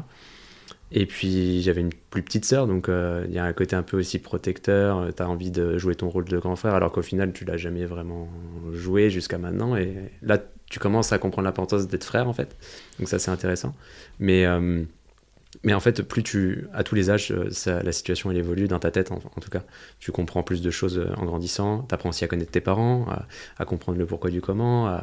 Et 0.94 1.06
puis 1.06 1.62
j'avais 1.62 1.80
une 1.80 1.92
plus 2.10 2.22
petite 2.22 2.44
sœur, 2.44 2.66
donc 2.66 2.88
euh, 2.88 3.24
il 3.26 3.34
y 3.34 3.38
a 3.38 3.44
un 3.44 3.52
côté 3.54 3.74
un 3.74 3.82
peu 3.82 3.98
aussi 3.98 4.18
protecteur. 4.18 4.98
Euh, 4.98 5.10
tu 5.16 5.22
as 5.22 5.28
envie 5.28 5.50
de 5.50 5.78
jouer 5.78 5.94
ton 5.94 6.10
rôle 6.10 6.26
de 6.26 6.38
grand 6.38 6.54
frère, 6.54 6.74
alors 6.74 6.92
qu'au 6.92 7.02
final 7.02 7.32
tu 7.32 7.46
l'as 7.46 7.56
jamais 7.56 7.86
vraiment 7.86 8.28
joué 8.72 9.08
jusqu'à 9.08 9.38
maintenant. 9.38 9.74
Et 9.76 9.94
là 10.20 10.38
tu 10.68 10.78
commences 10.78 11.12
à 11.12 11.18
comprendre 11.18 11.46
l'importance 11.46 11.88
d'être 11.88 12.04
frère 12.04 12.28
en 12.28 12.34
fait. 12.34 12.56
Donc 12.98 13.08
ça 13.08 13.18
c'est 13.18 13.30
intéressant. 13.30 13.74
Mais 14.20 14.44
euh, 14.44 14.84
mais 15.64 15.74
en 15.74 15.80
fait, 15.80 16.02
plus 16.02 16.22
tu, 16.22 16.66
à 16.72 16.82
tous 16.82 16.94
les 16.94 17.10
âges, 17.10 17.30
euh, 17.30 17.82
la 17.82 17.92
situation 17.92 18.30
elle 18.30 18.38
évolue 18.38 18.68
dans 18.68 18.78
ta 18.78 18.90
tête 18.90 19.12
en, 19.12 19.18
tout 19.18 19.50
cas. 19.50 19.62
Tu 20.00 20.10
comprends 20.10 20.42
plus 20.42 20.62
de 20.62 20.70
choses 20.70 20.98
euh, 20.98 21.12
en 21.16 21.24
grandissant. 21.24 21.84
Tu 21.88 21.94
apprends 21.94 22.08
aussi 22.08 22.24
à 22.24 22.28
connaître 22.28 22.50
tes 22.50 22.60
parents, 22.60 23.06
à, 23.58 23.64
comprendre 23.64 23.98
le 23.98 24.06
pourquoi 24.06 24.30
du 24.30 24.40
comment. 24.40 24.98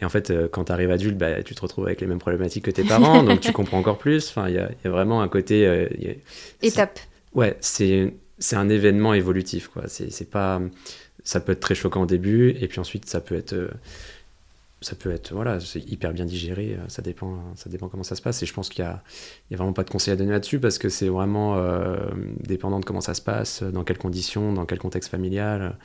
Et 0.00 0.04
en 0.04 0.08
fait, 0.08 0.30
euh, 0.30 0.48
quand 0.48 0.64
tu 0.64 0.72
arrives 0.72 0.90
adulte, 0.90 1.18
bah, 1.18 1.42
tu 1.42 1.54
te 1.54 1.60
retrouves 1.60 1.86
avec 1.86 2.00
les 2.00 2.06
mêmes 2.06 2.18
problématiques 2.18 2.64
que 2.64 2.70
tes 2.70 2.84
parents, 2.84 3.22
donc 3.22 3.40
tu 3.40 3.52
comprends 3.52 3.78
encore 3.78 3.98
plus. 3.98 4.28
Enfin, 4.28 4.48
il 4.48 4.54
y, 4.54 4.58
a, 4.58 4.70
vraiment 4.90 5.20
un 5.20 5.28
côté. 5.28 5.88
Étape. 6.62 7.00
Ouais, 7.34 7.56
c'est 7.60 8.14
c'est 8.40 8.54
un 8.54 8.68
événement 8.68 9.14
évolutif 9.14 9.66
quoi. 9.66 9.82
C'est 9.88 10.30
pas, 10.30 10.62
ça 11.24 11.40
peut 11.40 11.52
être 11.52 11.60
très 11.60 11.74
choquant 11.74 12.02
au 12.02 12.06
début, 12.06 12.50
et 12.60 12.68
puis 12.68 12.78
ensuite 12.78 13.06
ça 13.06 13.20
peut 13.20 13.34
être 13.34 13.70
ça 14.80 14.94
peut 14.94 15.10
être 15.10 15.34
voilà 15.34 15.58
c'est 15.58 15.80
hyper 15.80 16.12
bien 16.12 16.24
digéré 16.24 16.76
euh, 16.78 16.88
ça 16.88 17.02
dépend 17.02 17.38
ça 17.56 17.68
dépend 17.68 17.88
comment 17.88 18.02
ça 18.02 18.16
se 18.16 18.22
passe. 18.22 18.42
Et 18.42 18.46
je 18.46 18.54
pense 18.54 18.68
qu'il 18.68 18.84
y 18.84 18.86
a, 18.86 19.02
vraiment 19.56 19.72
pas 19.72 19.84
de 19.84 19.90
conseil 19.90 20.12
à 20.12 20.16
donner 20.16 20.32
là-dessus 20.32 20.60
parce 20.60 20.78
que 20.78 20.88
c'est 20.88 21.08
vraiment 21.08 21.56
euh, 21.56 21.96
dépendant 22.40 22.80
de 22.80 22.84
comment 22.84 23.00
ça 23.00 23.14
se 23.14 23.22
passe 23.22 23.62
dans 23.62 23.84
quelles 23.84 23.98
conditions 23.98 24.52
dans 24.52 24.66
quel 24.66 24.78
contexte 24.78 25.10
familial 25.10 25.76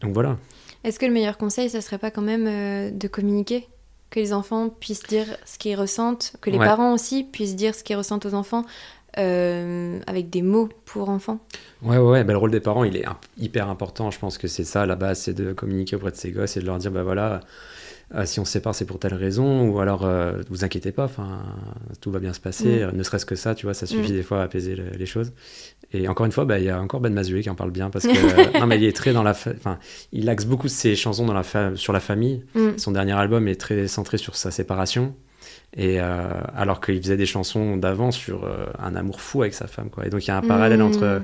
donc 0.00 0.14
voilà. 0.14 0.38
Est-ce 0.84 0.98
que 0.98 1.06
le 1.06 1.12
meilleur 1.12 1.36
conseil, 1.36 1.68
ça 1.68 1.80
serait 1.80 1.98
pas 1.98 2.10
quand 2.10 2.22
même 2.22 2.46
euh, 2.46 2.90
de 2.90 3.08
communiquer? 3.08 3.68
Que 4.10 4.18
les 4.18 4.32
enfants 4.32 4.70
puissent 4.70 5.04
dire 5.04 5.26
ce 5.44 5.56
qu'ils 5.56 5.76
ressentent, 5.76 6.32
que 6.40 6.50
les 6.50 6.58
parents 6.58 6.92
aussi 6.92 7.22
puissent 7.22 7.54
dire 7.54 7.76
ce 7.76 7.84
qu'ils 7.84 7.94
ressentent 7.94 8.26
aux 8.26 8.34
enfants 8.34 8.64
euh, 9.18 9.98
avec 10.06 10.30
des 10.30 10.42
mots 10.42 10.68
pour 10.84 11.08
enfants 11.08 11.40
Ouais, 11.82 11.98
ouais, 11.98 12.10
ouais. 12.10 12.24
Bah, 12.24 12.32
le 12.32 12.38
rôle 12.38 12.50
des 12.50 12.60
parents, 12.60 12.84
il 12.84 12.96
est 12.96 13.04
hyper 13.38 13.68
important. 13.68 14.10
Je 14.10 14.18
pense 14.18 14.38
que 14.38 14.48
c'est 14.48 14.64
ça, 14.64 14.86
la 14.86 14.96
base, 14.96 15.20
c'est 15.20 15.34
de 15.34 15.52
communiquer 15.52 15.96
auprès 15.96 16.10
de 16.10 16.16
ses 16.16 16.30
gosses 16.30 16.56
et 16.56 16.60
de 16.60 16.66
leur 16.66 16.78
dire, 16.78 16.90
bah 16.90 17.02
voilà, 17.02 17.40
euh, 18.14 18.26
si 18.26 18.40
on 18.40 18.44
se 18.44 18.52
sépare, 18.52 18.74
c'est 18.74 18.84
pour 18.84 18.98
telle 18.98 19.14
raison, 19.14 19.68
ou 19.68 19.78
alors 19.80 20.04
euh, 20.04 20.32
vous 20.48 20.64
inquiétez 20.64 20.90
pas, 20.90 21.04
enfin 21.04 21.42
tout 22.00 22.10
va 22.10 22.18
bien 22.18 22.32
se 22.32 22.40
passer, 22.40 22.84
mm. 22.84 22.96
ne 22.96 23.02
serait-ce 23.02 23.26
que 23.26 23.36
ça, 23.36 23.54
tu 23.54 23.66
vois, 23.66 23.74
ça 23.74 23.86
suffit 23.86 24.12
mm. 24.12 24.16
des 24.16 24.22
fois 24.22 24.40
à 24.40 24.44
apaiser 24.44 24.74
les 24.76 25.06
choses. 25.06 25.32
Et 25.92 26.08
encore 26.08 26.26
une 26.26 26.32
fois, 26.32 26.44
bah, 26.44 26.58
il 26.58 26.64
y 26.64 26.70
a 26.70 26.80
encore 26.80 27.00
Ben 27.00 27.12
Mazué 27.12 27.40
qui 27.42 27.50
en 27.50 27.54
parle 27.54 27.70
bien 27.70 27.90
parce 27.90 28.06
que 28.06 28.58
non, 28.58 28.66
mais 28.66 28.78
il 28.78 28.84
est 28.84 28.96
très 28.96 29.12
dans 29.12 29.22
la, 29.22 29.30
enfin, 29.30 29.78
il 30.12 30.28
axe 30.28 30.44
beaucoup 30.44 30.68
ses 30.68 30.96
chansons 30.96 31.26
dans 31.26 31.34
la 31.34 31.44
sur 31.76 31.92
la 31.92 32.00
famille. 32.00 32.44
Mm. 32.54 32.70
Son 32.76 32.92
dernier 32.92 33.12
album 33.12 33.46
est 33.48 33.60
très 33.60 33.86
centré 33.86 34.18
sur 34.18 34.36
sa 34.36 34.50
séparation. 34.50 35.14
Et 35.76 36.00
euh, 36.00 36.28
alors 36.56 36.80
qu'il 36.80 37.00
faisait 37.00 37.16
des 37.16 37.26
chansons 37.26 37.76
d'avant 37.76 38.10
sur 38.10 38.48
un 38.78 38.96
amour 38.96 39.20
fou 39.20 39.42
avec 39.42 39.54
sa 39.54 39.66
femme, 39.66 39.90
quoi. 39.90 40.06
Et 40.06 40.10
donc 40.10 40.24
il 40.24 40.28
y 40.28 40.30
a 40.32 40.36
un 40.36 40.42
parallèle 40.42 40.82
entre 40.82 41.22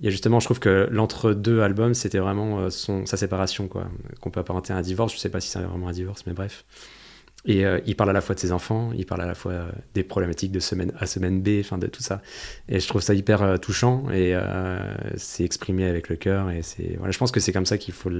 il 0.00 0.04
y 0.04 0.08
a 0.08 0.10
justement, 0.10 0.40
je 0.40 0.46
trouve 0.46 0.58
que 0.58 0.88
l'entre-deux 0.90 1.60
albums, 1.60 1.94
c'était 1.94 2.18
vraiment 2.18 2.58
euh, 2.58 2.70
son, 2.70 3.06
sa 3.06 3.16
séparation, 3.16 3.68
quoi. 3.68 3.86
Qu'on 4.20 4.30
peut 4.30 4.40
apparenter 4.40 4.72
à 4.72 4.76
un 4.76 4.82
divorce. 4.82 5.14
Je 5.14 5.18
sais 5.18 5.28
pas 5.28 5.40
si 5.40 5.48
c'est 5.48 5.60
vraiment 5.60 5.88
un 5.88 5.92
divorce, 5.92 6.26
mais 6.26 6.32
bref. 6.32 6.64
Et 7.46 7.64
euh, 7.64 7.78
il 7.86 7.94
parle 7.94 8.10
à 8.10 8.12
la 8.14 8.22
fois 8.22 8.34
de 8.34 8.40
ses 8.40 8.52
enfants, 8.52 8.90
il 8.96 9.04
parle 9.04 9.20
à 9.20 9.26
la 9.26 9.34
fois 9.34 9.52
euh, 9.52 9.70
des 9.92 10.02
problématiques 10.02 10.50
de 10.50 10.60
semaine 10.60 10.92
A, 10.98 11.06
semaine 11.06 11.42
B, 11.42 11.60
enfin 11.60 11.78
de 11.78 11.86
tout 11.86 12.02
ça. 12.02 12.22
Et 12.68 12.80
je 12.80 12.88
trouve 12.88 13.02
ça 13.02 13.12
hyper 13.14 13.60
touchant 13.60 14.10
et 14.10 14.34
c'est 15.16 15.44
exprimé 15.44 15.86
avec 15.86 16.08
le 16.08 16.16
cœur. 16.16 16.50
Et 16.50 16.62
c'est, 16.62 16.96
voilà, 16.96 17.12
je 17.12 17.18
pense 17.18 17.30
que 17.30 17.40
c'est 17.40 17.52
comme 17.52 17.66
ça 17.66 17.78
qu'il 17.78 17.94
faut 17.94 18.10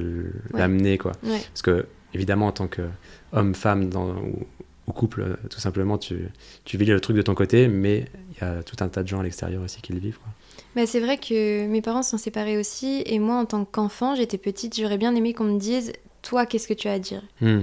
l'amener, 0.53 0.99
quoi. 0.99 1.12
Parce 1.23 1.62
que, 1.62 1.87
évidemment, 2.12 2.47
en 2.49 2.53
tant 2.53 2.68
qu'homme, 2.68 3.55
femme, 3.55 3.88
dans, 3.88 4.11
ou, 4.11 4.47
ou, 4.87 4.92
couple, 4.92 5.37
tout 5.51 5.61
simplement, 5.61 5.99
tu, 5.99 6.29
tu 6.64 6.77
vis 6.77 6.87
le 6.87 7.01
truc 7.01 7.16
de 7.16 7.23
ton 7.23 7.35
côté, 7.35 7.68
mais 7.68 8.07
il 8.33 8.40
y 8.42 8.44
a 8.44 8.62
tout 8.62 8.77
un 8.81 8.88
tas 8.88 9.03
de 9.03 9.09
gens 9.09 9.20
à 9.20 9.23
l'extérieur 9.23 9.62
aussi 9.62 9.81
qui 9.81 9.92
le 9.92 9.99
vivent, 9.99 10.18
quoi. 10.18 10.33
Bah, 10.77 10.87
c'est 10.87 11.01
vrai 11.01 11.18
que 11.18 11.66
mes 11.68 11.81
parents 11.83 12.03
sont 12.03 12.18
séparés 12.18 12.59
aussi, 12.59 13.03
et 13.07 13.18
moi, 13.18 13.37
en 13.37 13.44
tant 13.44 13.64
qu'enfant, 13.64 14.14
j'étais 14.16 14.38
petite, 14.38 14.79
j'aurais 14.79 14.99
bien 14.99 15.14
aimé 15.14 15.33
qu'on 15.33 15.44
me 15.44 15.59
dise 15.59 15.92
Toi, 16.23 16.47
qu'est-ce 16.47 16.66
que 16.66 16.75
tu 16.75 16.88
as 16.88 16.92
à 16.92 16.99
dire? 16.99 17.23
Hmm. 17.40 17.62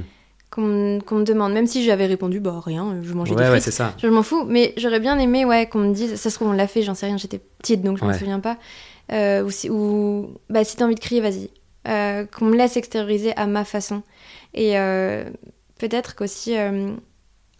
Qu'on 0.49 0.67
me 0.67 1.23
demande, 1.23 1.53
même 1.53 1.67
si 1.67 1.83
j'avais 1.83 2.05
répondu 2.07 2.39
Bah, 2.39 2.61
rien, 2.65 2.97
je 3.03 3.13
mangeais 3.13 3.35
des 3.35 3.43
frites. 3.45 3.71
ça. 3.71 3.93
Je 4.01 4.07
m'en 4.07 4.23
fous, 4.23 4.43
mais 4.45 4.73
j'aurais 4.77 4.99
bien 4.99 5.17
aimé 5.19 5.45
ouais, 5.45 5.67
qu'on 5.67 5.79
me 5.79 5.93
dise 5.93 6.15
Ça 6.15 6.29
se 6.29 6.35
trouve, 6.35 6.49
on 6.49 6.53
l'a 6.53 6.67
fait, 6.67 6.81
j'en 6.81 6.93
sais 6.95 7.05
rien, 7.05 7.17
j'étais 7.17 7.39
petite, 7.39 7.81
donc 7.81 7.97
je 7.97 8.03
ne 8.05 8.09
me 8.09 8.17
souviens 8.17 8.39
pas. 8.39 8.57
Euh, 9.11 9.43
ou, 9.43 9.49
si, 9.49 9.69
ou 9.69 10.29
bah, 10.49 10.63
si 10.63 10.75
t'as 10.77 10.85
envie 10.85 10.95
de 10.95 10.99
crier, 10.99 11.21
vas-y. 11.21 11.49
Euh, 11.87 12.25
qu'on 12.25 12.45
me 12.45 12.55
laisse 12.57 12.77
extérioriser 12.77 13.35
à 13.37 13.45
ma 13.47 13.65
façon. 13.65 14.03
Et 14.53 14.77
euh, 14.79 15.25
peut-être 15.79 16.15
qu'aussi. 16.15 16.55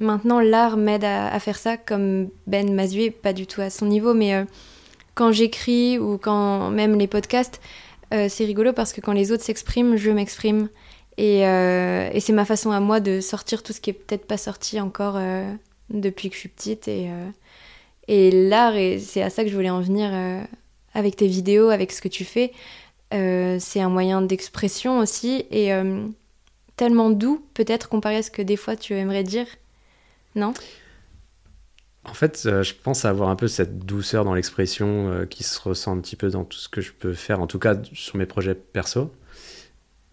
Maintenant, 0.02 0.40
l'art 0.40 0.78
m'aide 0.78 1.06
à, 1.06 1.40
faire 1.40 1.58
ça, 1.58 1.78
comme 1.78 2.30
Ben 2.48 2.74
Mazué, 2.74 3.12
pas 3.12 3.34
du 3.34 3.48
tout 3.48 3.62
à 3.62 3.70
son 3.70 3.86
niveau, 3.86 4.14
mais 4.14 4.46
quand 5.16 5.32
j'écris 5.32 6.00
ou 6.00 6.18
quand 6.18 6.72
même 6.72 6.98
les 6.98 7.08
podcasts, 7.08 7.62
euh, 8.14 8.28
c'est 8.30 8.46
rigolo 8.46 8.74
parce 8.74 8.94
que 8.94 9.02
quand 9.02 9.14
les 9.14 9.32
autres 9.32 9.44
s'expriment, 9.44 9.96
je 9.98 10.12
m'exprime. 10.12 10.70
Et, 11.18 11.46
euh, 11.48 12.10
et 12.14 12.20
c'est 12.20 12.34
ma 12.34 12.46
façon 12.46 12.72
à 12.72 12.80
moi 12.80 13.00
de 13.00 13.22
sortir 13.22 13.64
tout 13.64 13.74
ce 13.74 13.82
qui 13.82 13.90
est 13.90 13.94
peut-être 13.94 14.26
pas 14.26 14.38
sorti 14.38 14.80
encore 14.80 15.16
euh, 15.18 15.54
depuis 15.90 16.30
que 16.30 16.36
je 16.36 16.40
suis 16.40 16.50
petite. 16.50 16.88
Et, 16.88 17.10
et 18.08 18.32
l'art, 18.50 18.74
c'est 19.00 19.22
à 19.22 19.30
ça 19.30 19.44
que 19.44 19.50
je 19.50 19.56
voulais 19.56 19.70
en 19.70 19.82
venir 19.82 20.12
avec 20.94 21.16
tes 21.16 21.28
vidéos, 21.28 21.70
avec 21.70 21.92
ce 21.92 22.02
que 22.02 22.08
tu 22.08 22.26
fais. 22.26 22.52
c'est 23.12 23.82
un 23.82 23.90
moyen 23.90 24.22
d'expression 24.22 25.00
aussi 25.00 25.46
et 25.52 25.72
tellement 26.76 27.12
doux, 27.12 27.46
peut-être 27.54 27.90
comparé 27.90 28.18
à 28.18 28.24
ce 28.24 28.32
que 28.32 28.42
des 28.42 28.58
fois 28.58 28.76
tu 28.76 28.94
aimerais 28.94 29.24
dire. 29.24 29.46
Non? 30.36 30.54
En 32.04 32.14
fait, 32.14 32.44
euh, 32.46 32.64
je 32.64 32.74
pense 32.74 33.06
avoir 33.06 33.30
un 33.30 33.36
peu 33.36 33.48
cette 33.48 33.80
douceur 33.80 34.26
dans 34.26 34.34
l'expression 34.34 35.12
euh, 35.12 35.26
qui 35.26 35.44
se 35.44 35.60
ressent 35.60 35.96
un 35.96 36.00
petit 36.00 36.16
peu 36.16 36.30
dans 36.30 36.44
tout 36.44 36.58
ce 36.58 36.68
que 36.68 36.82
je 36.82 36.92
peux 36.92 37.14
faire, 37.14 37.42
en 37.42 37.48
tout 37.48 37.60
cas 37.60 37.76
sur 37.94 38.18
mes 38.18 38.26
projets 38.26 38.56
perso. 38.56 39.14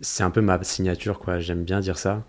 C'est 0.01 0.23
un 0.23 0.31
peu 0.31 0.43
ma 0.43 0.63
signature, 0.63 1.19
quoi. 1.19 1.41
J'aime 1.41 1.65
bien 1.65 1.81
dire 1.81 1.99
ça 1.99 2.25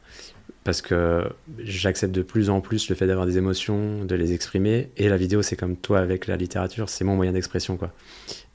parce 0.63 0.81
que 0.81 1.23
j'accepte 1.59 2.13
de 2.13 2.21
plus 2.21 2.49
en 2.49 2.61
plus 2.61 2.89
le 2.89 2.95
fait 2.95 3.07
d'avoir 3.07 3.25
des 3.25 3.37
émotions, 3.37 4.05
de 4.05 4.15
les 4.15 4.33
exprimer. 4.33 4.91
Et 4.97 5.09
la 5.09 5.17
vidéo, 5.17 5.41
c'est 5.41 5.55
comme 5.55 5.75
toi 5.75 5.99
avec 5.99 6.27
la 6.27 6.37
littérature, 6.37 6.89
c'est 6.89 7.03
mon 7.03 7.15
moyen 7.15 7.31
d'expression, 7.31 7.77
quoi. 7.77 7.91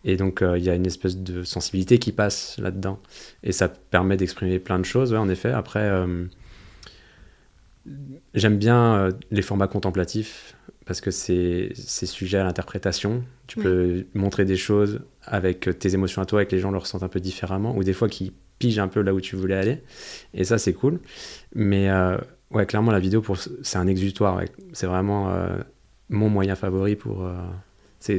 Et 0.05 0.17
donc, 0.17 0.43
euh, 0.43 0.59
il 0.59 0.65
y 0.65 0.71
a 0.71 0.75
une 0.75 0.87
espèce 0.87 1.17
de 1.17 1.45
sensibilité 1.45 1.99
qui 1.99 2.13
passe 2.13 2.57
là-dedans. 2.59 3.01
Et 3.43 3.53
ça 3.53 3.69
permet 3.69 4.17
d'exprimer 4.17 4.59
plein 4.59 4.79
de 4.79 4.85
choses, 4.85 5.13
ouais, 5.13 5.19
en 5.19 5.29
effet. 5.29 5.51
Après, 5.51 5.91
j'aime 8.35 8.59
bien 8.59 9.11
les 9.31 9.43
formats 9.43 9.69
contemplatifs 9.69 10.57
parce 10.87 11.01
que 11.01 11.11
c'est 11.11 11.73
sujet 11.75 12.39
à 12.39 12.45
l'interprétation. 12.45 13.25
Tu 13.47 13.59
peux 13.59 14.07
montrer 14.15 14.45
des 14.45 14.57
choses 14.57 15.01
avec 15.23 15.79
tes 15.79 15.95
émotions 15.95 16.23
à 16.23 16.27
toi 16.27 16.43
et 16.43 16.47
que 16.47 16.55
les 16.55 16.61
gens 16.61 16.71
le 16.71 16.79
ressentent 16.79 17.03
un 17.03 17.09
peu 17.09 17.21
différemment, 17.21 17.77
ou 17.77 17.85
des 17.85 17.93
fois 17.93 18.09
qui 18.09 18.33
pigent 18.59 18.79
un 18.79 18.89
peu 18.89 19.01
là 19.01 19.15
où 19.15 19.21
tu 19.21 19.37
voulais 19.37 19.57
aller. 19.57 19.83
Et 20.33 20.45
ça, 20.45 20.59
c'est 20.59 20.73
cool. 20.73 21.01
Mais 21.55 21.91
euh, 21.91 22.17
ouais, 22.51 22.67
clairement, 22.67 22.93
la 22.93 23.01
vidéo, 23.01 23.23
c'est 23.63 23.79
un 23.79 23.87
exutoire. 23.87 24.43
C'est 24.73 24.87
vraiment 24.87 25.31
euh, 25.31 25.57
mon 26.09 26.29
moyen 26.29 26.55
favori 26.55 26.97
pour. 26.97 27.25
Euh, 27.25 27.35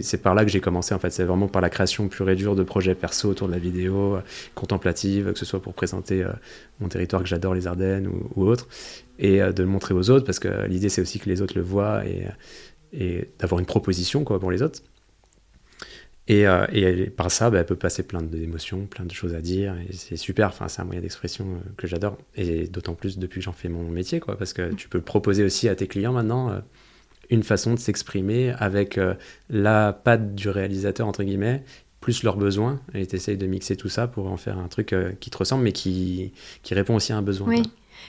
c'est 0.01 0.17
par 0.17 0.33
là 0.33 0.43
que 0.43 0.51
j'ai 0.51 0.61
commencé 0.61 0.95
en 0.95 0.99
fait. 0.99 1.11
C'est 1.11 1.23
vraiment 1.23 1.47
par 1.47 1.61
la 1.61 1.69
création 1.69 2.07
pure 2.07 2.29
et 2.29 2.35
dure 2.35 2.55
de 2.55 2.63
projets 2.63 2.95
perso 2.95 3.29
autour 3.29 3.47
de 3.47 3.53
la 3.53 3.59
vidéo, 3.59 4.17
contemplative, 4.55 5.33
que 5.33 5.39
ce 5.39 5.45
soit 5.45 5.61
pour 5.61 5.73
présenter 5.73 6.25
mon 6.79 6.87
territoire 6.87 7.21
que 7.21 7.27
j'adore, 7.27 7.53
les 7.53 7.67
Ardennes 7.67 8.07
ou, 8.07 8.29
ou 8.35 8.45
autre 8.47 8.67
et 9.19 9.41
euh, 9.41 9.51
de 9.51 9.63
le 9.63 9.69
montrer 9.69 9.93
aux 9.93 10.09
autres 10.09 10.25
parce 10.25 10.39
que 10.39 10.65
l'idée 10.67 10.89
c'est 10.89 11.01
aussi 11.01 11.19
que 11.19 11.29
les 11.29 11.41
autres 11.41 11.55
le 11.55 11.61
voient 11.61 12.05
et, 12.05 12.27
et 12.93 13.29
d'avoir 13.39 13.59
une 13.59 13.65
proposition 13.65 14.23
quoi, 14.23 14.39
pour 14.39 14.51
les 14.51 14.61
autres. 14.61 14.81
Et, 16.27 16.47
euh, 16.47 16.65
et 16.71 17.11
par 17.11 17.29
ça, 17.29 17.51
bah, 17.51 17.59
elle 17.59 17.67
peut 17.67 17.75
passer 17.75 18.01
plein 18.01 18.23
d'émotions, 18.23 18.87
plein 18.87 19.05
de 19.05 19.11
choses 19.11 19.35
à 19.35 19.41
dire. 19.41 19.75
Et 19.87 19.93
c'est 19.93 20.17
super, 20.17 20.47
enfin, 20.47 20.67
c'est 20.67 20.81
un 20.81 20.85
moyen 20.85 21.01
d'expression 21.01 21.45
euh, 21.45 21.69
que 21.77 21.85
j'adore. 21.85 22.17
Et 22.35 22.67
d'autant 22.67 22.95
plus 22.95 23.19
depuis 23.19 23.41
que 23.41 23.45
j'en 23.45 23.51
fais 23.51 23.69
mon 23.69 23.91
métier, 23.91 24.19
quoi, 24.19 24.35
parce 24.35 24.51
que 24.51 24.73
tu 24.73 24.89
peux 24.89 25.01
proposer 25.01 25.43
aussi 25.43 25.69
à 25.69 25.75
tes 25.75 25.85
clients 25.85 26.13
maintenant 26.13 26.63
une 27.29 27.43
façon 27.43 27.73
de 27.73 27.79
s'exprimer 27.79 28.53
avec 28.59 28.99
la 29.49 29.93
patte 29.93 30.35
du 30.35 30.49
réalisateur, 30.49 31.07
entre 31.07 31.23
guillemets, 31.23 31.63
plus 32.01 32.23
leurs 32.23 32.37
besoins. 32.37 32.79
Et 32.93 33.05
tu 33.07 33.15
essayes 33.15 33.37
de 33.37 33.47
mixer 33.47 33.75
tout 33.75 33.89
ça 33.89 34.07
pour 34.07 34.27
en 34.27 34.37
faire 34.37 34.57
un 34.57 34.67
truc 34.67 34.95
qui 35.19 35.29
te 35.29 35.37
ressemble, 35.37 35.63
mais 35.63 35.71
qui, 35.71 36.33
qui 36.63 36.73
répond 36.73 36.95
aussi 36.95 37.13
à 37.13 37.17
un 37.17 37.21
besoin. 37.21 37.47
Oui. 37.47 37.63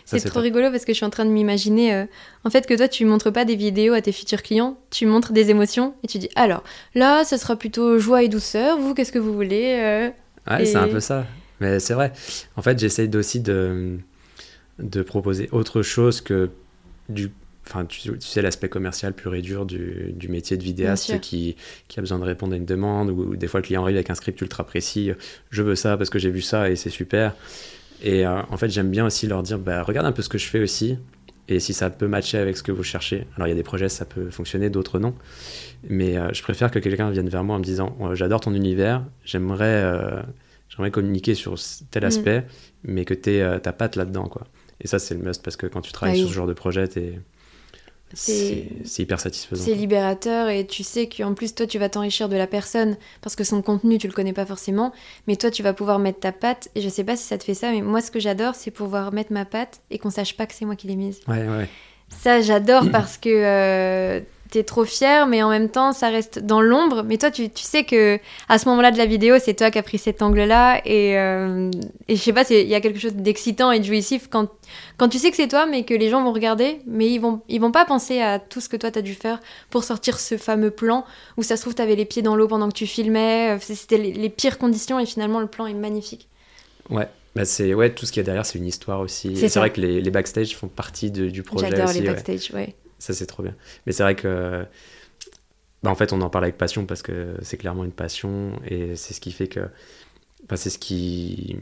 C'est 0.04 0.20
trop 0.20 0.40
rigolo 0.40 0.70
parce 0.70 0.84
que 0.84 0.92
je 0.92 0.96
suis 0.96 1.04
en 1.04 1.10
train 1.10 1.24
de 1.24 1.30
m'imaginer, 1.30 1.94
euh, 1.94 2.04
en 2.44 2.50
fait, 2.50 2.66
que 2.66 2.74
toi, 2.74 2.88
tu 2.88 3.04
montres 3.04 3.32
pas 3.32 3.44
des 3.44 3.56
vidéos 3.56 3.94
à 3.94 4.00
tes 4.00 4.12
futurs 4.12 4.42
clients, 4.42 4.78
tu 4.90 5.06
montres 5.06 5.32
des 5.32 5.50
émotions 5.50 5.94
et 6.02 6.06
tu 6.06 6.18
dis, 6.18 6.28
alors, 6.36 6.62
là, 6.94 7.24
ça 7.24 7.38
sera 7.38 7.56
plutôt 7.56 7.98
joie 7.98 8.22
et 8.22 8.28
douceur, 8.28 8.78
vous, 8.78 8.94
qu'est-ce 8.94 9.12
que 9.12 9.18
vous 9.18 9.32
voulez 9.32 9.78
euh, 9.80 10.10
Ouais, 10.48 10.64
c'est 10.64 10.76
un 10.76 10.88
peu 10.88 11.00
ça. 11.00 11.26
Mais 11.60 11.80
c'est 11.80 11.94
vrai. 11.94 12.12
En 12.56 12.62
fait, 12.62 12.78
j'essaye 12.78 13.10
aussi 13.16 13.40
de, 13.40 13.98
de 14.78 15.02
proposer 15.02 15.48
autre 15.52 15.82
chose 15.82 16.20
que 16.20 16.50
du 17.08 17.30
enfin, 17.66 17.84
tu, 17.84 18.10
sais, 18.20 18.42
l'aspect 18.42 18.68
commercial 18.68 19.12
pur 19.12 19.34
et 19.34 19.42
dur 19.42 19.66
du, 19.66 20.12
du 20.14 20.28
métier 20.28 20.56
de 20.56 20.62
vidéaste 20.62 21.20
qui, 21.20 21.56
qui, 21.88 21.98
a 21.98 22.02
besoin 22.02 22.18
de 22.18 22.24
répondre 22.24 22.54
à 22.54 22.56
une 22.56 22.64
demande, 22.64 23.10
ou 23.10 23.36
des 23.36 23.46
fois 23.46 23.60
le 23.60 23.66
client 23.66 23.82
arrive 23.82 23.96
avec 23.96 24.10
un 24.10 24.14
script 24.14 24.40
ultra 24.40 24.64
précis, 24.64 25.12
je 25.50 25.62
veux 25.62 25.74
ça 25.74 25.96
parce 25.96 26.10
que 26.10 26.18
j'ai 26.18 26.30
vu 26.30 26.42
ça 26.42 26.70
et 26.70 26.76
c'est 26.76 26.90
super. 26.90 27.34
Et 28.02 28.26
euh, 28.26 28.40
en 28.50 28.56
fait, 28.56 28.68
j'aime 28.68 28.90
bien 28.90 29.06
aussi 29.06 29.26
leur 29.26 29.42
dire, 29.42 29.58
bah, 29.58 29.82
regarde 29.82 30.06
un 30.06 30.12
peu 30.12 30.22
ce 30.22 30.28
que 30.28 30.38
je 30.38 30.46
fais 30.46 30.60
aussi, 30.60 30.98
et 31.48 31.60
si 31.60 31.72
ça 31.72 31.90
peut 31.90 32.08
matcher 32.08 32.38
avec 32.38 32.56
ce 32.56 32.62
que 32.62 32.72
vous 32.72 32.82
cherchez. 32.82 33.26
Alors 33.36 33.46
il 33.46 33.50
y 33.50 33.52
a 33.52 33.56
des 33.56 33.62
projets, 33.62 33.88
ça 33.88 34.04
peut 34.04 34.30
fonctionner, 34.30 34.70
d'autres 34.70 34.98
non. 34.98 35.14
Mais 35.88 36.16
euh, 36.16 36.32
je 36.32 36.42
préfère 36.42 36.70
que 36.70 36.78
quelqu'un 36.78 37.10
vienne 37.10 37.28
vers 37.28 37.44
moi 37.44 37.56
en 37.56 37.58
me 37.58 37.64
disant, 37.64 37.96
j'adore 38.14 38.40
ton 38.40 38.54
univers, 38.54 39.04
j'aimerais 39.24 39.82
euh, 39.82 40.22
j'aimerais 40.68 40.90
communiquer 40.90 41.34
sur 41.34 41.54
tel 41.90 42.02
mm. 42.02 42.06
aspect, 42.06 42.44
mais 42.84 43.04
que 43.04 43.14
tu 43.14 43.30
aies 43.30 43.60
ta 43.60 43.72
patte 43.72 43.96
là-dedans. 43.96 44.28
quoi. 44.28 44.46
Et 44.80 44.88
ça, 44.88 44.98
c'est 44.98 45.14
le 45.14 45.20
must, 45.20 45.42
parce 45.42 45.56
que 45.56 45.66
quand 45.66 45.80
tu 45.80 45.92
travailles 45.92 46.18
sur 46.18 46.28
ce 46.28 46.34
genre 46.34 46.46
de 46.46 46.52
projet, 46.52 46.88
tu 46.88 47.00
c'est 48.12 48.68
hyper 48.98 49.20
satisfaisant. 49.20 49.64
C'est 49.64 49.74
libérateur 49.74 50.48
et 50.48 50.66
tu 50.66 50.82
sais 50.82 51.08
qu'en 51.08 51.34
plus 51.34 51.54
toi 51.54 51.66
tu 51.66 51.78
vas 51.78 51.88
t'enrichir 51.88 52.28
de 52.28 52.36
la 52.36 52.46
personne 52.46 52.96
parce 53.20 53.34
que 53.36 53.44
son 53.44 53.62
contenu 53.62 53.98
tu 53.98 54.06
le 54.06 54.12
connais 54.12 54.32
pas 54.32 54.46
forcément, 54.46 54.92
mais 55.26 55.36
toi 55.36 55.50
tu 55.50 55.62
vas 55.62 55.72
pouvoir 55.72 55.98
mettre 55.98 56.20
ta 56.20 56.32
patte 56.32 56.68
et 56.74 56.80
je 56.80 56.88
sais 56.88 57.04
pas 57.04 57.16
si 57.16 57.24
ça 57.24 57.36
te 57.36 57.44
fait 57.44 57.54
ça, 57.54 57.72
mais 57.72 57.82
moi 57.82 58.00
ce 58.00 58.10
que 58.10 58.20
j'adore 58.20 58.54
c'est 58.54 58.70
pouvoir 58.70 59.12
mettre 59.12 59.32
ma 59.32 59.44
patte 59.44 59.80
et 59.90 59.98
qu'on 59.98 60.10
sache 60.10 60.36
pas 60.36 60.46
que 60.46 60.54
c'est 60.54 60.64
moi 60.64 60.76
qui 60.76 60.86
l'ai 60.86 60.96
mise. 60.96 61.20
Ouais, 61.26 61.48
ouais. 61.48 61.68
Ça 62.08 62.40
j'adore 62.40 62.90
parce 62.92 63.18
que 63.18 63.28
euh, 63.28 64.20
t'es 64.50 64.62
trop 64.62 64.84
fier, 64.84 65.26
mais 65.26 65.42
en 65.42 65.50
même 65.50 65.68
temps, 65.68 65.92
ça 65.92 66.08
reste 66.08 66.38
dans 66.38 66.60
l'ombre. 66.60 67.02
Mais 67.04 67.18
toi, 67.18 67.30
tu, 67.30 67.50
tu, 67.50 67.62
sais 67.62 67.84
que 67.84 68.18
à 68.48 68.58
ce 68.58 68.68
moment-là 68.68 68.90
de 68.90 68.98
la 68.98 69.06
vidéo, 69.06 69.36
c'est 69.38 69.54
toi 69.54 69.70
qui 69.70 69.78
as 69.78 69.82
pris 69.82 69.98
cet 69.98 70.22
angle-là. 70.22 70.80
Et, 70.84 71.18
euh, 71.18 71.70
et 72.08 72.16
je 72.16 72.20
sais 72.20 72.32
pas, 72.32 72.44
il 72.50 72.66
y 72.66 72.74
a 72.74 72.80
quelque 72.80 72.98
chose 72.98 73.14
d'excitant 73.14 73.72
et 73.72 73.80
de 73.80 73.84
jouissif 73.84 74.28
quand, 74.30 74.48
quand 74.96 75.08
tu 75.08 75.18
sais 75.18 75.30
que 75.30 75.36
c'est 75.36 75.48
toi, 75.48 75.66
mais 75.66 75.84
que 75.84 75.94
les 75.94 76.08
gens 76.08 76.22
vont 76.22 76.32
regarder, 76.32 76.80
mais 76.86 77.10
ils 77.10 77.18
vont, 77.18 77.40
ils 77.48 77.60
vont 77.60 77.72
pas 77.72 77.84
penser 77.84 78.20
à 78.20 78.38
tout 78.38 78.60
ce 78.60 78.68
que 78.68 78.76
toi, 78.76 78.90
t'as 78.90 79.02
dû 79.02 79.14
faire 79.14 79.40
pour 79.70 79.84
sortir 79.84 80.18
ce 80.20 80.36
fameux 80.36 80.70
plan 80.70 81.04
où 81.36 81.42
ça 81.42 81.56
se 81.56 81.62
trouve, 81.62 81.74
t'avais 81.74 81.96
les 81.96 82.04
pieds 82.04 82.22
dans 82.22 82.36
l'eau 82.36 82.48
pendant 82.48 82.68
que 82.68 82.74
tu 82.74 82.86
filmais. 82.86 83.58
C'était 83.60 83.98
les, 83.98 84.12
les, 84.12 84.28
pires 84.28 84.58
conditions 84.58 84.98
et 84.98 85.06
finalement, 85.06 85.40
le 85.40 85.46
plan 85.46 85.66
est 85.66 85.74
magnifique. 85.74 86.28
Ouais, 86.90 87.08
bah 87.34 87.44
c'est 87.44 87.74
ouais, 87.74 87.92
tout 87.92 88.06
ce 88.06 88.12
qu'il 88.12 88.20
y 88.20 88.24
a 88.24 88.24
derrière, 88.24 88.46
c'est 88.46 88.58
une 88.58 88.66
histoire 88.66 89.00
aussi. 89.00 89.36
C'est 89.36 89.58
vrai 89.58 89.70
que 89.70 89.80
les, 89.80 90.00
les, 90.00 90.10
backstage 90.10 90.56
font 90.56 90.68
partie 90.68 91.10
de, 91.10 91.28
du 91.28 91.42
projet. 91.42 91.68
J'adore 91.70 91.92
les 91.92 92.02
backstage, 92.02 92.50
ouais. 92.54 92.74
Ça, 92.98 93.12
c'est 93.12 93.26
trop 93.26 93.42
bien. 93.42 93.54
Mais 93.86 93.92
c'est 93.92 94.02
vrai 94.02 94.14
que. 94.14 94.64
Bah, 95.82 95.90
en 95.90 95.94
fait, 95.94 96.12
on 96.12 96.20
en 96.22 96.30
parle 96.30 96.44
avec 96.44 96.56
passion 96.58 96.86
parce 96.86 97.02
que 97.02 97.36
c'est 97.42 97.56
clairement 97.56 97.84
une 97.84 97.92
passion 97.92 98.52
et 98.66 98.96
c'est 98.96 99.14
ce 99.14 99.20
qui 99.20 99.32
fait 99.32 99.48
que. 99.48 99.60
Bah, 100.48 100.56
c'est 100.56 100.70
ce 100.70 100.78
qui. 100.78 101.56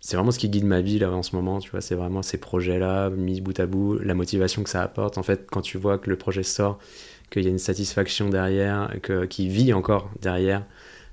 C'est 0.00 0.16
vraiment 0.16 0.30
ce 0.30 0.38
qui 0.38 0.48
guide 0.48 0.64
ma 0.64 0.80
vie 0.80 1.00
là 1.00 1.10
en 1.10 1.24
ce 1.24 1.34
moment, 1.34 1.58
tu 1.58 1.70
vois. 1.70 1.80
C'est 1.80 1.96
vraiment 1.96 2.22
ces 2.22 2.38
projets-là, 2.38 3.10
mis 3.10 3.40
bout 3.40 3.58
à 3.58 3.66
bout, 3.66 3.98
la 3.98 4.14
motivation 4.14 4.62
que 4.62 4.70
ça 4.70 4.82
apporte. 4.82 5.18
En 5.18 5.24
fait, 5.24 5.46
quand 5.50 5.60
tu 5.60 5.76
vois 5.76 5.98
que 5.98 6.08
le 6.08 6.16
projet 6.16 6.44
sort, 6.44 6.78
qu'il 7.30 7.42
y 7.42 7.46
a 7.48 7.50
une 7.50 7.58
satisfaction 7.58 8.28
derrière, 8.30 8.94
que, 9.02 9.24
qui 9.26 9.48
vit 9.48 9.72
encore 9.72 10.10
derrière, 10.22 10.64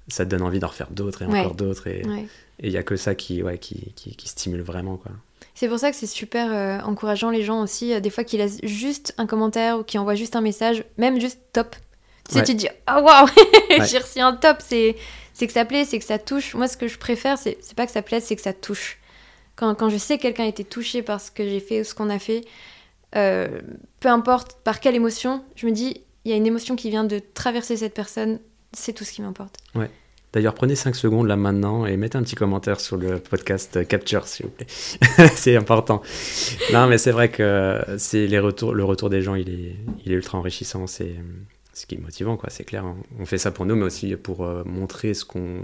ça 0.08 0.24
te 0.24 0.30
donne 0.30 0.44
envie 0.44 0.60
d'en 0.60 0.68
refaire 0.68 0.92
d'autres 0.92 1.24
et 1.24 1.26
encore 1.26 1.56
d'autres. 1.56 1.88
Et 1.88 2.04
il 2.60 2.70
n'y 2.70 2.78
a 2.78 2.84
que 2.84 2.96
ça 2.96 3.16
qui, 3.16 3.42
ouais, 3.42 3.58
qui, 3.58 3.92
qui, 3.96 4.16
qui 4.16 4.28
stimule 4.30 4.62
vraiment. 4.62 4.98
quoi. 4.98 5.12
C'est 5.56 5.70
pour 5.70 5.80
ça 5.80 5.90
que 5.90 5.98
c'est 5.98 6.06
super 6.06 6.52
euh, 6.52 6.80
encourageant 6.82 7.30
les 7.30 7.44
gens 7.44 7.62
aussi, 7.62 7.94
euh, 7.94 8.02
des 8.02 8.10
fois 8.10 8.24
qui 8.24 8.38
laissent 8.38 8.60
juste 8.64 9.14
un 9.18 9.26
commentaire 9.26 9.80
ou 9.80 9.84
qui 9.84 9.98
envoient 9.98 10.16
juste 10.16 10.36
un 10.36 10.42
message, 10.42 10.84
même 10.98 11.20
juste 11.20 11.40
top. 11.54 11.76
Tu 12.28 12.36
sais, 12.36 12.44
tu 12.44 12.54
te 12.54 12.58
dis, 12.58 12.68
oh 12.90 13.00
waouh, 13.02 13.28
j'ai 13.90 14.00
reçu 14.00 14.20
un 14.20 14.34
top, 14.34 14.58
c'est 14.60 14.96
que 15.40 15.52
ça 15.52 15.64
plaît, 15.64 15.86
c'est 15.86 15.98
que 15.98 16.06
ça 16.06 16.20
touche. 16.20 16.56
Moi, 16.56 16.68
ce 16.68 16.76
que 16.76 16.88
je 16.88 16.98
préfère, 16.98 17.38
c'est 17.38 17.58
pas 17.76 17.86
que 17.86 17.92
ça 17.92 18.02
plaise, 18.02 18.24
c'est 18.24 18.36
que 18.36 18.42
ça 18.42 18.54
touche. 18.54 19.00
Quand, 19.56 19.74
quand 19.76 19.90
je 19.90 19.98
sais 19.98 20.18
que 20.18 20.24
quelqu'un 20.24 20.44
a 20.44 20.48
été 20.48 20.66
touché 20.66 21.02
par 21.02 21.22
ce 21.22 21.32
que 21.32 21.48
j'ai 21.48 21.62
fait 21.62 21.82
ou 21.82 21.84
ce 21.86 21.96
qu'on 21.96 22.10
a 22.10 22.20
fait, 22.20 22.44
euh, 23.16 23.62
peu 24.02 24.10
importe 24.10 24.58
par 24.64 24.82
quelle 24.82 24.96
émotion, 24.96 25.44
je 25.56 25.68
me 25.68 25.72
dis, 25.72 26.02
il 26.26 26.32
y 26.32 26.34
a 26.34 26.38
une 26.38 26.48
émotion 26.48 26.76
qui 26.76 26.90
vient 26.90 27.06
de 27.06 27.20
traverser 27.34 27.78
cette 27.78 27.94
personne, 27.94 28.40
c'est 28.74 28.92
tout 28.92 29.06
ce 29.06 29.14
qui 29.14 29.22
m'importe. 29.22 29.58
Ouais. 29.74 29.90
D'ailleurs, 30.36 30.54
prenez 30.54 30.76
5 30.76 30.98
secondes 30.98 31.28
là 31.28 31.38
maintenant 31.38 31.86
et 31.86 31.96
mettez 31.96 32.18
un 32.18 32.22
petit 32.22 32.36
commentaire 32.36 32.82
sur 32.82 32.98
le 32.98 33.20
podcast 33.20 33.88
Capture, 33.88 34.28
s'il 34.28 34.48
vous 34.48 34.52
plaît. 34.52 34.68
c'est 35.34 35.56
important. 35.56 36.02
Non, 36.74 36.88
mais 36.88 36.98
c'est 36.98 37.12
vrai 37.12 37.32
que 37.32 37.82
c'est 37.98 38.28
les 38.28 38.40
retours, 38.40 38.74
le 38.74 38.84
retour 38.84 39.10
des 39.10 39.22
gens, 39.22 39.36
il 39.36 39.50
est, 39.50 39.78
il 40.06 40.12
est 40.12 40.16
ultra 40.16 40.38
enrichissant. 40.38 40.88
C'est 40.88 41.16
ce 41.72 41.86
qui 41.86 41.96
est 41.96 42.00
motivant, 42.00 42.36
quoi. 42.36 42.50
C'est 42.50 42.66
clair. 42.66 42.84
Hein. 42.84 42.98
On 43.18 43.26
fait 43.26 43.38
ça 43.38 43.52
pour 43.52 43.66
nous, 43.66 43.78
mais 43.78 43.86
aussi 43.86 44.14
pour 44.18 44.44
euh, 44.44 44.64
montrer 44.66 45.14
ce 45.14 45.24
qu'on, 45.24 45.62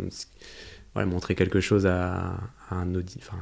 voilà, 0.93 1.05
montrer 1.05 1.35
quelque 1.35 1.59
chose 1.59 1.85
à, 1.85 2.39
un 2.69 2.95
audit, 2.95 3.19
enfin, 3.21 3.39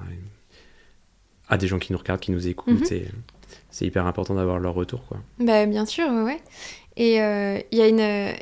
à 1.48 1.58
des 1.58 1.68
gens 1.68 1.78
qui 1.78 1.94
nous 1.94 2.00
regardent, 2.00 2.22
qui 2.22 2.32
nous 2.32 2.48
écoutent. 2.48 2.92
Mhm. 2.92 3.06
C'est 3.70 3.86
hyper 3.86 4.08
important 4.08 4.34
d'avoir 4.34 4.58
leur 4.58 4.74
retour, 4.74 5.06
quoi. 5.06 5.20
Bah, 5.38 5.68
bien 5.68 5.86
sûr, 5.86 6.10
ouais. 6.10 6.42
Et 6.98 7.22
euh, 7.22 7.60
il 7.72 7.78
y 7.78 7.82
a 7.84 7.88
une 7.88 8.34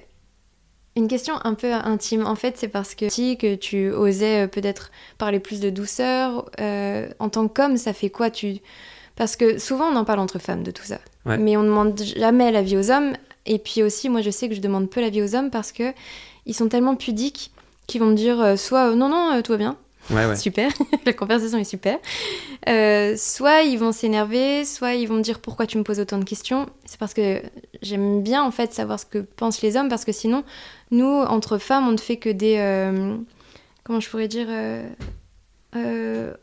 une 0.98 1.08
question 1.08 1.36
un 1.44 1.54
peu 1.54 1.72
intime, 1.74 2.26
en 2.26 2.36
fait, 2.36 2.58
c'est 2.58 2.68
parce 2.68 2.96
que 2.96 3.08
si 3.10 3.38
que 3.38 3.56
tu 3.56 3.92
osais 3.92 4.46
euh, 4.46 4.48
peut-être 4.48 4.92
parler 5.18 5.40
plus 5.40 5.60
de 5.60 5.70
douceur, 5.70 6.50
euh, 6.60 7.08
en 7.20 7.30
tant 7.30 7.48
qu'homme, 7.48 7.78
ça 7.78 7.94
fait 7.94 8.10
quoi? 8.10 8.32
Tu... 8.32 8.58
Parce 9.16 9.36
que 9.36 9.60
souvent 9.60 9.86
on 9.86 9.96
en 9.96 10.06
parle 10.06 10.20
entre 10.20 10.40
femmes 10.40 10.64
de 10.64 10.72
tout 10.72 10.84
ça, 10.84 11.00
mais 11.26 11.58
on 11.58 11.64
ne 11.64 11.68
demande 11.68 12.00
jamais 12.00 12.52
la 12.52 12.62
vie 12.62 12.78
aux 12.78 12.92
hommes. 12.92 13.14
Et 13.46 13.58
puis 13.60 13.82
aussi, 13.82 14.10
moi 14.10 14.22
je 14.22 14.30
sais 14.30 14.50
que 14.50 14.56
je 14.56 14.62
demande 14.62 14.90
peu 14.90 15.02
la 15.02 15.10
vie 15.10 15.24
aux 15.24 15.36
hommes 15.36 15.50
parce 15.50 15.72
que 15.72 15.94
ils 16.46 16.54
sont 16.54 16.68
tellement 16.68 16.96
pudiques 16.96 17.52
qu'ils 17.88 18.02
vont 18.02 18.08
me 18.08 18.16
dire 18.16 18.40
euh, 18.42 18.56
soit 18.58 18.94
non 18.96 19.10
non 19.10 19.42
tout 19.42 19.54
va 19.54 19.58
bien, 19.58 19.78
super, 20.36 20.72
la 21.06 21.14
conversation 21.14 21.58
est 21.58 21.64
super. 21.64 21.98
Euh, 22.70 23.16
soit 23.18 23.64
ils 23.64 23.78
vont 23.78 23.92
s'énerver, 23.92 24.66
soit 24.66 24.94
ils 24.96 25.08
vont 25.08 25.16
me 25.16 25.22
dire 25.22 25.40
pourquoi 25.40 25.66
tu 25.66 25.78
me 25.78 25.84
poses 25.84 26.00
autant 26.00 26.18
de 26.18 26.24
questions. 26.24 26.68
C'est 26.86 27.00
parce 27.00 27.14
que 27.14 27.42
j'aime 27.82 28.24
bien 28.24 28.44
en 28.44 28.52
fait 28.52 28.74
savoir 28.74 29.00
ce 29.00 29.06
que 29.06 29.20
pensent 29.20 29.62
les 29.62 29.76
hommes, 29.76 29.90
parce 29.90 30.06
que 30.06 30.12
sinon, 30.12 30.44
nous, 30.92 31.06
entre 31.06 31.58
femmes, 31.58 31.88
on 31.88 31.92
ne 31.92 31.98
fait 31.98 32.18
que 32.18 32.30
des... 32.30 32.58
Euh, 32.58 33.18
comment 33.84 34.00
je 34.00 34.10
pourrais 34.10 34.28
dire 34.28 34.48
euh, 34.50 36.34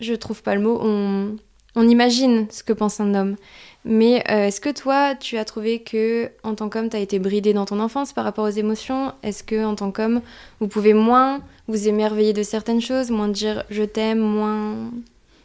Je 0.00 0.14
trouve 0.14 0.42
pas 0.42 0.54
le 0.54 0.60
mot. 0.60 0.78
On, 0.82 1.88
imagine 1.88 2.46
ce 2.50 2.62
que 2.62 2.72
pense 2.72 3.00
un 3.00 3.14
homme. 3.14 3.36
Mais 3.84 4.22
est-ce 4.26 4.60
que 4.60 4.68
toi, 4.68 5.14
tu 5.14 5.38
as 5.38 5.46
trouvé 5.46 5.82
que 5.82 6.30
en 6.42 6.54
tant 6.54 6.68
qu'homme, 6.68 6.90
tu 6.90 6.96
as 6.96 7.00
été 7.00 7.18
bridé 7.18 7.54
dans 7.54 7.64
ton 7.64 7.80
enfance 7.80 8.12
par 8.12 8.24
rapport 8.24 8.44
aux 8.44 8.50
émotions? 8.50 9.14
Est-ce 9.22 9.42
que 9.42 9.64
en 9.64 9.74
tant 9.74 9.90
qu'homme, 9.90 10.20
vous 10.58 10.68
pouvez 10.68 10.92
moins 10.92 11.40
vous 11.70 11.88
émerveiller 11.88 12.32
de 12.32 12.42
certaines 12.42 12.80
choses, 12.80 13.10
moins 13.10 13.28
dire 13.28 13.64
je 13.70 13.82
t'aime, 13.82 14.18
moins. 14.18 14.90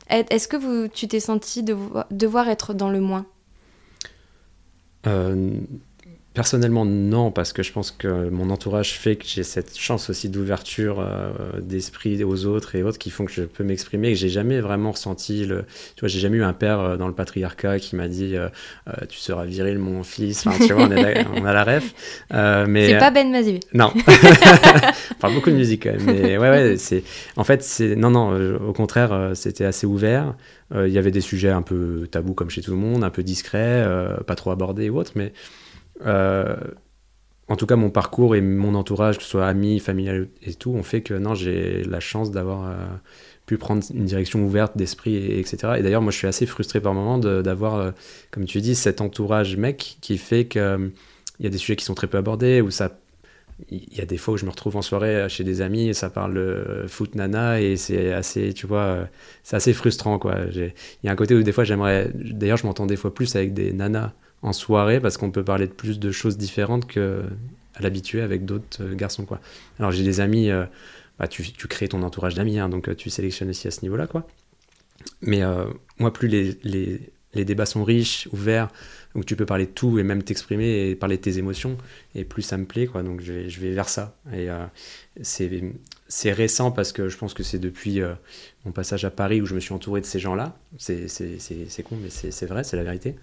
Est-ce 0.09 0.47
que 0.47 0.87
tu 0.87 1.07
t'es 1.07 1.19
senti 1.19 1.63
de, 1.63 1.75
devoir 2.11 2.49
être 2.49 2.73
dans 2.73 2.89
le 2.89 2.99
moins? 2.99 3.25
Euh, 5.07 5.59
Personnellement, 6.35 6.83
non, 6.83 7.31
parce 7.31 7.53
que 7.53 7.63
je 7.63 7.71
pense 7.71 7.91
que 7.91 8.27
mon 8.29 8.49
entourage 8.49 8.99
fait 8.99 9.15
que 9.15 9.23
j'ai 9.25 9.43
cette 9.43 9.77
chance 9.77 10.09
aussi 10.09 10.27
d'ouverture 10.27 10.99
euh, 10.99 11.31
d'esprit 11.61 12.21
aux 12.25 12.45
autres 12.45 12.75
et 12.75 12.83
autres 12.83 12.97
qui 12.97 13.09
font 13.09 13.23
que 13.23 13.31
je 13.31 13.43
peux 13.43 13.63
m'exprimer. 13.63 14.11
Que 14.11 14.17
j'ai 14.17 14.27
jamais 14.27 14.59
vraiment 14.59 14.91
ressenti 14.91 15.45
le. 15.45 15.63
Tu 15.95 16.01
vois, 16.01 16.09
j'ai 16.09 16.19
jamais 16.19 16.35
eu 16.35 16.43
un 16.43 16.51
père 16.51 16.81
euh, 16.81 16.97
dans 16.97 17.07
le 17.07 17.13
patriarcat 17.13 17.79
qui 17.79 17.95
m'a 17.95 18.09
dit 18.09 18.35
euh, 18.35 18.49
Tu 19.07 19.17
seras 19.17 19.45
viril, 19.45 19.79
mon 19.79 20.03
fils. 20.03 20.45
Enfin, 20.45 20.57
tu 20.65 20.73
vois, 20.73 20.89
on, 20.89 20.91
a 21.45 21.53
la 21.53 21.63
ref. 21.63 21.93
mais 22.67 22.89
c'est 22.89 22.97
pas 22.97 23.11
Ben 23.11 23.31
Mazivi. 23.31 23.61
Non. 23.73 23.93
on 23.95 25.15
parle 25.21 25.35
beaucoup 25.35 25.51
de 25.51 25.55
musique 25.55 25.83
quand 25.83 25.93
même. 25.93 26.17
Mais 26.21 26.37
ouais, 26.37 26.49
ouais, 26.49 26.75
c'est. 26.77 27.03
En 27.37 27.45
fait, 27.45 27.63
c'est. 27.63 27.95
Non, 27.95 28.11
non, 28.11 28.57
au 28.57 28.73
contraire, 28.73 29.31
c'était 29.35 29.63
assez 29.63 29.87
ouvert. 29.87 30.35
Il 30.75 30.91
y 30.91 30.97
avait 30.97 31.11
des 31.11 31.21
sujets 31.21 31.51
un 31.51 31.61
peu 31.61 32.09
tabous 32.11 32.33
comme 32.33 32.49
chez 32.49 32.61
tout 32.61 32.71
le 32.71 32.77
monde, 32.77 33.05
un 33.05 33.09
peu 33.09 33.23
discrets, 33.23 33.87
pas 34.27 34.35
trop 34.35 34.51
abordés 34.51 34.89
ou 34.89 34.99
autres, 34.99 35.13
mais. 35.15 35.31
Euh, 36.05 36.55
en 37.47 37.55
tout 37.55 37.67
cas, 37.67 37.75
mon 37.75 37.91
parcours 37.91 38.35
et 38.35 38.41
mon 38.41 38.73
entourage, 38.73 39.17
que 39.17 39.23
ce 39.23 39.29
soit 39.29 39.47
amis, 39.47 39.79
familial 39.79 40.27
et 40.41 40.53
tout, 40.53 40.71
ont 40.71 40.83
fait 40.83 41.01
que 41.01 41.13
non, 41.13 41.35
j'ai 41.35 41.83
la 41.83 41.99
chance 41.99 42.31
d'avoir 42.31 42.67
euh, 42.67 42.75
pu 43.45 43.57
prendre 43.57 43.83
une 43.93 44.05
direction 44.05 44.43
ouverte 44.43 44.75
d'esprit, 44.75 45.15
et, 45.15 45.39
etc. 45.39 45.73
Et 45.77 45.83
d'ailleurs, 45.83 46.01
moi, 46.01 46.11
je 46.11 46.17
suis 46.17 46.27
assez 46.27 46.47
frustré 46.47 46.81
par 46.81 46.93
moment 46.93 47.19
d'avoir, 47.19 47.75
euh, 47.75 47.91
comme 48.31 48.45
tu 48.45 48.61
dis, 48.61 48.75
cet 48.75 48.99
entourage 49.01 49.57
mec 49.57 49.97
qui 50.01 50.17
fait 50.17 50.45
qu'il 50.45 50.91
il 51.39 51.43
y 51.43 51.47
a 51.47 51.49
des 51.49 51.57
sujets 51.57 51.75
qui 51.75 51.85
sont 51.85 51.95
très 51.95 52.07
peu 52.07 52.17
abordés, 52.17 52.61
où 52.61 52.71
ça 52.71 52.97
il 53.71 53.97
y 53.97 54.01
a 54.01 54.05
des 54.05 54.17
fois 54.17 54.33
où 54.33 54.37
je 54.37 54.43
me 54.43 54.49
retrouve 54.49 54.75
en 54.75 54.81
soirée 54.81 55.29
chez 55.29 55.45
des 55.45 55.61
amis 55.61 55.87
et 55.87 55.93
ça 55.93 56.09
parle 56.09 56.85
foot 56.89 57.15
nana 57.15 57.61
et 57.61 57.77
c'est 57.77 58.11
assez 58.11 58.53
tu 58.53 58.67
vois 58.67 59.07
c'est 59.43 59.55
assez 59.55 59.71
frustrant 59.71 60.19
quoi 60.19 60.35
il 60.53 60.73
y 61.05 61.07
a 61.07 61.11
un 61.13 61.15
côté 61.15 61.35
où 61.35 61.41
des 61.41 61.53
fois 61.53 61.63
j'aimerais 61.63 62.11
d'ailleurs 62.13 62.57
je 62.57 62.67
m'entends 62.67 62.85
des 62.85 62.97
fois 62.97 63.13
plus 63.13 63.33
avec 63.37 63.53
des 63.53 63.71
nanas 63.71 64.11
en 64.45 64.53
soirée 64.53 64.99
parce 64.99 65.17
qu'on 65.17 65.31
peut 65.31 65.43
parler 65.43 65.67
de 65.67 65.73
plus 65.73 65.99
de 65.99 66.11
choses 66.11 66.37
différentes 66.37 66.87
que 66.87 67.23
à 67.75 67.81
l'habitué 67.81 68.21
avec 68.21 68.45
d'autres 68.45 68.83
euh, 68.83 68.95
garçons. 68.95 69.25
Alors 69.79 69.91
j'ai 69.91 70.03
des 70.03 70.21
amis, 70.21 70.49
euh, 70.49 70.65
bah, 71.19 71.27
tu, 71.27 71.43
crées 71.67 71.89
ton 71.89 72.03
entourage 72.03 72.35
d'amis, 72.35 72.59
hein, 72.59 72.69
donc 72.69 72.87
euh, 72.87 72.95
tu 72.95 73.09
sélectionnes 73.09 73.49
aussi 73.49 73.67
à 73.67 73.71
ce 73.71 73.81
niveau-là 73.81 74.07
quoi. 74.07 74.27
Mais 75.21 75.41
moi 75.99 76.11
plus 76.13 76.27
les, 76.27 77.45
débats 77.45 77.65
sont 77.65 77.83
riches, 77.83 78.27
ouverts, 78.31 78.69
où 79.13 79.23
tu 79.23 79.35
peux 79.35 79.45
parler 79.45 79.65
de 79.65 79.71
tout 79.71 79.99
et 79.99 80.03
même 80.03 80.23
t'exprimer 80.23 80.89
et 80.89 80.95
parler 80.95 81.17
de 81.17 81.21
tes 81.21 81.37
émotions, 81.37 81.77
et 82.15 82.23
plus 82.23 82.41
ça 82.41 82.57
me 82.57 82.65
plaît 82.65 82.87
quoi. 82.87 83.03
Donc 83.03 83.21
je 83.21 83.59
vais, 83.59 83.71
vers 83.71 83.89
ça. 83.89 84.17
Et 84.33 84.47
c'est 85.17 86.31
récent 86.31 86.71
parce 86.71 86.91
que 86.91 87.07
je 87.07 87.17
pense 87.17 87.33
que 87.33 87.43
c'est 87.43 87.59
depuis 87.59 88.01
mon 88.65 88.71
passage 88.71 89.05
à 89.05 89.11
Paris 89.11 89.41
où 89.41 89.45
je 89.45 89.53
me 89.53 89.59
suis 89.59 89.73
entouré 89.73 90.01
de 90.01 90.05
ces 90.05 90.19
gens-là. 90.19 90.57
C'est 90.77 91.83
con, 91.83 91.97
mais 92.01 92.09
c'est 92.09 92.45
vrai, 92.47 92.63
c'est 92.63 92.77
la 92.77 92.83
vérité 92.83 93.15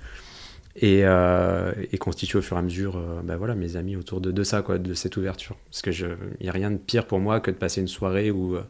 et, 0.77 1.01
euh, 1.05 1.73
et, 1.93 1.99
constituer 1.99 2.39
au 2.39 2.43
fur 2.43 2.57
et 2.57 2.61
à 2.61 2.63
mesure 2.63 2.97
euh, 2.97 3.21
bah 3.23 3.37
voilà, 3.37 3.55
mes 3.55 3.77
amis 3.77 3.97
autour 3.97 4.21
de, 4.21 4.31
de, 4.31 4.43
ça, 4.43 4.63
quoi, 4.63 4.79
de 4.79 4.95
cette 4.95 5.17
ouverture. 5.17 5.57
Parce 5.71 5.83
qu'il 5.83 6.17
n'y 6.41 6.49
a 6.49 6.53
rien 6.53 6.71
de 6.71 6.79
pire 6.79 7.07
pour 7.07 7.19
moi 7.19 7.41
que 7.41 7.51
de 7.51 7.57
passer 7.57 7.81
une 7.81 7.89
soirée 7.89 8.31
où 8.31 8.57
il 8.57 8.63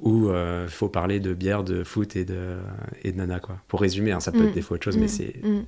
où, 0.00 0.30
euh, 0.30 0.66
faut 0.66 0.88
parler 0.88 1.20
de 1.20 1.32
bière, 1.32 1.62
de 1.62 1.84
foot 1.84 2.16
et 2.16 2.24
de, 2.24 2.56
et 3.04 3.12
de 3.12 3.16
nana. 3.16 3.38
Quoi. 3.38 3.56
Pour 3.68 3.80
résumer, 3.80 4.10
hein, 4.10 4.18
ça 4.18 4.32
peut 4.32 4.42
être 4.42 4.50
mm. 4.50 4.54
des 4.54 4.62
fois 4.62 4.74
autre 4.74 4.84
chose, 4.84 4.96
mais 4.96 5.06
mm. 5.06 5.08
c'est... 5.08 5.36
Mm. 5.44 5.64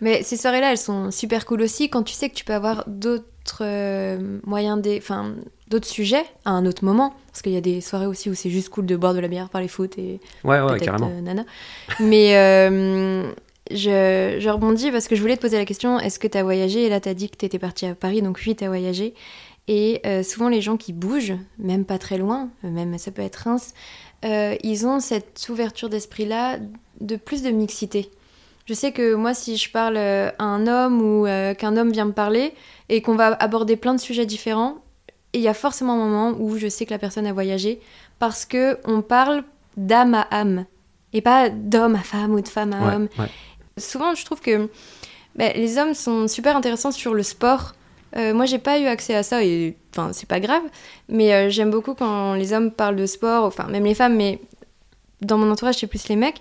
Mais 0.00 0.22
ces 0.22 0.38
soirées-là, 0.38 0.70
elles 0.70 0.78
sont 0.78 1.10
super 1.10 1.44
cool 1.44 1.60
aussi 1.60 1.90
quand 1.90 2.02
tu 2.02 2.14
sais 2.14 2.30
que 2.30 2.34
tu 2.34 2.46
peux 2.46 2.54
avoir 2.54 2.84
d'autres 2.86 3.62
moyens, 4.46 4.80
des... 4.80 4.96
enfin, 4.96 5.34
d'autres 5.68 5.88
sujets 5.88 6.24
à 6.46 6.52
un 6.52 6.64
autre 6.64 6.86
moment. 6.86 7.14
Parce 7.26 7.42
qu'il 7.42 7.52
y 7.52 7.58
a 7.58 7.60
des 7.60 7.82
soirées 7.82 8.06
aussi 8.06 8.30
où 8.30 8.34
c'est 8.34 8.48
juste 8.48 8.70
cool 8.70 8.86
de 8.86 8.96
boire 8.96 9.12
de 9.12 9.20
la 9.20 9.28
bière, 9.28 9.50
parler 9.50 9.68
foot 9.68 9.98
et 9.98 10.20
ouais, 10.42 10.58
ouais, 10.62 10.80
carrément. 10.80 11.10
nana. 11.20 11.44
Mais 12.00 12.34
je, 13.70 14.48
rebondis 14.48 14.90
parce 14.90 15.08
que 15.08 15.16
je 15.16 15.20
voulais 15.20 15.36
te 15.36 15.42
poser 15.42 15.58
la 15.58 15.64
question 15.64 15.98
est-ce 15.98 16.18
que 16.18 16.26
tu 16.26 16.38
as 16.38 16.42
voyagé 16.42 16.84
Et 16.84 16.88
là, 16.88 17.00
tu 17.00 17.08
as 17.08 17.14
dit 17.14 17.30
que 17.30 17.36
tu 17.36 17.46
étais 17.46 17.58
partie 17.58 17.86
à 17.86 17.94
Paris, 17.94 18.22
donc 18.22 18.40
oui, 18.46 18.56
tu 18.56 18.64
as 18.64 18.68
voyagé. 18.68 19.14
Et 19.68 20.00
euh, 20.04 20.22
souvent, 20.22 20.48
les 20.48 20.60
gens 20.60 20.76
qui 20.76 20.92
bougent, 20.92 21.36
même 21.58 21.84
pas 21.84 21.98
très 21.98 22.18
loin, 22.18 22.50
même 22.62 22.98
ça 22.98 23.10
peut 23.10 23.22
être 23.22 23.36
Reims, 23.36 23.74
euh, 24.24 24.56
ils 24.62 24.86
ont 24.86 25.00
cette 25.00 25.46
ouverture 25.48 25.88
d'esprit-là 25.88 26.58
de 27.00 27.16
plus 27.16 27.42
de 27.42 27.50
mixité. 27.50 28.10
Je 28.66 28.74
sais 28.74 28.92
que 28.92 29.14
moi, 29.14 29.34
si 29.34 29.56
je 29.56 29.70
parle 29.70 29.96
euh, 29.96 30.30
à 30.38 30.44
un 30.44 30.66
homme 30.66 31.00
ou 31.02 31.24
qu'un 31.54 31.76
homme 31.76 31.92
vient 31.92 32.04
me 32.04 32.12
parler 32.12 32.52
et 32.88 33.02
qu'on 33.02 33.14
va 33.14 33.28
aborder 33.34 33.76
plein 33.76 33.94
de 33.94 34.00
sujets 34.00 34.26
différents, 34.26 34.78
il 35.32 35.40
y 35.40 35.48
a 35.48 35.54
forcément 35.54 35.92
un 35.94 36.08
moment 36.08 36.36
où 36.38 36.56
je 36.56 36.68
sais 36.68 36.86
que 36.86 36.90
la 36.90 36.98
personne 36.98 37.26
a 37.26 37.32
voyagé 37.32 37.80
parce 38.18 38.44
que 38.44 38.78
on 38.84 39.02
parle 39.02 39.44
d'âme 39.76 40.14
à 40.14 40.26
âme 40.30 40.66
et 41.12 41.20
pas 41.20 41.48
d'homme 41.48 41.94
à 41.94 42.00
femme 42.00 42.32
ou 42.32 42.40
de 42.40 42.48
femme 42.48 42.72
à 42.72 42.94
homme. 42.94 43.08
Souvent, 43.76 44.14
je 44.14 44.24
trouve 44.24 44.40
que 44.40 44.68
bah, 45.36 45.52
les 45.54 45.78
hommes 45.78 45.94
sont 45.94 46.28
super 46.28 46.56
intéressants 46.56 46.92
sur 46.92 47.14
le 47.14 47.22
sport. 47.22 47.74
Euh, 48.16 48.34
moi, 48.34 48.46
j'ai 48.46 48.58
pas 48.58 48.78
eu 48.78 48.86
accès 48.86 49.14
à 49.14 49.22
ça 49.22 49.44
et 49.44 49.76
enfin, 49.92 50.12
c'est 50.12 50.28
pas 50.28 50.40
grave. 50.40 50.62
Mais 51.08 51.32
euh, 51.32 51.50
j'aime 51.50 51.70
beaucoup 51.70 51.94
quand 51.94 52.34
les 52.34 52.52
hommes 52.52 52.70
parlent 52.70 52.96
de 52.96 53.06
sport, 53.06 53.44
enfin, 53.44 53.64
même 53.68 53.84
les 53.84 53.94
femmes, 53.94 54.16
mais 54.16 54.40
dans 55.20 55.38
mon 55.38 55.50
entourage, 55.50 55.76
c'est 55.76 55.86
plus 55.86 56.08
les 56.08 56.16
mecs. 56.16 56.40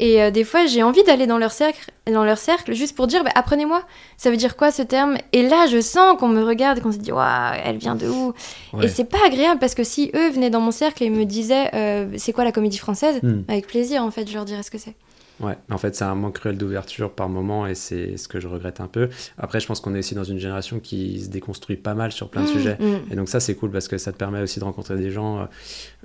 Et 0.00 0.22
euh, 0.22 0.30
des 0.30 0.44
fois, 0.44 0.64
j'ai 0.64 0.82
envie 0.82 1.02
d'aller 1.04 1.26
dans 1.26 1.36
leur 1.36 1.52
cercle, 1.52 1.90
dans 2.10 2.24
leur 2.24 2.38
cercle, 2.38 2.72
juste 2.72 2.96
pour 2.96 3.06
dire, 3.06 3.22
bah, 3.22 3.32
apprenez-moi. 3.34 3.82
Ça 4.16 4.30
veut 4.30 4.38
dire 4.38 4.56
quoi 4.56 4.72
ce 4.72 4.80
terme? 4.80 5.18
Et 5.32 5.46
là, 5.46 5.66
je 5.66 5.78
sens 5.80 6.18
qu'on 6.18 6.28
me 6.28 6.42
regarde 6.42 6.78
et 6.78 6.80
qu'on 6.80 6.90
se 6.90 6.96
dit, 6.96 7.12
waouh, 7.12 7.54
elle 7.62 7.76
vient 7.76 7.96
de 7.96 8.08
où? 8.08 8.32
Et 8.80 8.88
c'est 8.88 9.04
pas 9.04 9.18
agréable 9.26 9.60
parce 9.60 9.74
que 9.74 9.84
si 9.84 10.10
eux 10.14 10.30
venaient 10.30 10.48
dans 10.48 10.60
mon 10.60 10.70
cercle 10.70 11.02
et 11.02 11.10
me 11.10 11.24
disaient, 11.24 11.68
euh, 11.74 12.06
c'est 12.16 12.32
quoi 12.32 12.44
la 12.44 12.52
comédie 12.52 12.78
française? 12.78 13.20
Hmm. 13.22 13.42
Avec 13.48 13.66
plaisir, 13.66 14.02
en 14.02 14.10
fait, 14.10 14.26
je 14.26 14.34
leur 14.34 14.46
dirais 14.46 14.62
ce 14.62 14.70
que 14.70 14.78
c'est. 14.78 14.94
Ouais, 15.40 15.56
en 15.70 15.78
fait, 15.78 15.96
c'est 15.96 16.04
un 16.04 16.14
manque 16.14 16.34
cruel 16.34 16.58
d'ouverture 16.58 17.12
par 17.12 17.28
moment 17.28 17.66
et 17.66 17.74
c'est 17.74 18.18
ce 18.18 18.28
que 18.28 18.40
je 18.40 18.46
regrette 18.46 18.80
un 18.80 18.88
peu. 18.88 19.08
Après, 19.38 19.58
je 19.58 19.66
pense 19.66 19.80
qu'on 19.80 19.94
est 19.94 20.00
aussi 20.00 20.14
dans 20.14 20.24
une 20.24 20.38
génération 20.38 20.80
qui 20.80 21.20
se 21.20 21.30
déconstruit 21.30 21.76
pas 21.76 21.94
mal 21.94 22.12
sur 22.12 22.28
plein 22.28 22.42
de 22.42 22.48
mmh, 22.48 22.52
sujets. 22.52 22.76
Mmh. 22.78 23.12
Et 23.12 23.16
donc, 23.16 23.28
ça, 23.28 23.40
c'est 23.40 23.54
cool 23.54 23.70
parce 23.70 23.88
que 23.88 23.96
ça 23.96 24.12
te 24.12 24.18
permet 24.18 24.42
aussi 24.42 24.60
de 24.60 24.64
rencontrer 24.64 24.96
des 24.96 25.10
gens 25.10 25.38
euh, 25.38 25.44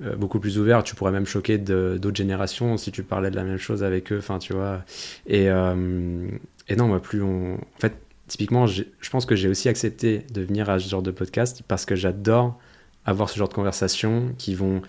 euh, 0.04 0.16
beaucoup 0.16 0.40
plus 0.40 0.58
ouverts. 0.58 0.84
Tu 0.84 0.96
pourrais 0.96 1.12
même 1.12 1.26
choquer 1.26 1.58
d'autres 1.58 2.16
générations 2.16 2.78
si 2.78 2.92
tu 2.92 3.04
parlais 3.04 3.30
de 3.30 3.36
la 3.36 3.44
même 3.44 3.58
chose 3.58 3.84
avec 3.84 4.14
eux. 4.14 4.20
Enfin, 4.20 4.40
tu 4.40 4.54
vois. 4.54 4.84
Et, 5.28 5.50
euh, 5.50 6.28
et 6.70 6.76
non, 6.78 6.88
moi, 6.88 7.02
plus 7.02 7.22
on. 7.22 7.56
En 7.56 7.80
fait, 7.80 7.98
typiquement, 8.28 8.68
je 8.68 8.84
pense 9.12 9.26
que 9.26 9.36
j'ai 9.36 9.50
aussi 9.50 9.68
accepté 9.68 10.26
de 10.34 10.42
venir 10.42 10.70
à 10.70 10.80
ce 10.80 10.90
genre 10.90 11.04
de 11.04 11.12
podcast 11.12 11.62
parce 11.68 11.86
que 11.86 11.96
j'adore 11.96 12.58
avoir 13.06 13.30
ce 13.30 13.38
genre 13.38 13.50
de 13.50 13.54
conversations 13.54 14.34
qui 14.38 14.56
vont 14.56 14.82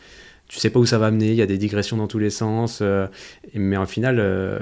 tu 0.48 0.60
sais 0.60 0.70
pas 0.70 0.78
où 0.78 0.86
ça 0.86 0.98
va 0.98 1.06
amener, 1.06 1.30
il 1.30 1.34
y 1.34 1.42
a 1.42 1.46
des 1.46 1.58
digressions 1.58 1.96
dans 1.96 2.06
tous 2.06 2.20
les 2.20 2.30
sens, 2.30 2.78
euh, 2.80 3.08
mais 3.54 3.76
au 3.76 3.86
final, 3.86 4.18
euh, 4.20 4.60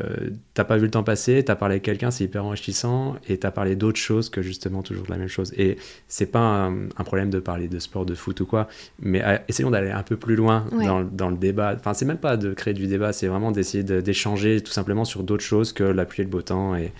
t'as 0.55 0.64
pas 0.64 0.78
vu 0.78 0.85
le 0.85 0.91
temps 0.91 1.03
passer, 1.03 1.43
t'as 1.45 1.57
parlé 1.57 1.74
avec 1.74 1.82
quelqu'un, 1.82 2.11
c'est 2.11 2.24
hyper 2.24 2.45
enrichissant, 2.45 3.16
et 3.28 3.37
t'as 3.37 3.51
parlé 3.51 3.76
d'autres 3.76 3.99
choses 3.99 4.30
que 4.30 4.41
justement 4.41 4.82
toujours 4.82 5.05
de 5.05 5.11
la 5.11 5.18
même 5.18 5.28
chose. 5.28 5.53
Et 5.59 5.76
c'est 6.09 6.26
pas 6.26 6.41
un, 6.41 7.05
problème 7.05 7.28
de 7.28 7.39
parler 7.39 7.68
de 7.68 7.78
sport, 7.78 8.07
de 8.07 8.14
foot 8.14 8.41
ou 8.41 8.47
quoi, 8.47 8.66
mais 8.99 9.22
euh, 9.22 9.37
essayons 9.49 9.70
d'aller 9.70 9.91
un 9.91 10.03
peu 10.03 10.16
plus 10.16 10.37
loin 10.37 10.66
dans, 10.72 11.05
dans, 11.05 11.28
le 11.28 11.37
débat. 11.37 11.74
Enfin, 11.78 11.93
c'est 11.93 12.07
même 12.07 12.18
pas 12.18 12.39
de 12.39 12.55
créer 12.55 12.72
du 12.72 12.87
débat, 12.87 13.12
c'est 13.12 13.26
vraiment 13.26 13.53
d'essayer 13.53 13.85
d'échanger 13.85 14.62
tout 14.62 14.72
simplement 14.72 15.05
sur 15.05 15.22
d'autres 15.22 15.45
choses 15.45 15.74
que 15.74 15.85
la 15.85 16.07
pluie 16.07 16.22
et 16.22 16.24
le 16.24 16.30
beau 16.30 16.41
temps. 16.41 16.74
Et, 16.74 16.93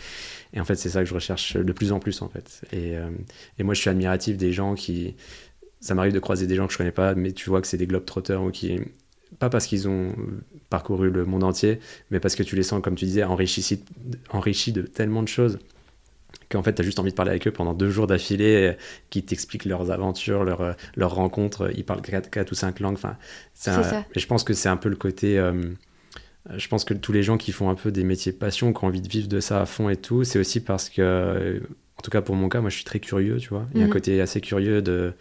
et 0.53 0.61
en 0.61 0.65
fait, 0.65 0.75
c'est 0.75 0.91
ça 0.91 1.01
que 1.01 1.09
je 1.09 1.15
recherche 1.15 1.57
de 1.57 1.73
plus 1.73 1.91
en 1.91 2.01
plus, 2.01 2.21
en 2.21 2.29
fait. 2.29 2.61
Et, 2.73 2.93
et 3.59 3.63
moi, 3.65 3.75
je 3.75 3.81
suis 3.81 3.91
admiratif 3.91 4.37
des 4.37 4.53
gens 4.53 4.75
qui 4.75 5.17
ça 5.85 5.95
m'arrive 5.95 6.15
de 6.15 6.19
croiser 6.19 6.47
des 6.47 6.55
gens 6.55 6.67
que 6.67 6.73
je 6.73 6.79
connais 6.79 6.91
pas, 6.91 7.15
mais 7.15 7.33
tu 7.33 7.51
vois 7.51 7.61
que 7.61 7.67
c'est 7.67 7.77
des 7.77 7.87
globetrotters 7.87 8.43
ou 8.43 8.51
qui, 8.51 8.81
pas 9.39 9.51
parce 9.51 9.67
qu'ils 9.67 9.87
ont 9.87 10.15
parcouru 10.71 11.11
le 11.11 11.27
monde 11.27 11.45
entier, 11.45 11.79
mais 12.11 12.21
parce 12.21 12.35
que 12.35 12.43
tu 12.43 12.57
les 12.57 12.63
sens, 12.63 12.83
comme 12.83 12.95
tu 12.95 13.05
disais, 13.05 13.23
enrichis, 13.23 13.83
enrichis 14.31 14.73
de 14.73 14.81
tellement 14.81 15.23
de 15.23 15.29
choses 15.29 15.59
qu'en 16.51 16.63
fait, 16.63 16.75
tu 16.75 16.81
as 16.81 16.85
juste 16.85 16.99
envie 16.99 17.11
de 17.11 17.15
parler 17.15 17.33
avec 17.33 17.47
eux 17.47 17.51
pendant 17.51 17.75
deux 17.75 17.91
jours 17.91 18.07
d'affilée, 18.07 18.77
qui 19.11 19.23
t'expliquent 19.23 19.67
leurs 19.67 19.91
aventures, 19.91 20.43
leurs, 20.43 20.75
leurs 20.97 21.15
rencontres. 21.15 21.71
Ils 21.77 21.85
parlent 21.85 22.01
quatre, 22.01 22.51
ou 22.51 22.55
cinq 22.55 22.81
langues. 22.81 22.95
Enfin, 22.95 23.17
ça. 23.53 24.05
Et 24.15 24.21
je 24.21 24.27
pense 24.27 24.43
que 24.43 24.55
c'est 24.55 24.71
un 24.71 24.79
peu 24.79 24.89
le 24.89 24.97
côté. 24.97 25.39
Euh, 25.39 25.53
je 26.57 26.69
pense 26.69 26.85
que 26.85 26.95
tous 26.95 27.13
les 27.13 27.23
gens 27.23 27.37
qui 27.37 27.53
font 27.53 27.69
un 27.69 27.75
peu 27.75 27.93
des 27.93 28.05
métiers 28.05 28.33
passion, 28.33 28.73
qui 28.73 28.85
ont 28.85 28.89
envie 28.89 29.03
de 29.03 29.09
vivre 29.09 29.29
de 29.29 29.41
ça 29.41 29.61
à 29.61 29.67
fond 29.67 29.91
et 29.91 29.97
tout, 29.97 30.25
c'est 30.25 30.39
aussi 30.39 30.61
parce 30.61 30.89
que, 30.89 31.61
en 31.99 32.03
tout 32.03 32.11
cas 32.11 32.23
pour 32.23 32.37
mon 32.37 32.49
cas, 32.49 32.61
moi 32.61 32.71
je 32.71 32.77
suis 32.77 32.85
très 32.85 33.01
curieux, 33.01 33.37
tu 33.37 33.51
vois. 33.51 33.67
Il 33.75 33.81
y 33.81 33.83
a 33.83 33.85
un 33.85 33.89
mhm. 33.89 33.93
côté 33.93 34.21
assez 34.21 34.41
curieux 34.41 34.83
de 34.83 35.13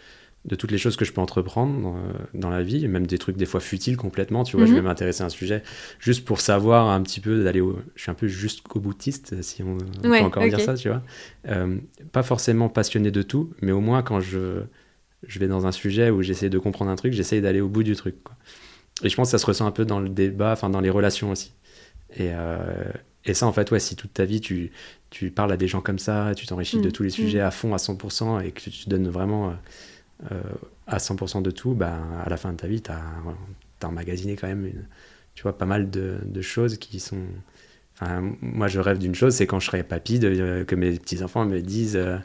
de 0.44 0.56
toutes 0.56 0.70
les 0.70 0.78
choses 0.78 0.96
que 0.96 1.04
je 1.04 1.12
peux 1.12 1.22
entreprendre 1.22 1.96
dans, 2.34 2.50
la 2.50 2.62
vie, 2.62 2.86
même 2.86 3.06
des 3.06 3.16
trucs 3.16 3.36
des 3.36 3.46
fois 3.46 3.60
futiles 3.60 3.96
complètement, 3.96 4.44
tu 4.44 4.56
vois, 4.56 4.66
je 4.66 4.72
vais 4.72 4.80
mhm. 4.80 4.86
m'intéresser 4.86 5.22
à 5.22 5.26
un 5.26 5.30
sujet 5.30 5.62
juste 5.98 6.24
pour 6.24 6.40
savoir 6.40 6.88
un 6.88 7.02
petit 7.02 7.20
peu 7.20 7.42
d'aller 7.42 7.60
au... 7.60 7.78
Je 7.94 8.02
suis 8.02 8.10
un 8.10 8.14
peu 8.14 8.28
jusqu'au 8.28 8.78
boutiste, 8.78 9.40
si 9.42 9.62
on, 9.62 9.78
peut 10.02 10.20
encore 10.20 10.44
dire 10.44 10.60
ça, 10.60 10.74
tu 10.74 10.88
vois. 10.88 11.02
Euh, 11.48 11.78
pas 12.12 12.22
forcément 12.22 12.68
passionné 12.68 13.10
de 13.10 13.22
tout, 13.22 13.54
mais 13.62 13.72
au 13.72 13.80
moins 13.80 14.02
quand 14.02 14.20
je, 14.20 14.60
je 15.26 15.38
vais 15.38 15.48
dans 15.48 15.66
un 15.66 15.72
sujet 15.72 16.10
où 16.10 16.22
j'essaie 16.22 16.50
de 16.50 16.58
comprendre 16.58 16.90
un 16.90 16.96
truc, 16.96 17.14
j'essaie 17.14 17.40
d'aller 17.40 17.62
au 17.62 17.68
bout 17.68 17.82
du 17.82 17.96
truc. 17.96 18.22
Quoi. 18.22 18.36
Et 19.02 19.08
je 19.08 19.16
pense 19.16 19.28
que 19.28 19.32
ça 19.32 19.38
se 19.38 19.46
ressent 19.46 19.66
un 19.66 19.72
peu 19.72 19.86
dans 19.86 20.00
le 20.00 20.10
débat, 20.10 20.52
enfin 20.52 20.68
dans 20.68 20.80
les 20.80 20.90
relations 20.90 21.30
aussi. 21.30 21.52
Et, 22.16 22.30
euh, 22.32 22.84
et 23.24 23.32
ça, 23.34 23.46
en 23.46 23.52
fait, 23.52 23.70
ouais, 23.70 23.80
si 23.80 23.96
toute 23.96 24.12
ta 24.12 24.24
vie 24.24 24.40
tu, 24.40 24.70
tu 25.10 25.30
parles 25.30 25.52
à 25.52 25.56
des 25.56 25.68
gens 25.68 25.80
comme 25.80 25.98
ça, 25.98 26.32
tu 26.36 26.46
t'enrichis 26.46 26.80
de 26.80 26.88
mm. 26.88 26.92
tous 26.92 27.02
les 27.02 27.10
sujets 27.10 27.40
mm. 27.40 27.46
à 27.46 27.50
fond, 27.50 27.72
à 27.72 27.78
100%, 27.78 28.44
et 28.44 28.52
que 28.52 28.68
tu 28.68 28.88
donnes 28.88 29.08
vraiment... 29.08 29.54
Euh, 30.22 30.34
euh, 30.34 30.40
à 30.86 30.98
100% 30.98 31.42
de 31.42 31.50
tout, 31.50 31.74
bah, 31.74 31.98
à 32.24 32.28
la 32.28 32.36
fin 32.36 32.52
de 32.52 32.56
ta 32.56 32.66
vie, 32.66 32.82
tu 32.82 32.90
as, 32.90 33.00
as, 33.82 33.86
emmagasiné 33.86 34.36
quand 34.36 34.46
même 34.46 34.66
une, 34.66 34.84
tu 35.34 35.42
vois, 35.42 35.56
pas 35.56 35.66
mal 35.66 35.90
de, 35.90 36.18
de 36.24 36.42
choses 36.42 36.76
qui 36.76 37.00
sont... 37.00 37.22
Enfin, 37.94 38.22
moi, 38.42 38.68
je 38.68 38.80
rêve 38.80 38.98
d'une 38.98 39.14
chose, 39.14 39.34
c'est 39.34 39.46
quand 39.46 39.60
je 39.60 39.66
serai 39.66 39.82
papy, 39.82 40.18
de, 40.18 40.28
euh, 40.28 40.64
que 40.64 40.74
mes 40.74 40.92
petits-enfants 40.92 41.46
me 41.46 41.60
disent, 41.60 41.96
euh, 41.96 42.18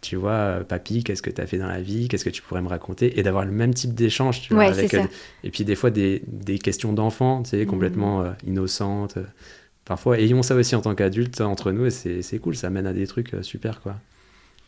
tu 0.00 0.16
vois, 0.16 0.60
papy, 0.66 1.04
qu'est-ce 1.04 1.20
que 1.20 1.30
tu 1.30 1.40
as 1.40 1.46
fait 1.46 1.58
dans 1.58 1.66
la 1.66 1.82
vie, 1.82 2.08
qu'est-ce 2.08 2.24
que 2.24 2.30
tu 2.30 2.42
pourrais 2.42 2.62
me 2.62 2.68
raconter, 2.68 3.18
et 3.18 3.22
d'avoir 3.22 3.44
le 3.44 3.52
même 3.52 3.74
type 3.74 3.92
d'échange, 3.92 4.40
tu 4.40 4.54
vois, 4.54 4.64
avec, 4.64 4.94
et 5.44 5.50
puis 5.50 5.64
des 5.64 5.74
fois 5.74 5.90
des, 5.90 6.22
des 6.26 6.58
questions 6.58 6.92
d'enfants, 6.92 7.42
tu 7.42 7.50
sais, 7.50 7.64
mmh. 7.64 7.66
complètement 7.66 8.24
innocentes. 8.46 9.18
Parfois, 9.84 10.18
ayons 10.18 10.42
ça 10.42 10.54
aussi 10.54 10.74
en 10.74 10.80
tant 10.80 10.94
qu'adultes 10.94 11.40
entre 11.40 11.72
nous, 11.72 11.86
et 11.86 11.90
c'est 12.22 12.38
cool, 12.38 12.56
ça 12.56 12.70
mène 12.70 12.86
à 12.86 12.92
des 12.92 13.06
trucs 13.06 13.34
super, 13.42 13.80
quoi. 13.80 13.96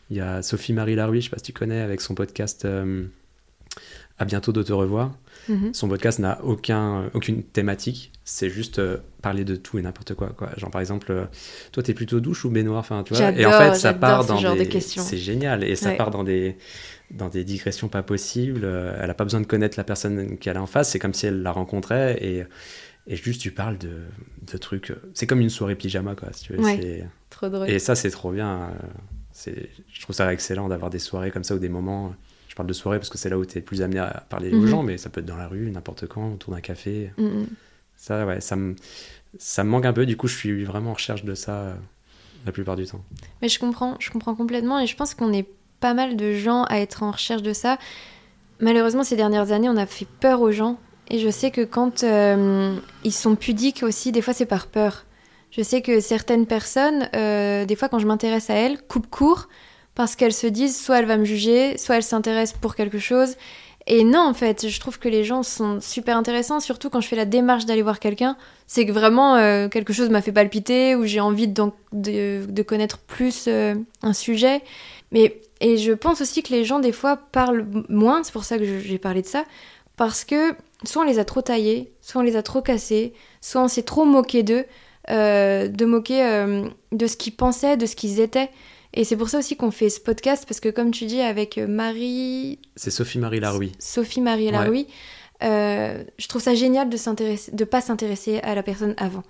Il 0.09 0.17
y 0.17 0.21
a 0.21 0.41
Sophie-Marie 0.41 0.95
Laroui, 0.95 1.21
je 1.21 1.25
sais 1.25 1.29
pas 1.29 1.37
si 1.37 1.43
tu 1.43 1.53
connais, 1.53 1.81
avec 1.81 2.01
son 2.01 2.15
podcast 2.15 2.65
euh, 2.65 3.05
À 4.17 4.25
bientôt 4.25 4.51
de 4.51 4.63
te 4.63 4.73
revoir. 4.73 5.13
Mhm. 5.47 5.73
Son 5.73 5.87
podcast 5.87 6.19
n'a 6.19 6.43
aucun, 6.43 7.09
aucune 7.13 7.43
thématique, 7.43 8.11
c'est 8.23 8.49
juste 8.49 8.79
euh, 8.79 8.97
parler 9.21 9.45
de 9.45 9.55
tout 9.55 9.77
et 9.77 9.81
n'importe 9.81 10.15
quoi, 10.15 10.29
quoi. 10.29 10.49
Genre 10.57 10.71
par 10.71 10.81
exemple, 10.81 11.11
euh, 11.11 11.25
toi 11.71 11.83
t'es 11.83 11.93
plutôt 11.93 12.19
douche 12.19 12.43
ou 12.43 12.49
baignoire, 12.49 12.79
enfin 12.79 13.03
tu 13.03 13.13
vois. 13.13 13.31
Et 13.31 13.45
en 13.45 13.51
fait 13.51 13.75
ça 13.75 13.93
part 13.93 14.25
dans 14.25 14.55
des, 14.55 14.65
de 14.65 14.79
c'est 14.79 15.17
génial 15.17 15.63
et 15.63 15.75
ça 15.75 15.91
part 15.91 16.09
dans 16.09 16.23
des 16.23 16.57
dans 17.11 17.29
des 17.29 17.43
digressions 17.43 17.87
pas 17.87 18.03
possibles. 18.03 18.65
Elle 18.99 19.09
a 19.09 19.13
pas 19.13 19.23
besoin 19.23 19.41
de 19.41 19.47
connaître 19.47 19.77
la 19.77 19.83
personne 19.83 20.37
qu'elle 20.37 20.57
a 20.57 20.61
en 20.61 20.67
face, 20.67 20.89
c'est 20.89 20.99
comme 20.99 21.13
si 21.13 21.27
elle 21.27 21.43
la 21.43 21.51
rencontrait 21.51 22.17
et 22.23 22.45
et 23.07 23.15
juste 23.15 23.41
tu 23.41 23.49
parles 23.51 23.77
de, 23.79 24.01
de 24.51 24.57
trucs. 24.57 24.93
C'est 25.15 25.25
comme 25.25 25.41
une 25.41 25.49
soirée 25.49 25.75
pyjama 25.75 26.15
quoi. 26.15 26.29
Si 26.31 26.45
tu 26.45 26.53
veux. 26.53 26.63
trop 27.29 27.49
drôle. 27.49 27.69
Et 27.69 27.79
ça 27.79 27.95
c'est 27.95 28.11
trop 28.11 28.31
bien 28.31 28.71
je 29.33 30.01
trouve 30.01 30.15
ça 30.15 30.31
excellent 30.33 30.67
d'avoir 30.67 30.89
des 30.89 30.99
soirées 30.99 31.31
comme 31.31 31.43
ça 31.43 31.55
ou 31.55 31.59
des 31.59 31.69
moments. 31.69 32.13
Je 32.47 32.55
parle 32.55 32.67
de 32.67 32.73
soirée 32.73 32.97
parce 32.97 33.09
que 33.09 33.17
c'est 33.17 33.29
là 33.29 33.37
où 33.37 33.45
tu 33.45 33.57
es 33.57 33.61
plus 33.61 33.81
amené 33.81 33.99
à 33.99 34.25
parler 34.29 34.51
aux 34.51 34.57
mhm. 34.61 34.67
gens, 34.67 34.83
mais 34.83 34.97
ça 34.97 35.09
peut 35.09 35.21
être 35.21 35.27
dans 35.27 35.37
la 35.37 35.47
rue, 35.47 35.69
n'importe 35.71 36.07
quand, 36.07 36.33
autour 36.33 36.53
d'un 36.53 36.61
café. 36.61 37.11
Mhm. 37.17 37.47
Ça, 37.95 38.25
ouais, 38.25 38.41
ça 38.41 38.55
me, 38.55 38.75
ça 39.37 39.63
me 39.63 39.69
manque 39.69 39.85
un 39.85 39.93
peu. 39.93 40.05
Du 40.05 40.17
coup, 40.17 40.27
je 40.27 40.35
suis 40.35 40.63
vraiment 40.63 40.91
en 40.91 40.93
recherche 40.93 41.23
de 41.23 41.35
ça 41.35 41.53
euh, 41.53 41.75
la 42.45 42.51
plupart 42.51 42.75
du 42.75 42.85
temps. 42.85 43.03
Mais 43.41 43.49
je 43.49 43.59
comprends, 43.59 43.95
je 43.99 44.09
comprends 44.09 44.35
complètement 44.35 44.79
et 44.79 44.87
je 44.87 44.95
pense 44.95 45.13
qu'on 45.13 45.31
est 45.33 45.47
pas 45.79 45.93
mal 45.93 46.17
de 46.17 46.33
gens 46.33 46.63
à 46.63 46.79
être 46.79 47.03
en 47.03 47.11
recherche 47.11 47.41
de 47.41 47.53
ça. 47.53 47.77
Malheureusement, 48.59 49.03
ces 49.03 49.15
dernières 49.15 49.51
années, 49.51 49.69
on 49.69 49.77
a 49.77 49.85
fait 49.85 50.07
peur 50.19 50.41
aux 50.41 50.51
gens. 50.51 50.79
Et 51.09 51.19
je 51.19 51.29
sais 51.29 51.51
que 51.51 51.61
quand 51.61 52.03
euh, 52.03 52.77
ils 53.03 53.13
sont 53.13 53.35
pudiques 53.35 53.83
aussi, 53.83 54.11
des 54.11 54.21
fois 54.21 54.33
c'est 54.33 54.45
par 54.45 54.67
peur. 54.67 55.05
Je 55.51 55.61
sais 55.61 55.81
que 55.81 55.99
certaines 55.99 56.45
personnes, 56.45 57.09
euh, 57.15 57.65
des 57.65 57.75
fois 57.75 57.89
quand 57.89 57.99
je 57.99 58.07
m'intéresse 58.07 58.49
à 58.49 58.53
elles, 58.53 58.81
coupent 58.81 59.09
court 59.09 59.47
parce 59.95 60.15
qu'elles 60.15 60.33
se 60.33 60.47
disent 60.47 60.81
soit 60.81 60.99
elle 60.99 61.05
va 61.05 61.17
me 61.17 61.25
juger, 61.25 61.77
soit 61.77 61.97
elle 61.97 62.03
s'intéresse 62.03 62.53
pour 62.53 62.75
quelque 62.75 62.99
chose. 62.99 63.35
Et 63.87 64.03
non, 64.03 64.19
en 64.19 64.35
fait, 64.35 64.67
je 64.67 64.79
trouve 64.79 64.99
que 64.99 65.09
les 65.09 65.23
gens 65.23 65.41
sont 65.41 65.81
super 65.81 66.15
intéressants, 66.15 66.59
surtout 66.59 66.91
quand 66.91 67.01
je 67.01 67.07
fais 67.07 67.15
la 67.15 67.25
démarche 67.25 67.65
d'aller 67.65 67.81
voir 67.81 67.99
quelqu'un. 67.99 68.37
C'est 68.67 68.85
que 68.85 68.91
vraiment 68.91 69.35
euh, 69.35 69.67
quelque 69.67 69.93
chose 69.93 70.09
m'a 70.09 70.21
fait 70.21 70.31
palpiter 70.31 70.95
ou 70.95 71.05
j'ai 71.05 71.19
envie 71.19 71.47
de, 71.47 71.71
de, 71.91 72.61
connaître 72.61 72.99
plus 72.99 73.45
euh, 73.47 73.73
un 74.03 74.13
sujet. 74.13 74.61
Mais, 75.11 75.41
et 75.59 75.77
je 75.77 75.91
pense 75.91 76.21
aussi 76.21 76.43
que 76.43 76.53
les 76.53 76.65
gens, 76.65 76.79
des 76.79 76.91
fois, 76.91 77.17
parlent 77.17 77.65
moins, 77.89 78.23
c'est 78.23 78.31
pour 78.31 78.43
ça 78.43 78.59
que 78.59 78.79
j'ai 78.79 78.99
parlé 78.99 79.23
de 79.23 79.27
ça, 79.27 79.43
parce 79.97 80.23
que 80.23 80.53
soit 80.83 81.01
on 81.01 81.05
les 81.05 81.17
a 81.17 81.25
trop 81.25 81.41
taillés, 81.41 81.91
soit 81.99 82.21
on 82.21 82.23
les 82.23 82.35
a 82.35 82.43
trop 82.43 82.61
cassés, 82.61 83.13
soit 83.41 83.63
on 83.63 83.67
s'est 83.67 83.83
trop 83.83 84.05
moqué 84.05 84.43
d'eux. 84.43 84.65
Euh, 85.09 85.67
de 85.67 85.85
moquer 85.85 86.23
euh, 86.23 86.69
de 86.91 87.07
ce 87.07 87.17
qu'ils 87.17 87.35
pensaient, 87.35 87.77
de 87.77 87.85
ce 87.85 87.95
qu'ils 87.95 88.19
étaient. 88.19 88.49
Et 88.93 89.03
c'est 89.03 89.17
pour 89.17 89.29
ça 89.29 89.39
aussi 89.39 89.55
qu'on 89.55 89.71
fait 89.71 89.89
ce 89.89 89.99
podcast, 89.99 90.45
parce 90.47 90.59
que 90.59 90.69
comme 90.69 90.91
tu 90.91 91.05
dis, 91.05 91.21
avec 91.21 91.57
Marie... 91.57 92.59
C'est 92.75 92.91
Sophie-Marie 92.91 93.39
Laroui. 93.39 93.71
Sophie-Marie 93.79 94.51
Laroui. 94.51 94.87
Euh, 95.41 96.03
je 96.17 96.27
trouve 96.27 96.41
ça 96.41 96.53
génial 96.53 96.89
de 96.89 96.97
de 97.55 97.63
pas 97.63 97.81
s'intéresser 97.81 98.39
à 98.39 98.55
la 98.55 98.63
personne 98.63 98.93
avant. 98.97 99.23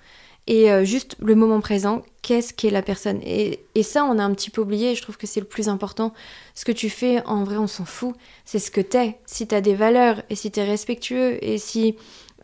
Et 0.47 0.67
juste 0.84 1.15
le 1.19 1.36
moment 1.36 1.59
présent, 1.59 2.01
qu'est-ce 2.23 2.53
qu'est 2.53 2.71
la 2.71 2.82
personne? 2.82 3.19
Et, 3.23 3.59
et, 3.75 3.84
ça, 3.84 4.03
on 4.03 4.17
a 4.17 4.23
un 4.23 4.34
petit 4.34 4.49
peu 4.49 4.61
oublié, 4.61 4.91
et 4.91 4.95
je 4.95 5.01
trouve 5.01 5.17
que 5.17 5.27
c'est 5.27 5.41
le 5.41 5.45
plus 5.45 5.69
important. 5.69 6.11
Ce 6.55 6.65
que 6.65 6.71
tu 6.71 6.89
fais, 6.89 7.23
en 7.25 7.43
vrai, 7.43 7.57
on 7.57 7.67
s'en 7.67 7.86
fout. 7.86 8.15
C'est 8.45 8.57
ce 8.57 8.71
que 8.71 8.82
t'es. 8.82 9.19
Si 9.27 9.45
t'as 9.45 9.61
des 9.61 9.75
valeurs, 9.75 10.23
et 10.32 10.36
si 10.36 10.49
t'es 10.49 10.63
respectueux, 10.63 11.38
et 11.43 11.59
si 11.59 11.97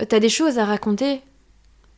t'as 0.08 0.20
des 0.20 0.30
choses 0.30 0.60
à 0.60 0.66
raconter, 0.66 1.22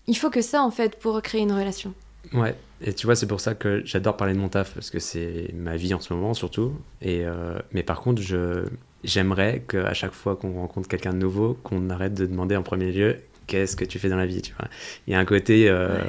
il 0.07 0.15
faut 0.15 0.29
que 0.29 0.41
ça, 0.41 0.61
en 0.63 0.71
fait, 0.71 0.97
pour 0.99 1.21
créer 1.21 1.41
une 1.41 1.51
relation. 1.51 1.93
Ouais, 2.33 2.55
et 2.81 2.93
tu 2.93 3.05
vois, 3.05 3.15
c'est 3.15 3.27
pour 3.27 3.39
ça 3.39 3.55
que 3.55 3.81
j'adore 3.85 4.17
parler 4.17 4.33
de 4.33 4.39
mon 4.39 4.49
taf, 4.49 4.73
parce 4.73 4.89
que 4.89 4.99
c'est 4.99 5.51
ma 5.53 5.75
vie 5.75 5.93
en 5.93 5.99
ce 5.99 6.13
moment, 6.13 6.33
surtout. 6.33 6.73
Et, 7.01 7.25
euh, 7.25 7.57
mais 7.71 7.83
par 7.83 8.01
contre, 8.01 8.21
je, 8.21 8.65
j'aimerais 9.03 9.63
qu'à 9.67 9.93
chaque 9.93 10.13
fois 10.13 10.35
qu'on 10.35 10.53
rencontre 10.53 10.87
quelqu'un 10.87 11.13
de 11.13 11.19
nouveau, 11.19 11.57
qu'on 11.63 11.89
arrête 11.89 12.13
de 12.13 12.25
demander 12.25 12.55
en 12.55 12.63
premier 12.63 12.91
lieu 12.91 13.17
qu'est-ce 13.47 13.77
que 13.77 13.85
tu 13.85 13.97
fais 13.97 14.09
dans 14.09 14.17
la 14.17 14.25
vie, 14.25 14.41
tu 14.41 14.53
vois. 14.59 14.67
Il 15.07 15.13
y 15.13 15.15
a 15.15 15.19
un 15.19 15.25
côté, 15.25 15.69
euh, 15.69 15.99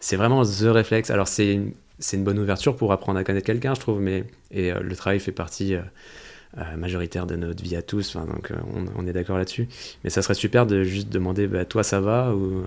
c'est 0.00 0.16
vraiment 0.16 0.42
the 0.44 0.64
réflexe. 0.64 1.10
Alors, 1.10 1.28
c'est 1.28 1.52
une, 1.54 1.72
c'est 2.00 2.16
une 2.16 2.24
bonne 2.24 2.38
ouverture 2.38 2.76
pour 2.76 2.92
apprendre 2.92 3.18
à 3.20 3.24
connaître 3.24 3.46
quelqu'un, 3.46 3.74
je 3.74 3.80
trouve, 3.80 4.00
mais 4.00 4.24
et 4.50 4.72
euh, 4.72 4.80
le 4.80 4.96
travail 4.96 5.20
fait 5.20 5.32
partie 5.32 5.76
majoritaire 6.76 7.26
de 7.26 7.36
notre 7.36 7.62
vie 7.62 7.76
à 7.76 7.82
tous. 7.82 8.16
donc 8.16 8.52
on, 8.96 9.06
est 9.06 9.12
d'accord 9.12 9.38
là-dessus. 9.38 9.68
Mais 10.02 10.10
ça 10.10 10.22
serait 10.22 10.34
super 10.34 10.66
de 10.66 10.82
juste 10.82 11.08
demander, 11.08 11.46
bah, 11.46 11.64
toi 11.64 11.82
ça 11.82 12.00
va 12.00 12.34
ou 12.34 12.64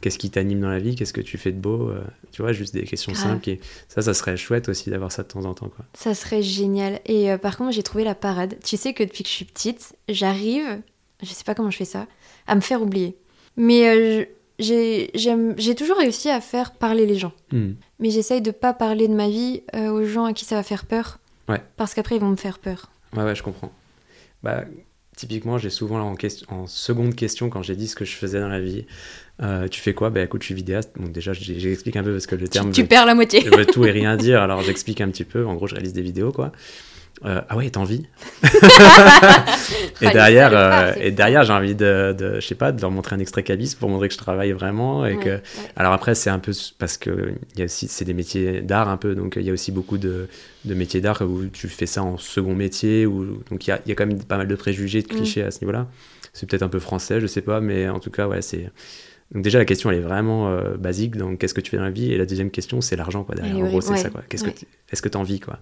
qu'est-ce 0.00 0.18
qui 0.18 0.30
t'anime 0.30 0.60
dans 0.60 0.68
la 0.68 0.78
vie, 0.78 0.94
qu'est-ce 0.94 1.12
que 1.12 1.20
tu 1.20 1.36
fais 1.36 1.52
de 1.52 1.58
beau, 1.58 1.92
tu 2.32 2.42
vois, 2.42 2.52
juste 2.52 2.74
des 2.74 2.84
questions 2.84 3.14
simples. 3.14 3.48
Et 3.50 3.60
ça, 3.88 4.02
ça 4.02 4.14
serait 4.14 4.36
chouette 4.36 4.68
aussi 4.68 4.90
d'avoir 4.90 5.12
ça 5.12 5.22
de 5.22 5.28
temps 5.28 5.44
en 5.44 5.54
temps. 5.54 5.68
Quoi. 5.68 5.84
Ça 5.94 6.14
serait 6.14 6.42
génial. 6.42 7.00
Et 7.06 7.36
par 7.38 7.56
contre, 7.56 7.72
j'ai 7.72 7.82
trouvé 7.82 8.04
la 8.04 8.14
parade. 8.14 8.56
Tu 8.64 8.76
sais 8.76 8.94
que 8.94 9.02
depuis 9.02 9.24
que 9.24 9.28
je 9.28 9.34
suis 9.34 9.44
petite, 9.44 9.94
j'arrive, 10.08 10.80
je 11.22 11.28
sais 11.28 11.44
pas 11.44 11.54
comment 11.54 11.70
je 11.70 11.76
fais 11.76 11.84
ça, 11.84 12.06
à 12.46 12.54
me 12.54 12.60
faire 12.60 12.82
oublier. 12.82 13.16
Mais 13.56 14.28
j'ai 14.58 15.74
toujours 15.76 15.98
réussi 15.98 16.30
à 16.30 16.40
faire 16.40 16.72
parler 16.72 17.06
les 17.06 17.16
gens. 17.16 17.32
Hmm. 17.52 17.72
Mais 17.98 18.10
j'essaye 18.10 18.42
de 18.42 18.50
pas 18.50 18.72
parler 18.72 19.08
de 19.08 19.14
ma 19.14 19.28
vie 19.28 19.62
euh, 19.74 19.90
aux 19.90 20.04
gens 20.04 20.24
à 20.24 20.32
qui 20.32 20.44
ça 20.44 20.56
va 20.56 20.62
faire 20.62 20.86
peur. 20.86 21.18
Ouais. 21.48 21.62
Parce 21.76 21.94
qu'après, 21.94 22.16
ils 22.16 22.20
vont 22.20 22.30
me 22.30 22.36
faire 22.36 22.58
peur. 22.58 22.90
Ouais, 23.14 23.24
ouais, 23.24 23.34
je 23.34 23.42
comprends. 23.42 23.72
Bah, 24.42 24.64
typiquement, 25.16 25.58
j'ai 25.58 25.70
souvent 25.70 26.00
en, 26.00 26.14
question, 26.14 26.46
en 26.50 26.66
seconde 26.66 27.14
question, 27.14 27.48
quand 27.48 27.62
j'ai 27.62 27.76
dit 27.76 27.88
ce 27.88 27.96
que 27.96 28.04
je 28.04 28.14
faisais 28.14 28.40
dans 28.40 28.48
la 28.48 28.60
vie, 28.60 28.86
euh, 29.42 29.68
tu 29.68 29.80
fais 29.80 29.94
quoi? 29.94 30.10
Bah 30.10 30.22
écoute, 30.22 30.42
je 30.42 30.46
suis 30.46 30.54
vidéaste. 30.54 30.92
Bon, 30.96 31.08
déjà, 31.08 31.32
j'explique 31.32 31.96
un 31.96 32.04
peu 32.04 32.12
parce 32.12 32.26
que 32.26 32.36
le 32.36 32.48
terme. 32.48 32.72
Tu, 32.72 32.86
perds 32.86 33.06
la 33.06 33.14
moitié. 33.14 33.40
Je 33.40 33.50
veux 33.50 33.66
tout 33.66 33.84
et 33.84 33.90
rien 33.90 34.16
dire, 34.16 34.42
alors 34.42 34.62
j'explique 34.62 35.00
un 35.00 35.08
petit 35.08 35.24
peu. 35.24 35.46
En 35.46 35.54
gros, 35.54 35.66
je 35.66 35.74
réalise 35.74 35.92
des 35.92 36.02
vidéos, 36.02 36.32
quoi. 36.32 36.52
Euh, 37.24 37.40
ah 37.48 37.56
ouais, 37.56 37.70
t'as 37.70 37.80
envie 37.80 38.04
Et 40.02 40.10
derrière, 40.10 40.50
euh, 40.52 40.92
et 41.00 41.10
derrière, 41.10 41.44
j'ai 41.44 41.52
envie 41.52 41.74
de, 41.74 42.14
de, 42.16 42.34
je 42.40 42.46
sais 42.46 42.56
pas, 42.56 42.72
de 42.72 42.80
leur 42.80 42.90
montrer 42.90 43.14
un 43.14 43.20
extrait 43.20 43.42
cabis 43.42 43.74
pour 43.74 43.88
montrer 43.88 44.08
que 44.08 44.14
je 44.14 44.18
travaille 44.18 44.52
vraiment 44.52 45.06
et 45.06 45.16
que. 45.16 45.40
Alors 45.76 45.92
après, 45.92 46.14
c'est 46.14 46.30
un 46.30 46.38
peu 46.38 46.52
parce 46.78 46.96
que 46.96 47.32
il 47.54 47.60
y 47.60 47.62
a 47.62 47.64
aussi, 47.66 47.88
c'est 47.88 48.04
des 48.04 48.14
métiers 48.14 48.60
d'art 48.60 48.88
un 48.88 48.96
peu, 48.96 49.14
donc 49.14 49.36
il 49.36 49.42
y 49.42 49.50
a 49.50 49.52
aussi 49.52 49.72
beaucoup 49.72 49.96
de, 49.96 50.28
de 50.64 50.74
métiers 50.74 51.00
d'art 51.00 51.22
où 51.22 51.46
tu 51.46 51.68
fais 51.68 51.86
ça 51.86 52.02
en 52.02 52.18
second 52.18 52.54
métier, 52.54 53.04
donc 53.04 53.66
il 53.66 53.70
y 53.70 53.72
a, 53.72 53.80
y 53.86 53.92
a, 53.92 53.94
quand 53.94 54.06
même 54.06 54.22
pas 54.22 54.36
mal 54.36 54.48
de 54.48 54.56
préjugés, 54.56 55.00
de 55.02 55.08
clichés 55.08 55.42
à 55.42 55.50
ce 55.50 55.60
niveau-là. 55.60 55.86
C'est 56.32 56.48
peut-être 56.48 56.64
un 56.64 56.68
peu 56.68 56.80
français, 56.80 57.20
je 57.20 57.28
sais 57.28 57.42
pas, 57.42 57.60
mais 57.60 57.88
en 57.88 58.00
tout 58.00 58.10
cas, 58.10 58.26
ouais, 58.26 58.42
c'est 58.42 58.70
donc 59.34 59.42
déjà 59.42 59.58
la 59.58 59.64
question 59.64 59.90
elle 59.90 59.98
est 59.98 60.02
vraiment 60.02 60.48
euh, 60.48 60.76
basique 60.76 61.16
donc 61.16 61.38
qu'est-ce 61.38 61.54
que 61.54 61.60
tu 61.60 61.70
fais 61.70 61.76
dans 61.76 61.82
la 61.82 61.90
vie 61.90 62.12
et 62.12 62.16
la 62.16 62.24
deuxième 62.24 62.50
question 62.50 62.80
c'est 62.80 62.94
l'argent 62.94 63.24
quoi 63.24 63.34
derrière. 63.34 63.56
En 63.56 63.68
gros 63.68 63.80
c'est 63.80 63.96
ça 63.96 64.08
quoi. 64.08 64.22
Qu'est-ce 64.28 64.44
que 64.44 64.50
est-ce 64.90 65.02
que 65.02 65.08
tu 65.08 65.16
en 65.16 65.24
vis 65.24 65.40
quoi? 65.40 65.58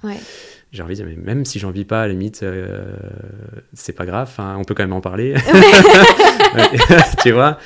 J'ai 0.73 0.83
envie 0.83 0.95
de 0.95 1.03
dire 1.03 1.07
mais 1.07 1.17
même 1.23 1.45
si 1.45 1.59
j'en 1.59 1.71
vis 1.71 1.85
pas 1.85 2.03
à 2.03 2.07
la 2.07 2.13
limite 2.13 2.43
euh, 2.43 2.95
c'est 3.73 3.95
pas 3.95 4.07
grave 4.07 4.31
on 4.39 4.65
peut 4.65 4.75
quand 4.75 4.83
même 4.85 4.93
en 4.93 5.01
parler. 5.01 5.35
tu 7.23 7.33
vois? 7.33 7.59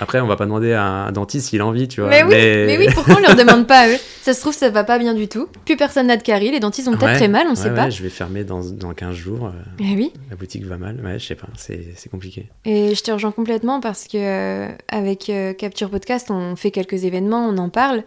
Après, 0.00 0.20
on 0.20 0.26
va 0.26 0.36
pas 0.36 0.44
demander 0.44 0.72
à 0.72 0.82
un 0.82 1.12
dentiste 1.12 1.48
s'il 1.48 1.60
a 1.60 1.66
envie, 1.66 1.88
tu 1.88 2.00
vois. 2.00 2.10
Mais 2.10 2.22
oui, 2.22 2.30
mais... 2.30 2.78
oui 2.78 2.86
pourquoi 2.94 3.16
on 3.16 3.20
leur 3.20 3.36
demande 3.36 3.66
pas 3.66 3.80
à 3.80 3.88
eux? 3.88 3.98
Ça 4.22 4.34
se 4.34 4.40
trouve, 4.40 4.54
ça 4.54 4.70
va 4.70 4.84
pas 4.84 4.98
bien 4.98 5.14
du 5.14 5.28
tout. 5.28 5.48
Plus 5.64 5.76
personne 5.76 6.06
n'a 6.06 6.16
de 6.16 6.22
carie, 6.22 6.50
les 6.50 6.60
dentistes 6.60 6.88
ont 6.88 6.96
peut-être 6.96 7.16
très 7.16 7.28
mal, 7.28 7.46
on 7.50 7.54
sait 7.54 7.74
pas. 7.74 7.90
je 7.90 8.02
vais 8.02 8.08
fermer 8.08 8.44
dans, 8.44 8.62
dans 8.62 8.92
15 8.94 9.14
jours. 9.14 9.46
Euh, 9.46 9.50
mais 9.80 9.94
oui. 9.96 10.12
La 10.30 10.36
boutique 10.36 10.64
va 10.64 10.76
mal, 10.76 11.00
ouais, 11.04 11.18
je 11.18 11.26
sais 11.26 11.34
pas, 11.34 11.48
c'est 11.56 12.08
compliqué. 12.10 12.48
Et 12.64 12.94
je 12.94 13.02
te 13.02 13.10
rejoins 13.10 13.32
complètement 13.32 13.80
parce 13.80 14.06
que 14.06 14.18
euh, 14.18 14.68
avec 14.88 15.28
euh, 15.28 15.52
Capture 15.52 15.90
Podcast, 15.90 16.30
on 16.30 16.56
fait 16.56 16.70
quelques 16.70 17.04
événements, 17.04 17.46
on 17.46 17.58
en 17.58 17.68
parle. 17.68 18.04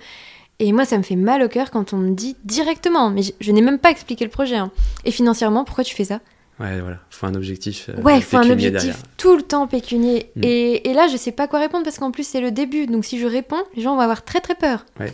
Et 0.59 0.71
moi, 0.71 0.85
ça 0.85 0.97
me 0.97 1.03
fait 1.03 1.17
mal 1.17 1.41
au 1.43 1.49
cœur 1.49 1.69
quand 1.69 1.93
on 1.93 1.97
me 1.97 2.15
dit 2.15 2.37
directement, 2.45 3.09
mais 3.09 3.21
je, 3.41 3.51
n'ai 3.51 3.61
même 3.61 3.79
pas 3.79 3.91
expliqué 3.91 4.23
le 4.23 4.31
projet. 4.31 4.55
Hein. 4.55 4.71
Et 5.03 5.11
financièrement, 5.11 5.65
pourquoi 5.65 5.83
tu 5.83 5.93
fais 5.93 6.05
ça? 6.05 6.21
Ouais, 6.59 6.79
voilà, 6.79 6.99
faut 7.09 7.25
un 7.25 7.35
objectif. 7.35 7.89
Euh, 7.89 8.01
ouais, 8.01 8.21
faut 8.21 8.37
un 8.37 8.49
objectif 8.49 9.03
tout 9.17 9.35
le 9.35 9.41
temps 9.41 9.67
pécunier. 9.67 10.31
Mm. 10.35 10.41
Et, 10.43 10.89
et, 10.89 10.93
là, 10.93 11.07
je 11.07 11.17
sais 11.17 11.33
pas 11.33 11.47
quoi 11.47 11.59
répondre 11.59 11.83
parce 11.83 11.97
qu'en 11.99 12.11
plus, 12.11 12.25
c'est 12.25 12.39
le 12.39 12.51
début. 12.51 12.87
Donc, 12.87 13.03
si 13.03 13.19
je 13.19 13.27
réponds, 13.27 13.63
les 13.75 13.81
gens 13.81 13.95
vont 13.95 14.01
avoir 14.01 14.23
très 14.23 14.39
très 14.39 14.55
peur. 14.55 14.85
Ouais. 14.99 15.13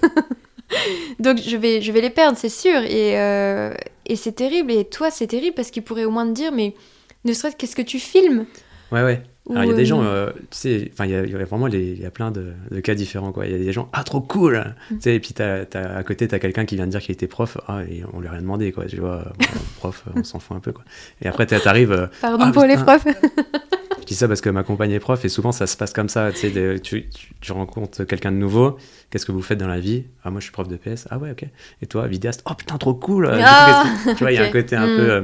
donc, 1.19 1.39
je 1.39 1.57
vais, 1.57 1.81
je 1.81 1.91
vais 1.91 2.01
les 2.01 2.11
perdre, 2.11 2.37
c'est 2.37 2.49
sûr. 2.49 2.81
Et, 2.83 3.19
euh, 3.19 3.73
et 4.05 4.15
c'est 4.15 4.33
terrible. 4.33 4.71
Et 4.71 4.85
toi, 4.85 5.09
c'est 5.09 5.27
terrible 5.27 5.55
parce 5.55 5.71
qu'ils 5.71 5.83
pourraient 5.83 6.05
au 6.05 6.11
moins 6.11 6.27
te 6.27 6.33
dire, 6.33 6.51
mais 6.51 6.75
ne 7.25 7.33
serait-ce 7.33 7.55
qu'est-ce 7.55 7.75
que 7.75 7.81
tu 7.81 7.99
filmes 7.99 8.45
Ouais, 8.91 9.03
ouais. 9.03 9.23
Alors, 9.49 9.63
il 9.63 9.71
y 9.71 9.73
a 9.73 9.75
des 9.75 9.85
gens, 9.85 10.03
euh, 10.03 10.29
tu 10.35 10.45
sais, 10.51 10.91
enfin, 10.93 11.05
il 11.05 11.11
y, 11.11 11.15
a 11.15 11.45
vraiment 11.45 11.67
il 11.67 11.99
y 11.99 12.05
a 12.05 12.11
plein 12.11 12.29
de, 12.31 12.53
cas 12.81 12.93
différents, 12.93 13.31
quoi. 13.31 13.47
Il 13.47 13.51
y 13.51 13.55
a 13.55 13.57
des 13.57 13.73
gens, 13.73 13.89
ah, 13.91 14.03
trop 14.03 14.21
cool 14.21 14.75
mm. 14.91 14.95
Tu 14.95 15.01
sais, 15.01 15.15
et 15.15 15.19
puis 15.19 15.33
as, 15.39 15.97
à 15.97 16.03
côté, 16.03 16.27
tu 16.27 16.35
as 16.35 16.39
quelqu'un 16.39 16.65
qui 16.65 16.75
vient 16.75 16.85
de 16.85 16.91
dire 16.91 17.01
qu'il 17.01 17.13
était 17.13 17.27
prof, 17.27 17.57
ah, 17.67 17.81
et 17.89 18.03
on 18.13 18.19
lui 18.19 18.27
a 18.27 18.31
rien 18.31 18.41
demandé, 18.41 18.71
quoi. 18.71 18.85
Tu 18.85 18.97
vois, 18.97 19.33
prof, 19.77 20.05
on 20.15 20.23
s'en 20.23 20.39
fout 20.39 20.55
un 20.55 20.59
peu, 20.59 20.71
quoi. 20.71 20.83
Et 21.21 21.27
après, 21.27 21.47
t'arrives. 21.47 21.91
Euh, 21.91 22.07
Pardon 22.21 22.45
ah, 22.47 22.51
pour 22.51 22.65
les 22.65 22.77
profs 22.77 23.07
Je 23.99 24.05
dis 24.05 24.15
ça 24.15 24.27
parce 24.27 24.41
que 24.41 24.49
ma 24.49 24.63
compagne 24.63 24.91
est 24.91 24.99
prof, 24.99 25.23
et 25.25 25.29
souvent, 25.29 25.51
ça 25.51 25.67
se 25.67 25.75
passe 25.75 25.93
comme 25.93 26.09
ça, 26.09 26.31
tu 26.31 26.51
sais, 26.51 26.79
tu, 26.79 27.09
tu, 27.39 27.51
rencontres 27.51 28.03
quelqu'un 28.03 28.31
de 28.31 28.37
nouveau, 28.37 28.77
qu'est-ce 29.09 29.25
que 29.25 29.31
vous 29.31 29.41
faites 29.41 29.59
dans 29.59 29.67
la 29.67 29.79
vie? 29.79 30.05
Ah, 30.23 30.31
moi, 30.31 30.39
je 30.39 30.45
suis 30.45 30.51
prof 30.51 30.67
de 30.67 30.75
PS, 30.75 31.07
ah 31.09 31.17
ouais, 31.17 31.31
ok. 31.31 31.45
Et 31.81 31.87
toi, 31.87 32.07
vidéaste, 32.07 32.43
oh 32.49 32.53
putain, 32.53 32.77
trop 32.77 32.93
cool 32.93 33.29
ah, 33.31 33.85
Tu 34.05 34.23
vois, 34.23 34.31
il 34.31 34.35
y 34.35 34.37
a 34.37 34.45
un 34.45 34.51
côté 34.51 34.75
un 34.75 34.87
mm. 34.87 34.97
peu. 34.97 35.11
Euh, 35.11 35.21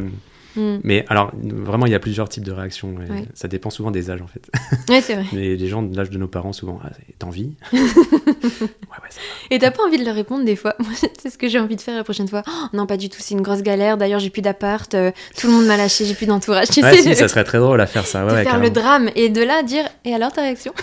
Mm. 0.57 0.79
Mais 0.83 1.05
alors, 1.07 1.31
vraiment, 1.41 1.85
il 1.85 1.91
y 1.91 1.95
a 1.95 1.99
plusieurs 1.99 2.27
types 2.27 2.43
de 2.43 2.51
réactions. 2.51 2.95
Ça 3.33 3.47
dépend 3.47 3.69
souvent 3.69 3.91
des 3.91 4.09
âges, 4.09 4.21
en 4.21 4.27
fait. 4.27 4.49
C'est 5.01 5.13
vrai. 5.13 5.25
Mais 5.33 5.55
les 5.55 5.67
gens 5.67 5.83
de 5.83 5.95
l'âge 5.95 6.09
de 6.09 6.17
nos 6.17 6.27
parents, 6.27 6.53
souvent, 6.53 6.79
ah, 6.83 6.89
t'as 7.19 7.27
envie 7.27 7.55
ouais, 7.73 7.79
ouais, 7.79 9.09
Et 9.51 9.59
t'as 9.59 9.71
pas 9.71 9.83
envie 9.83 9.97
de 9.97 10.05
leur 10.05 10.15
répondre 10.15 10.43
des 10.43 10.55
fois? 10.55 10.75
C'est 11.19 11.29
ce 11.29 11.37
que 11.37 11.47
j'ai 11.47 11.59
envie 11.59 11.75
de 11.75 11.81
faire 11.81 11.95
la 11.95 12.03
prochaine 12.03 12.27
fois. 12.27 12.43
Oh, 12.47 12.65
non, 12.73 12.87
pas 12.87 12.97
du 12.97 13.09
tout, 13.09 13.19
c'est 13.19 13.35
une 13.35 13.41
grosse 13.41 13.61
galère. 13.61 13.97
D'ailleurs, 13.97 14.19
j'ai 14.19 14.29
plus 14.29 14.41
d'appart, 14.41 14.93
euh, 14.95 15.11
tout 15.39 15.47
le 15.47 15.53
monde 15.53 15.65
m'a 15.65 15.77
lâché, 15.77 16.05
j'ai 16.05 16.15
plus 16.15 16.25
d'entourage. 16.25 16.67
Tu 16.69 16.81
sais, 16.81 16.97
si, 16.97 17.15
ça 17.15 17.27
serait 17.27 17.43
très 17.43 17.59
drôle 17.59 17.79
à 17.79 17.85
faire 17.85 18.05
ça. 18.05 18.25
Ouais, 18.25 18.43
faire 18.43 18.59
le 18.59 18.69
drame 18.69 19.09
et 19.15 19.29
de 19.29 19.41
là 19.41 19.61
dire, 19.63 19.85
et 20.05 20.13
alors 20.13 20.31
ta 20.31 20.41
réaction? 20.41 20.73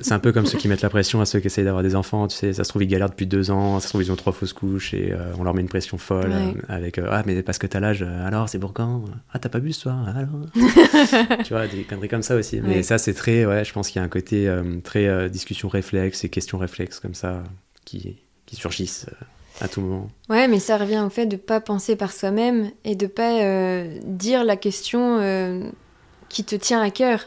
C'est 0.00 0.12
un 0.12 0.18
peu 0.18 0.32
comme 0.32 0.46
ceux 0.46 0.58
qui 0.58 0.68
mettent 0.68 0.82
la 0.82 0.90
pression 0.90 1.20
à 1.20 1.26
ceux 1.26 1.40
qui 1.40 1.48
essayent 1.48 1.64
d'avoir 1.64 1.82
des 1.82 1.94
enfants. 1.94 2.26
Tu 2.28 2.36
sais, 2.36 2.52
ça 2.52 2.64
se 2.64 2.70
trouve, 2.70 2.82
ils 2.82 2.88
galèrent 2.88 3.10
depuis 3.10 3.26
deux 3.26 3.50
ans, 3.50 3.78
ça 3.80 3.86
se 3.86 3.90
trouve, 3.90 4.02
ils 4.02 4.12
ont 4.12 4.16
trois 4.16 4.32
fausses 4.32 4.52
couches 4.52 4.94
et 4.94 5.12
euh, 5.12 5.32
on 5.38 5.44
leur 5.44 5.54
met 5.54 5.60
une 5.60 5.68
pression 5.68 5.98
folle 5.98 6.32
avec 6.68 6.98
Ah, 6.98 7.22
mais 7.26 7.42
parce 7.42 7.58
que 7.58 7.66
t'as 7.66 7.80
l'âge, 7.80 8.02
alors 8.02 8.48
c'est 8.48 8.58
pour 8.58 8.72
quand 8.72 8.85
Ah, 9.32 9.38
t'as 9.38 9.48
pas 9.48 9.60
bu 9.60 9.72
ce 9.72 9.82
soir 9.82 10.08
alors 10.08 10.28
Tu 11.44 11.52
vois, 11.52 11.66
des 11.66 11.84
conneries 11.84 12.08
comme 12.08 12.22
ça 12.22 12.36
aussi. 12.36 12.60
Mais 12.60 12.82
ça, 12.82 12.98
c'est 12.98 13.14
très, 13.14 13.44
ouais, 13.44 13.64
je 13.64 13.72
pense 13.72 13.88
qu'il 13.88 14.00
y 14.00 14.02
a 14.02 14.04
un 14.04 14.08
côté 14.08 14.48
euh, 14.48 14.80
très 14.82 15.06
euh, 15.06 15.28
discussion 15.28 15.68
réflexe 15.68 16.24
et 16.24 16.28
questions 16.28 16.58
réflexes 16.58 17.00
comme 17.00 17.14
ça 17.14 17.42
qui, 17.84 18.16
qui 18.46 18.56
surgissent 18.56 19.06
euh, 19.08 19.64
à 19.64 19.68
tout 19.68 19.80
moment. 19.80 20.08
Ouais, 20.28 20.48
mais 20.48 20.58
ça 20.58 20.76
revient 20.76 21.02
au 21.04 21.10
fait 21.10 21.26
de 21.26 21.36
pas 21.36 21.60
penser 21.60 21.96
par 21.96 22.12
soi-même 22.12 22.70
et 22.84 22.94
de 22.94 23.06
pas 23.06 23.84
dire 24.04 24.44
la 24.44 24.56
question 24.56 25.72
qui 26.28 26.44
te 26.44 26.56
tient 26.56 26.80
à 26.80 26.90
cœur. 26.90 27.24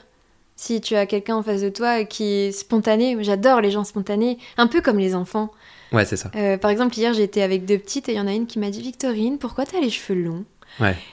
Si 0.56 0.82
tu 0.82 0.96
as 0.96 1.06
quelqu'un 1.06 1.38
en 1.38 1.44
face 1.44 1.62
de 1.62 1.70
toi 1.70 2.04
qui 2.04 2.24
est 2.26 2.52
spontané, 2.52 3.16
j'adore 3.22 3.62
les 3.62 3.72
gens 3.72 3.86
spontanés, 3.86 4.38
un 4.58 4.68
peu 4.68 4.82
comme 4.82 5.00
les 5.00 5.16
enfants. 5.16 5.52
Ouais, 5.92 6.06
c'est 6.06 6.18
ça. 6.18 6.30
par 6.62 6.70
exemple, 6.70 6.96
hier, 6.98 7.14
j'étais 7.14 7.42
avec 7.42 7.66
deux 7.66 7.80
petites 7.80 8.10
et 8.10 8.12
il 8.12 8.18
y 8.18 8.20
en 8.20 8.28
a 8.28 8.34
une 8.34 8.46
qui 8.46 8.60
m'a 8.60 8.70
dit 8.70 8.82
Victorine, 8.82 9.40
pourquoi 9.40 9.66
t'as 9.66 9.80
les 9.80 9.90
cheveux 9.90 10.22
longs? 10.22 10.46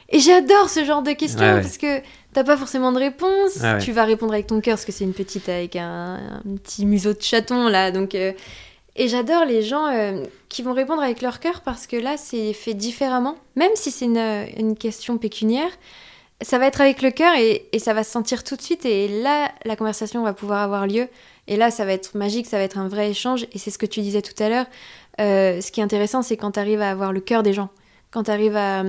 Et 0.08 0.20
j'adore 0.20 0.68
ce 0.68 0.84
genre 0.84 1.02
de 1.02 1.12
questions 1.12 1.60
parce 1.60 1.78
que 1.78 2.00
t'as 2.32 2.44
pas 2.44 2.56
forcément 2.56 2.92
de 2.92 2.98
réponse. 2.98 3.58
tu 3.82 3.92
vas 3.92 4.04
répondre 4.04 4.32
avec 4.32 4.46
ton 4.46 4.60
cœur 4.60 4.74
parce 4.74 4.84
que 4.84 4.92
c'est 4.92 5.04
une 5.04 5.14
petite 5.14 5.48
avec 5.48 5.76
un, 5.76 6.42
petit 6.62 6.86
museau 6.86 7.12
de 7.12 7.22
chaton 7.22 7.68
là. 7.68 7.90
Donc, 7.90 8.14
euh, 8.14 8.32
Et 8.94 9.08
j'adore 9.08 9.44
les 9.44 9.62
gens 9.62 9.86
euh, 9.88 10.24
qui 10.48 10.62
vont 10.62 10.72
répondre 10.72 11.02
avec 11.02 11.22
leur 11.22 11.40
cœur 11.40 11.62
parce 11.62 11.86
que 11.86 11.96
là, 11.96 12.16
c'est 12.16 12.52
fait 12.52 12.74
différemment. 12.74 13.36
Même 13.56 13.72
si 13.74 13.90
c'est 13.90 14.06
une, 14.06 14.76
question 14.76 15.18
pécuniaire, 15.18 15.70
ça 16.42 16.58
va 16.58 16.66
être 16.66 16.80
avec 16.80 17.02
le 17.02 17.10
cœur 17.10 17.34
et, 17.36 17.66
ça 17.78 17.94
va 17.94 18.04
se 18.04 18.10
sentir 18.10 18.44
tout 18.44 18.56
de 18.56 18.62
suite. 18.62 18.84
Et 18.84 19.08
là, 19.22 19.50
la 19.64 19.76
conversation 19.76 20.22
va 20.22 20.34
pouvoir 20.34 20.62
avoir 20.62 20.86
lieu. 20.86 21.08
Et 21.48 21.56
là, 21.56 21.70
ça 21.70 21.84
va 21.84 21.92
être 21.92 22.16
magique, 22.16 22.46
ça 22.46 22.58
va 22.58 22.64
être 22.64 22.78
un 22.78 22.88
vrai 22.88 23.10
échange. 23.10 23.46
Et 23.52 23.58
c'est 23.58 23.70
ce 23.70 23.78
que 23.78 23.86
tu 23.86 24.00
disais 24.00 24.22
tout 24.22 24.40
à 24.42 24.48
l'heure. 24.48 24.66
Euh, 25.20 25.60
ce 25.60 25.70
qui 25.70 25.80
est 25.80 25.84
intéressant, 25.84 26.22
c'est 26.22 26.36
quand 26.36 26.52
tu 26.52 26.60
arrives 26.60 26.82
à 26.82 26.90
avoir 26.90 27.12
le 27.12 27.20
cœur 27.20 27.42
des 27.42 27.52
gens. 27.52 27.70
Quand 28.10 28.24
tu 28.24 28.30
arrives 28.30 28.56
à, 28.56 28.82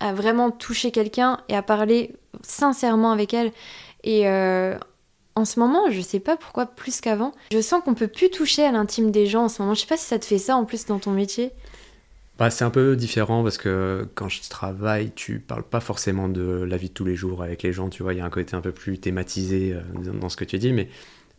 à 0.00 0.12
vraiment 0.12 0.50
toucher 0.50 0.90
quelqu'un 0.90 1.40
et 1.48 1.56
à 1.56 1.62
parler 1.62 2.14
sincèrement 2.42 3.12
avec 3.12 3.34
elle. 3.34 3.52
Et 4.04 4.28
euh, 4.28 4.76
en 5.34 5.44
ce 5.44 5.60
moment, 5.60 5.90
je 5.90 6.00
sais 6.00 6.20
pas 6.20 6.36
pourquoi 6.36 6.66
plus 6.66 7.00
qu'avant, 7.00 7.32
je 7.52 7.60
sens 7.60 7.82
qu'on 7.84 7.94
peut 7.94 8.08
plus 8.08 8.30
toucher 8.30 8.64
à 8.64 8.72
l'intime 8.72 9.10
des 9.10 9.26
gens 9.26 9.44
en 9.44 9.48
ce 9.48 9.62
moment. 9.62 9.74
Je 9.74 9.80
sais 9.80 9.86
pas 9.86 9.96
si 9.96 10.06
ça 10.06 10.18
te 10.18 10.24
fait 10.24 10.38
ça 10.38 10.56
en 10.56 10.64
plus 10.64 10.86
dans 10.86 10.98
ton 10.98 11.12
métier. 11.12 11.50
Bah, 12.38 12.50
c'est 12.50 12.64
un 12.64 12.70
peu 12.70 12.94
différent 12.94 13.42
parce 13.42 13.58
que 13.58 14.08
quand 14.14 14.28
je 14.28 14.48
travaille, 14.48 15.10
tu 15.14 15.40
parles 15.40 15.64
pas 15.64 15.80
forcément 15.80 16.28
de 16.28 16.64
la 16.68 16.76
vie 16.76 16.88
de 16.88 16.94
tous 16.94 17.04
les 17.04 17.16
jours 17.16 17.42
avec 17.42 17.64
les 17.64 17.72
gens, 17.72 17.88
tu 17.88 18.04
vois, 18.04 18.14
il 18.14 18.18
y 18.18 18.20
a 18.20 18.24
un 18.24 18.30
côté 18.30 18.54
un 18.54 18.60
peu 18.60 18.70
plus 18.70 18.98
thématisé 18.98 19.74
euh, 19.74 20.12
dans 20.12 20.28
ce 20.28 20.36
que 20.36 20.44
tu 20.44 20.56
dis, 20.58 20.72
mais 20.72 20.88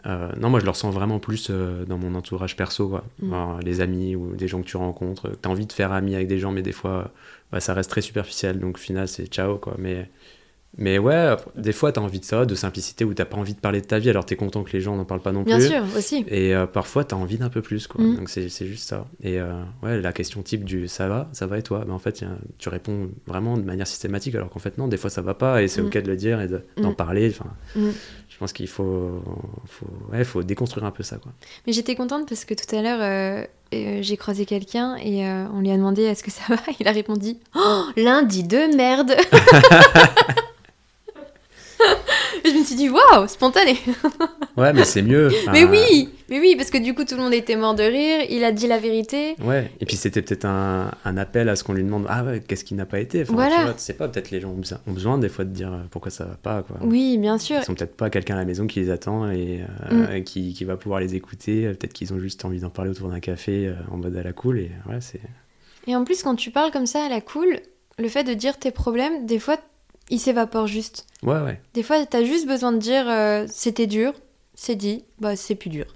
euh, 0.06 0.30
non, 0.38 0.50
moi 0.50 0.60
je 0.60 0.66
le 0.66 0.72
ressens 0.72 0.92
vraiment 0.92 1.20
plus 1.20 1.52
dans 1.52 1.98
mon 1.98 2.16
entourage 2.16 2.58
perso, 2.58 2.90
quoi. 2.90 3.06
Mm. 3.22 3.60
les 3.64 3.80
amis 3.80 4.16
ou 4.18 4.36
des 4.36 4.50
gens 4.50 4.62
que 4.62 4.68
tu 4.68 4.76
rencontres. 4.76 5.32
Tu 5.42 5.48
as 5.48 5.52
envie 5.52 5.66
de 5.66 5.74
faire 5.74 5.94
ami 5.94 6.16
avec 6.16 6.28
des 6.28 6.40
gens, 6.40 6.52
mais 6.52 6.62
des 6.62 6.74
fois 6.74 7.12
bah, 7.52 7.60
ça 7.60 7.74
reste 7.74 7.90
très 7.90 8.02
superficiel. 8.02 8.60
Donc, 8.60 8.76
au 8.76 8.80
final, 8.80 9.08
c'est 9.08 9.26
ciao, 9.28 9.58
quoi. 9.58 9.76
Mais, 9.78 10.10
mais 10.78 11.00
ouais, 11.00 11.36
des 11.56 11.72
fois, 11.72 11.92
tu 11.92 12.00
as 12.00 12.04
envie 12.04 12.20
de 12.20 12.26
ça, 12.26 12.46
de 12.46 12.54
simplicité, 12.54 13.04
où 13.04 13.14
tu 13.14 13.26
pas 13.26 13.38
envie 13.38 13.56
de 13.56 13.60
parler 13.60 13.82
de 13.82 13.86
ta 13.88 13.98
vie, 13.98 14.10
alors 14.10 14.26
tu 14.26 14.36
es 14.36 14.38
content 14.38 14.64
que 14.64 14.72
les 14.72 14.82
gens 14.82 14.96
n'en 14.96 15.06
parlent 15.06 15.22
pas 15.22 15.32
non 15.32 15.44
plus. 15.44 15.56
Bien 15.56 15.60
sûr, 15.60 15.84
aussi. 15.98 16.24
Et 16.28 16.56
euh, 16.56 16.68
parfois, 16.68 17.04
tu 17.04 17.16
as 17.16 17.18
envie 17.18 17.38
d'un 17.38 17.50
peu 17.50 17.62
plus, 17.62 17.88
quoi. 17.88 18.04
Mm. 18.04 18.18
Donc, 18.18 18.30
c'est 18.30 18.50
juste 18.50 18.88
ça. 18.88 19.08
Et 19.24 19.40
euh, 19.40 19.52
ouais, 19.82 20.00
la 20.00 20.14
question 20.14 20.44
type 20.44 20.64
du 20.64 20.88
ça 20.88 21.08
va, 21.08 21.28
ça 21.34 21.48
va 21.48 21.58
et 21.58 21.64
toi? 21.64 21.84
Mais 21.88 21.94
En 21.94 22.00
fait, 22.00 22.24
tu 22.60 22.70
réponds 22.70 23.10
vraiment 23.26 23.58
de 23.58 23.64
manière 23.64 23.88
systématique, 23.88 24.36
alors 24.36 24.50
qu'en 24.50 24.60
fait, 24.60 24.78
non, 24.78 24.88
des 24.88 24.98
fois, 24.98 25.10
ça 25.10 25.22
va 25.22 25.34
pas, 25.34 25.64
et 25.64 25.68
c'est 25.68 25.82
mm. 25.82 25.88
ok 25.88 25.98
de 25.98 26.08
le 26.08 26.16
dire 26.16 26.40
et 26.40 26.48
d'en 26.48 26.92
mm. 26.92 26.96
parler. 26.96 27.34
Enfin, 27.36 27.52
je 27.76 28.38
pense 28.38 28.54
qu'il 28.54 28.68
faut, 28.68 29.24
faut, 29.66 29.88
ouais, 30.12 30.24
faut 30.24 30.44
déconstruire 30.44 30.86
un 30.86 30.92
peu 30.92 31.04
ça, 31.04 31.18
quoi. 31.18 31.34
Mais 31.66 31.74
j'étais 31.74 31.96
contente 31.96 32.30
parce 32.30 32.46
que 32.46 32.54
tout 32.54 32.76
à 32.76 32.82
l'heure, 32.82 33.48
euh, 33.74 34.00
j'ai 34.02 34.18
croisé 34.18 34.46
quelqu'un 34.46 34.96
et 34.98 35.24
on 35.54 35.60
lui 35.60 35.72
a 35.72 35.78
demandé 35.78 36.04
est-ce 36.04 36.24
que 36.24 36.32
ça 36.32 36.42
va? 36.50 36.58
Il 36.80 36.88
a 36.88 36.92
répondu 36.92 37.36
oh, 37.56 37.84
lundi 37.96 38.44
de 38.44 38.76
merde 38.76 39.16
je 42.46 42.52
me 42.52 42.64
suis 42.64 42.76
dit, 42.76 42.90
waouh, 42.90 43.28
spontané. 43.28 43.78
ouais, 44.58 44.74
mais 44.74 44.84
c'est 44.84 45.02
mieux. 45.02 45.30
Mais 45.52 45.64
oui, 45.64 46.10
mais 46.30 46.40
oui, 46.40 46.56
parce 46.56 46.70
que 46.70 46.78
du 46.78 46.94
coup, 46.94 47.06
tout 47.06 47.16
le 47.16 47.22
monde 47.22 47.34
était 47.34 47.56
mort 47.56 47.74
de 47.74 47.84
rire. 47.84 48.26
Il 48.30 48.44
a 48.44 48.52
dit 48.52 48.68
la 48.68 48.78
vérité. 48.78 49.36
Ouais, 49.42 49.72
et 49.80 49.86
puis 49.86 49.96
c'était 49.96 50.22
peut-être 50.22 50.46
un, 50.46 50.92
un, 51.04 51.18
appel 51.18 51.50
à 51.50 51.56
ce 51.56 51.64
qu'on 51.64 51.74
lui 51.74 51.84
demande. 51.84 52.06
Ah 52.08 52.24
ouais, 52.24 52.42
qu'est-ce 52.48 52.64
qui 52.64 52.76
n'a 52.76 52.86
pas 52.86 53.00
été? 53.00 53.24
Enfin, 53.24 53.34
Voilà. 53.34 53.56
Tu, 53.56 53.62
vois, 53.64 53.74
sais 53.78 53.94
pas, 53.94 54.08
peut-être 54.08 54.30
les 54.30 54.40
gens 54.40 54.50
ont 54.50 54.92
besoin 54.92 55.18
des 55.18 55.30
fois 55.30 55.46
de 55.46 55.50
dire 55.50 55.74
euh, 55.74 55.82
pourquoi 55.90 56.12
ça 56.12 56.26
va 56.26 56.36
pas. 56.36 56.62
Quoi. 56.64 56.78
Oui, 56.82 57.18
bien 57.18 57.38
sûr. 57.40 57.58
Ils 57.58 57.66
sont 57.66 57.74
peut-être 57.74 57.98
pas 57.98 58.10
quelqu'un 58.10 58.36
à 58.36 58.40
la 58.40 58.46
maison 58.46 58.68
qui 58.68 58.80
les 58.80 58.92
attend 58.92 59.30
et 59.32 59.62
euh, 59.92 60.20
mm. 60.20 60.24
qui, 60.24 60.54
qui, 60.54 60.66
va 60.66 60.78
pouvoir 60.78 61.00
les 61.00 61.16
écouter. 61.16 61.68
Peut-être 61.70 61.94
qu'ils 61.94 62.14
ont 62.14 62.20
juste 62.20 62.46
envie 62.46 62.60
d'en 62.60 62.70
parler 62.70 62.92
autour 62.92 63.10
d'un 63.10 63.20
café 63.20 63.68
euh, 63.68 63.74
en 63.92 63.98
mode 63.98 64.16
à 64.16 64.24
la 64.24 64.34
cool. 64.34 64.60
Et 64.60 64.72
ouais, 64.88 65.00
c'est. 65.02 65.22
Et 65.88 65.96
en 65.96 66.04
plus, 66.04 66.22
quand 66.22 66.36
tu 66.36 66.52
parles 66.52 66.72
comme 66.72 66.86
ça 66.86 67.06
à 67.06 67.10
la 67.10 67.22
cool, 67.22 67.60
le 67.98 68.08
fait 68.08 68.24
de 68.24 68.34
dire 68.34 68.58
tes 68.58 68.72
problèmes, 68.72 69.26
des 69.26 69.40
fois, 69.40 69.58
il 70.10 70.20
s'évapore 70.20 70.68
juste. 70.68 71.06
Ouais, 71.24 71.40
ouais. 71.42 71.62
Des 71.74 71.84
fois, 71.84 72.06
t'as 72.06 72.24
juste 72.24 72.48
besoin 72.48 72.72
de 72.72 72.78
dire 72.78 73.08
euh, 73.08 73.46
c'était 73.50 73.88
dur, 73.88 74.14
c'est 74.54 74.76
dit, 74.76 75.06
bah 75.20 75.36
c'est 75.36 75.56
plus 75.56 75.70
dur. 75.70 75.96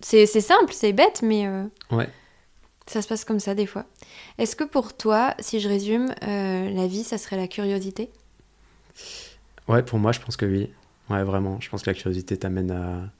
C'est 0.00 0.26
simple, 0.26 0.72
c'est 0.72 0.92
bête, 0.92 1.22
mais 1.22 1.46
euh, 1.46 1.64
ouais. 1.90 2.08
ça 2.86 3.00
se 3.00 3.08
passe 3.08 3.24
comme 3.24 3.40
ça 3.40 3.54
des 3.54 3.64
fois. 3.64 3.86
Est-ce 4.36 4.54
que 4.54 4.64
pour 4.64 4.94
toi, 4.94 5.34
si 5.38 5.60
je 5.60 5.68
résume, 5.68 6.14
euh, 6.22 6.70
la 6.70 6.86
vie, 6.86 7.04
ça 7.04 7.16
serait 7.16 7.36
la 7.36 7.48
curiosité? 7.48 8.10
Ouais, 9.66 9.82
pour 9.82 9.98
moi, 9.98 10.12
je 10.12 10.20
pense 10.20 10.36
que 10.36 10.44
oui. 10.44 10.70
Ouais, 11.08 11.22
vraiment. 11.22 11.58
Je 11.60 11.70
pense 11.70 11.82
que 11.82 11.90
la 11.90 11.94
curiosité 11.94 12.36
t'amène 12.36 12.70
à, 12.70 13.10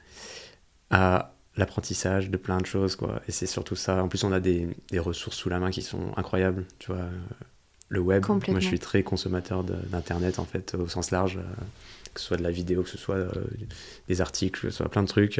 à 0.90 1.34
l'apprentissage 1.56 2.28
de 2.30 2.36
plein 2.36 2.58
de 2.58 2.66
choses, 2.66 2.96
quoi. 2.96 3.22
Et 3.28 3.32
c'est 3.32 3.46
surtout 3.46 3.76
ça. 3.76 4.02
En 4.02 4.08
plus, 4.08 4.24
on 4.24 4.32
a 4.32 4.40
des, 4.40 4.68
des 4.90 4.98
ressources 4.98 5.36
sous 5.36 5.48
la 5.48 5.58
main 5.58 5.70
qui 5.70 5.80
sont 5.80 6.12
incroyables, 6.16 6.66
tu 6.78 6.92
vois 6.92 7.06
le 7.88 8.00
web. 8.00 8.24
Moi, 8.26 8.60
je 8.60 8.66
suis 8.66 8.78
très 8.78 9.02
consommateur 9.02 9.64
d'Internet, 9.64 10.38
en 10.38 10.44
fait, 10.44 10.74
au 10.74 10.88
sens 10.88 11.10
large, 11.10 11.38
euh, 11.38 11.42
que 12.12 12.20
ce 12.20 12.26
soit 12.26 12.36
de 12.36 12.42
la 12.42 12.50
vidéo, 12.50 12.82
que 12.82 12.88
ce 12.88 12.98
soit 12.98 13.16
euh, 13.16 13.30
des 14.08 14.20
articles, 14.20 14.60
que 14.60 14.70
ce 14.70 14.76
soit 14.76 14.88
plein 14.88 15.02
de 15.02 15.08
trucs. 15.08 15.38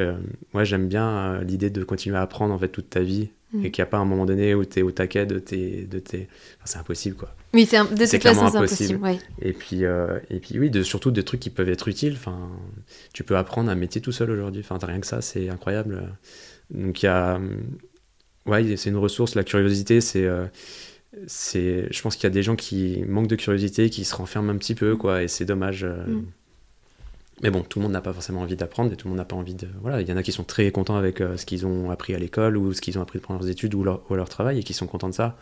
moi, 0.53 0.63
euh. 0.63 0.65
j'aime 0.65 0.89
bien 0.89 1.41
l'idée 1.43 1.71
de 1.71 1.85
continuer 1.85 2.17
à 2.17 2.23
apprendre, 2.23 2.53
en 2.55 2.59
fait, 2.59 2.69
toute 2.69 2.91
ta 2.91 3.01
vie. 3.01 3.31
Mm. 3.53 3.65
Et 3.65 3.71
qu'il 3.71 3.83
n'y 3.83 3.89
a 3.89 3.91
pas 3.91 3.99
un 3.99 4.05
moment 4.05 4.27
donné 4.27 4.55
où 4.55 4.65
tu 4.65 4.81
es 4.81 4.83
au 4.83 4.91
taquet 4.91 5.27
de 5.27 5.39
tes. 5.39 5.85
De 5.85 6.01
tes... 6.01 6.29
c'est 6.65 6.79
impossible, 6.79 7.17
quoi. 7.17 7.35
Oui, 7.53 7.67
c'est 7.67 7.79
de 7.79 8.07
toute 8.07 8.23
façon, 8.23 8.49
c'est 8.49 8.57
impossible. 8.57 9.01
Et, 9.41 9.53
puis, 9.53 9.83
et 9.83 10.41
puis, 10.41 10.59
oui, 10.59 10.71
de, 10.71 10.83
surtout 10.83 11.13
des 11.13 11.23
trucs 11.23 11.41
qui 11.41 11.51
peuvent 11.51 11.69
être 11.69 11.87
utiles. 11.87 12.15
Enfin, 12.17 12.51
tu 13.13 13.23
peux 13.23 13.37
apprendre 13.37 13.71
un 13.71 13.77
métier 13.77 14.01
tout 14.01 14.13
seul 14.13 14.31
aujourd'hui. 14.31 14.65
Enfin, 14.69 14.85
rien 14.85 14.99
que 14.99 15.07
ça, 15.07 15.23
c'est 15.23 15.49
incroyable. 15.49 16.03
Donc, 16.71 17.03
il 17.03 17.07
y 17.07 17.09
a. 17.09 17.41
Ouais, 18.47 18.77
c'est 18.77 18.91
une 18.91 18.97
ressource. 18.97 19.37
La 19.37 19.45
curiosité, 19.45 20.01
c'est 20.01 20.29
c'est 21.27 21.87
je 21.91 22.03
pense 22.03 22.17
qu'il 22.17 22.25
y 22.25 22.27
a 22.27 22.31
des 22.31 22.43
gens 22.43 22.57
qui 22.57 23.03
manquent 23.07 23.29
de 23.29 23.37
curiosité 23.37 23.91
qui 23.91 24.05
se 24.05 24.15
renferment 24.15 24.51
un 24.51 24.57
petit 24.57 24.75
peu 24.75 24.97
quoi 24.97 25.23
et 25.23 25.29
c'est 25.29 25.45
dommage 25.45 25.85
euh. 25.85 26.05
mm. 26.07 26.27
mais 27.43 27.51
bon 27.51 27.63
tout 27.63 27.79
le 27.79 27.85
monde 27.85 27.93
n'a 27.93 28.01
pas 28.01 28.13
forcément 28.13 28.43
envie 28.43 28.57
d'apprendre 28.57 28.93
et 28.93 28.97
tout 28.97 29.07
le 29.07 29.11
monde 29.11 29.19
n'a 29.19 29.25
pas 29.25 29.37
envie 29.37 29.55
de 29.55 29.69
voilà 29.81 30.01
il 30.01 30.09
y 30.09 30.13
en 30.13 30.17
a 30.17 30.23
qui 30.23 30.33
sont 30.33 30.45
très 30.45 30.71
contents 30.71 30.97
avec 30.97 31.21
euh, 31.21 31.37
ce 31.37 31.47
qu'ils 31.47 31.67
ont 31.67 31.91
appris 31.91 32.15
à 32.15 32.19
l'école 32.19 32.57
ou 32.57 32.73
ce 32.73 32.81
qu'ils 32.81 32.99
ont 32.99 33.03
appris 33.03 33.19
pendant 33.19 33.41
leurs 33.41 33.49
études 33.49 33.75
ou 33.75 33.85
leur, 33.85 34.11
ou 34.11 34.15
leur 34.15 34.29
travail 34.29 34.59
et 34.59 34.63
qui 34.63 34.75
sont 34.75 34.87
contents 34.87 35.09
de 35.09 35.15
ça 35.15 35.37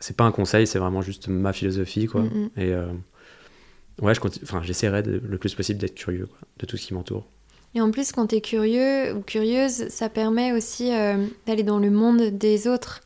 c'est 0.00 0.16
pas 0.16 0.24
un 0.24 0.32
conseil 0.32 0.66
c'est 0.66 0.78
vraiment 0.78 1.02
juste 1.02 1.28
ma 1.28 1.52
philosophie 1.52 2.06
quoi 2.06 2.22
mm, 2.22 2.26
mm. 2.26 2.50
et 2.56 2.72
euh, 2.72 2.86
ouais 4.02 4.14
je 4.14 4.20
enfin 4.42 4.62
j'essaierai 4.62 5.02
le 5.02 5.38
plus 5.38 5.54
possible 5.54 5.78
d'être 5.78 5.94
curieux 5.94 6.28
de 6.58 6.66
tout 6.66 6.76
ce 6.76 6.86
qui 6.86 6.94
m'entoure 6.94 7.26
et 7.76 7.80
en 7.80 7.90
plus, 7.90 8.12
quand 8.12 8.28
tu 8.28 8.36
es 8.36 8.40
curieux 8.40 9.16
ou 9.16 9.20
curieuse, 9.22 9.88
ça 9.88 10.08
permet 10.08 10.52
aussi 10.52 10.90
d'aller 11.44 11.64
dans 11.64 11.80
le 11.80 11.90
monde 11.90 12.22
des 12.30 12.68
autres 12.68 13.00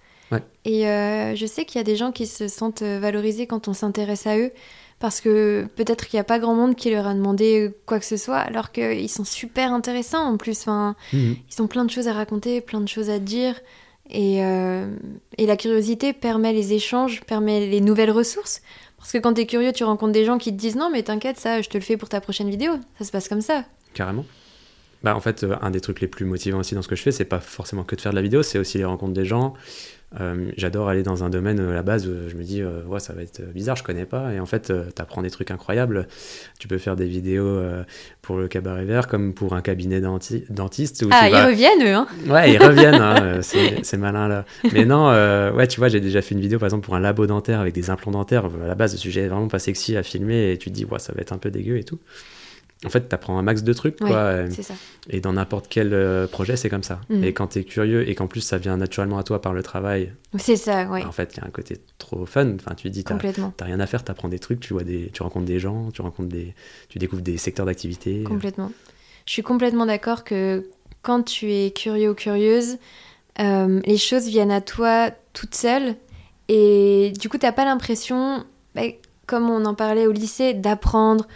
et 0.65 0.87
euh, 0.87 1.35
je 1.35 1.47
sais 1.47 1.65
qu'il 1.65 1.79
y 1.79 1.81
a 1.81 1.85
des 1.85 1.97
gens 1.97 2.13
qui 2.13 2.27
se 2.27 2.49
sentent 2.49 2.83
euh, 2.83 2.99
valorisés 3.01 3.47
quand 3.47 3.69
on 3.69 3.73
s'intéresse 3.73 4.27
à 4.27 4.37
eux, 4.37 4.53
parce 4.99 5.21
que 5.21 5.67
peut-être 5.77 6.07
qu'il 6.07 6.17
n'y 6.17 6.21
a 6.21 6.25
pas 6.25 6.39
grand 6.39 6.55
monde 6.55 6.75
qui 6.75 6.91
leur 6.91 7.07
a 7.07 7.15
demandé 7.15 7.71
quoi 7.87 7.99
que 7.99 8.05
ce 8.05 8.17
soit, 8.17 8.39
alors 8.39 8.73
qu'ils 8.73 9.09
sont 9.09 9.25
super 9.25 9.73
intéressants 9.73 10.25
en 10.25 10.37
plus. 10.37 10.61
Enfin, 10.61 10.97
mhm. 11.13 11.37
Ils 11.51 11.63
ont 11.63 11.67
plein 11.67 11.85
de 11.85 11.91
choses 11.91 12.09
à 12.09 12.13
raconter, 12.13 12.61
plein 12.61 12.81
de 12.81 12.89
choses 12.89 13.11
à 13.11 13.19
dire. 13.19 13.61
Et, 14.11 14.45
euh, 14.45 14.91
et 15.37 15.47
la 15.47 15.57
curiosité 15.57 16.13
permet 16.13 16.53
les 16.53 16.73
échanges, 16.73 17.23
permet 17.25 17.67
les 17.67 17.81
nouvelles 17.81 18.11
ressources. 18.11 18.63
Parce 18.97 19.13
que 19.13 19.19
quand 19.19 19.35
tu 19.35 19.43
es 19.43 19.47
curieux, 19.47 19.73
tu 19.73 19.85
rencontres 19.85 20.13
des 20.13 20.25
gens 20.25 20.39
qui 20.39 20.51
te 20.51 20.57
disent 20.57 20.77
non, 20.77 20.91
mais 20.91 21.03
t'inquiète, 21.03 21.39
ça, 21.39 21.63
je 21.63 21.69
te 21.69 21.77
le 21.77 21.85
fais 21.85 21.97
pour 21.97 22.09
ta 22.09 22.21
prochaine 22.21 22.51
vidéo. 22.51 22.73
Ça 22.99 23.05
se 23.05 23.13
passe 23.13 23.29
comme 23.29 23.43
ça. 23.43 23.65
Carrément. 23.95 24.25
Bah, 25.03 25.15
en 25.15 25.21
fait, 25.21 25.47
un 25.61 25.71
des 25.71 25.81
trucs 25.81 26.01
les 26.01 26.09
plus 26.09 26.25
motivants 26.25 26.59
aussi 26.59 26.75
dans 26.75 26.83
ce 26.83 26.89
que 26.89 26.97
je 26.97 27.03
fais, 27.03 27.13
c'est 27.13 27.25
pas 27.25 27.39
forcément 27.39 27.85
que 27.85 27.95
de 27.95 28.01
faire 28.01 28.11
de 28.13 28.17
la 28.17 28.23
vidéo, 28.23 28.43
c'est 28.43 28.59
aussi 28.59 28.79
les 28.79 28.85
rencontres 28.85 29.13
des 29.13 29.25
gens, 29.25 29.55
euh, 30.19 30.51
j'adore 30.57 30.89
aller 30.89 31.03
dans 31.03 31.23
un 31.23 31.29
domaine 31.29 31.61
euh, 31.61 31.71
à 31.71 31.75
la 31.75 31.83
base 31.83 32.07
où 32.07 32.13
je 32.29 32.35
me 32.35 32.43
dis 32.43 32.63
euh, 32.63 32.83
ouais, 32.85 32.99
ça 32.99 33.13
va 33.13 33.21
être 33.21 33.43
bizarre, 33.53 33.77
je 33.77 33.83
connais 33.83 34.07
pas. 34.07 34.33
Et 34.33 34.41
en 34.41 34.47
fait, 34.47 34.73
tu 34.95 35.03
apprends 35.03 35.21
des 35.21 35.31
trucs 35.31 35.51
incroyables. 35.51 36.09
Tu 36.59 36.67
peux 36.67 36.79
faire 36.79 36.97
des 36.97 37.07
vidéos 37.07 37.61
pour 38.23 38.37
le 38.39 38.49
cabaret 38.49 38.85
vert 38.85 39.07
comme 39.07 39.35
pour 39.35 39.55
un 39.55 39.61
cabinet 39.61 40.01
dentiste. 40.01 41.05
ah, 41.11 41.29
ils 41.29 41.37
reviennent 41.37 41.83
eux, 41.83 41.95
hein 41.95 42.07
Ouais, 42.27 42.53
ils 42.53 42.63
reviennent, 42.63 42.95
hein, 42.95 43.41
c'est 43.43 43.97
malin 43.97 44.29
là. 44.29 44.45
Mais 44.73 44.85
non, 44.85 45.09
ouais, 45.55 45.67
tu 45.67 45.79
vois, 45.79 45.89
j'ai 45.89 46.01
déjà 46.01 46.23
fait 46.23 46.35
une 46.35 46.41
vidéo 46.41 46.59
par 46.59 46.67
exemple 46.67 46.85
pour 46.85 46.95
un 46.95 47.01
labo 47.01 47.27
dentaire 47.27 47.61
avec 47.61 47.75
des 47.75 47.91
implants 47.91 48.13
dentaires. 48.13 48.47
À 48.47 48.67
la 48.67 48.75
base, 48.75 48.93
le 48.93 48.99
sujet 48.99 49.23
est 49.23 49.29
vraiment 49.29 49.49
pas 49.49 49.59
sexy 49.59 49.97
à 49.97 50.03
filmer 50.03 50.53
et 50.53 50.59
tu 50.59 50.71
te 50.71 50.75
dis 50.75 50.85
ouais, 50.85 50.99
ça 50.99 51.13
va 51.13 51.21
être 51.21 51.33
un 51.33 51.39
peu 51.39 51.51
dégueu 51.51 51.77
et 51.77 51.85
tout 51.85 51.99
en 52.85 52.91
fait, 52.91 53.09
tu 53.09 53.15
apprends 53.15 53.39
un 53.39 53.43
max 53.43 53.63
de 53.63 53.73
trucs. 53.73 53.99
quoi, 53.99 54.45
et, 55.11 55.21
dans 55.21 55.33
n'importe 55.33 55.67
quel 55.69 55.93
euh, 55.93 56.27
projet, 56.27 56.57
c'est 56.57 56.69
comme 56.69 56.85
ça. 56.85 57.01
Mm. 57.09 57.25
Et 57.25 57.33
quand 57.33 57.49
tu 57.49 57.59
es 57.59 57.65
curieux 57.65 58.09
et 58.09 58.15
qu'en 58.15 58.29
plus 58.29 58.41
ça 58.41 58.57
vient 58.57 58.77
naturellement 58.77 59.19
à 59.19 59.25
toi 59.25 59.41
par 59.41 59.53
le 59.53 59.63
travail. 59.63 60.13
C'est 60.39 60.57
ça, 60.57 60.85
ouais. 60.87 61.05
En 61.05 61.13
fait, 61.13 61.35
il 61.35 61.41
y 61.41 61.41
a 61.41 61.47
un 61.47 61.51
côté 61.51 61.79
trop 61.99 62.25
fun. 62.25 62.55
Enfin, 62.55 62.75
tu 62.77 62.89
dis, 62.91 63.03
tu 63.03 63.13
n'as 63.13 63.19
rien 63.61 63.81
à 63.81 63.87
faire, 63.87 64.05
tu 64.05 64.11
apprends 64.11 64.29
des 64.29 64.39
trucs, 64.39 64.61
tu, 64.61 64.75
vois 64.75 64.85
des, 64.85 65.11
tu 65.13 65.23
rencontres 65.23 65.47
des 65.47 65.59
gens, 65.59 65.91
tu, 65.91 66.03
rencontres 66.03 66.29
des, 66.29 66.55
tu 66.89 66.99
découvres 66.99 67.23
des 67.23 67.37
secteurs 67.37 67.67
d'activité. 67.67 68.23
Complètement. 68.23 68.71
Je 69.27 69.33
suis 69.33 69.43
complètement 69.43 69.87
d'accord 69.87 70.23
que 70.23 70.69
quand 71.03 71.23
tu 71.23 71.53
es 71.53 71.73
curieux 71.73 72.11
ou 72.11 72.15
curieuse, 72.15 72.79
euh, 73.41 73.81
les 73.85 73.99
choses 73.99 74.29
viennent 74.29 74.51
à 74.53 74.61
toi 74.61 75.11
toutes 75.33 75.55
seules. 75.55 75.97
Et 76.49 77.13
du 77.21 77.29
coup, 77.29 77.39
tu 77.39 77.47
n'as 77.47 77.53
pas 77.53 77.65
l'impression, 77.65 78.45
bah, 78.75 78.83
comme 79.27 79.51
on 79.51 79.65
en 79.65 79.75
parlait 79.75 80.07
au 80.07 80.13
lycée, 80.13 80.55
d'apprendre 80.55 81.27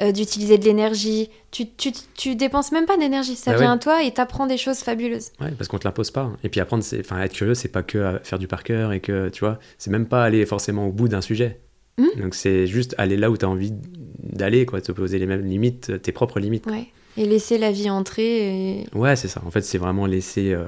euh, 0.00 0.10
d'utiliser 0.10 0.56
de 0.56 0.64
l'énergie. 0.64 1.28
Tu, 1.50 1.68
tu, 1.68 1.92
tu, 2.14 2.34
dépenses 2.34 2.72
même 2.72 2.86
pas 2.86 2.96
d'énergie, 2.96 3.36
ça 3.36 3.52
bah 3.52 3.58
vient 3.58 3.72
à 3.72 3.78
toi 3.78 4.02
et 4.02 4.10
t'apprends 4.10 4.46
des 4.46 4.56
choses 4.56 4.78
fabuleuses. 4.78 5.32
Ouais, 5.38 5.50
parce 5.50 5.68
qu'on 5.68 5.78
te 5.78 5.84
l'impose 5.84 6.10
pas. 6.10 6.32
Et 6.42 6.48
puis 6.48 6.60
apprendre, 6.60 6.82
enfin 6.98 7.20
être 7.20 7.34
curieux, 7.34 7.54
c'est 7.54 7.68
pas 7.68 7.82
que 7.82 8.18
faire 8.24 8.38
du 8.38 8.48
par 8.48 8.64
cœur 8.64 8.94
et 8.94 9.00
que, 9.00 9.28
tu 9.28 9.40
vois, 9.40 9.58
c'est 9.76 9.90
même 9.90 10.06
pas 10.06 10.24
aller 10.24 10.46
forcément 10.46 10.86
au 10.86 10.92
bout 10.92 11.08
d'un 11.08 11.20
sujet. 11.20 11.60
Hmm? 11.98 12.06
Donc 12.18 12.34
c'est 12.34 12.66
juste 12.66 12.94
aller 12.96 13.18
là 13.18 13.30
où 13.30 13.36
tu 13.36 13.44
as 13.44 13.50
envie 13.50 13.74
d'aller, 14.18 14.64
quoi, 14.64 14.80
te 14.80 14.92
poser 14.92 15.18
les 15.18 15.26
mêmes 15.26 15.44
limites, 15.44 16.00
tes 16.00 16.12
propres 16.12 16.40
limites. 16.40 16.64
Ouais. 16.66 16.86
Et 17.18 17.26
laisser 17.26 17.58
la 17.58 17.70
vie 17.70 17.90
entrer. 17.90 18.78
Et... 18.80 18.86
Ouais, 18.94 19.14
c'est 19.14 19.28
ça. 19.28 19.42
En 19.44 19.50
fait, 19.50 19.60
c'est 19.60 19.76
vraiment 19.76 20.06
laisser, 20.06 20.54
euh, 20.54 20.64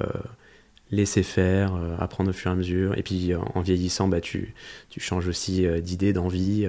laisser 0.90 1.22
faire, 1.22 1.74
euh, 1.76 1.96
apprendre 1.98 2.28
au 2.28 2.34
fur 2.34 2.50
et 2.50 2.52
à 2.52 2.56
mesure. 2.56 2.98
Et 2.98 3.02
puis 3.02 3.32
en 3.34 3.62
vieillissant, 3.62 4.06
bah, 4.06 4.20
tu, 4.20 4.52
tu 4.90 5.00
changes 5.00 5.28
aussi 5.28 5.66
d'idée, 5.80 6.12
d'envie. 6.12 6.68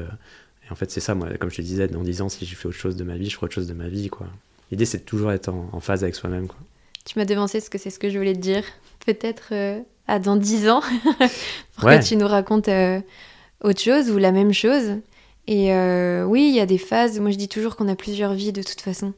Et 0.67 0.71
en 0.71 0.75
fait, 0.75 0.89
c'est 0.89 0.99
ça, 0.99 1.13
moi, 1.13 1.29
comme 1.39 1.51
je 1.51 1.57
te 1.57 1.61
disais, 1.61 1.87
dans 1.87 2.01
10 2.01 2.21
ans, 2.21 2.29
si 2.29 2.45
j'ai 2.45 2.55
fait 2.55 2.67
autre 2.67 2.77
chose 2.77 2.95
de 2.95 3.03
ma 3.03 3.17
vie, 3.17 3.29
je 3.29 3.35
ferai 3.35 3.45
autre 3.45 3.53
chose 3.53 3.67
de 3.67 3.73
ma 3.73 3.87
vie, 3.87 4.09
quoi. 4.09 4.27
L'idée, 4.71 4.85
c'est 4.85 4.99
de 4.99 5.03
toujours 5.03 5.31
être 5.31 5.49
en, 5.49 5.79
phase 5.79 6.03
avec 6.03 6.15
soi-même, 6.15 6.47
quoi. 6.47 6.57
Tu 7.05 7.19
m'as 7.19 7.25
devancé 7.25 7.59
ce 7.59 7.69
que 7.69 7.77
c'est 7.77 7.91
ce 7.91 7.99
que 7.99 8.09
je 8.09 8.17
voulais 8.17 8.33
te 8.33 8.39
dire. 8.39 8.63
Peut-être 9.05 9.49
euh, 9.51 9.79
à 10.07 10.17
dans 10.17 10.35
10 10.35 10.69
ans, 10.69 10.81
pour 11.77 11.89
que 11.89 12.03
tu 12.03 12.15
nous 12.15 12.27
racontes 12.27 12.67
euh, 12.67 12.99
autre 13.61 13.79
chose 13.79 14.09
ou 14.09 14.17
la 14.17 14.31
même 14.31 14.53
chose. 14.53 14.97
Et 15.45 15.71
euh, 15.71 16.25
oui, 16.25 16.49
il 16.49 16.55
y 16.55 16.59
a 16.59 16.65
des 16.65 16.79
phases. 16.79 17.19
Moi, 17.19 17.29
je 17.29 17.37
dis 17.37 17.47
toujours 17.47 17.75
qu'on 17.75 17.87
a 17.87 17.95
plusieurs 17.95 18.33
vies 18.33 18.51
de 18.51 18.63
toute 18.63 18.81
façon. 18.81 19.13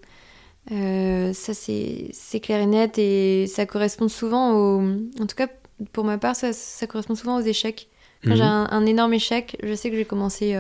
ça, 0.69 1.53
c'est 1.53 2.39
clair 2.41 2.59
et 2.59 2.65
net 2.65 2.97
et 2.97 3.47
ça 3.47 3.65
correspond 3.65 4.09
souvent 4.09 4.51
aux. 4.51 4.81
En 5.21 5.25
tout 5.25 5.37
cas, 5.37 5.47
pour 5.93 6.03
ma 6.03 6.17
part, 6.17 6.35
ça, 6.35 6.51
ça 6.51 6.87
correspond 6.87 7.15
souvent 7.15 7.37
aux 7.37 7.45
échecs. 7.45 7.87
Quand 8.25 8.35
j'ai 8.35 8.43
mhm. 8.43 8.49
un, 8.49 8.67
un, 8.71 8.85
énorme 8.85 9.13
échec, 9.13 9.57
je 9.63 9.73
sais 9.75 9.89
que 9.89 9.95
j'ai 9.95 10.03
commencé 10.03 10.57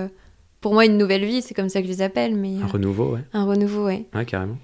pour 0.61 0.73
moi 0.73 0.85
une 0.85 0.97
nouvelle 0.97 1.25
vie, 1.25 1.41
c'est 1.41 1.53
comme 1.53 1.69
ça 1.69 1.81
que 1.81 1.87
je 1.87 1.91
les 1.91 2.01
appelle. 2.01 2.35
Mais, 2.35 2.55
un 2.57 2.63
euh, 2.63 2.71
renouveau, 2.71 3.13
ouais. 3.13 3.21
Un 3.33 3.45
renouveau, 3.45 3.85
ouais. 3.85 4.05
Ouais, 4.13 4.25
carrément. 4.25 4.57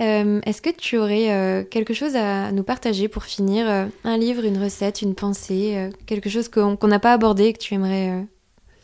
Euh, 0.00 0.40
est-ce 0.44 0.62
que 0.62 0.70
tu 0.70 0.96
aurais 0.96 1.32
euh, 1.32 1.64
quelque 1.64 1.92
chose 1.92 2.14
à 2.14 2.52
nous 2.52 2.62
partager 2.62 3.08
pour 3.08 3.24
finir 3.24 3.66
Un 4.04 4.18
livre, 4.18 4.44
une 4.44 4.62
recette, 4.62 5.02
une 5.02 5.14
pensée, 5.14 5.90
quelque 6.06 6.30
chose 6.30 6.48
qu'on 6.48 6.86
n'a 6.86 7.00
pas 7.00 7.12
abordé 7.12 7.44
et 7.44 7.52
que 7.52 7.58
tu 7.58 7.74
aimerais 7.74 8.24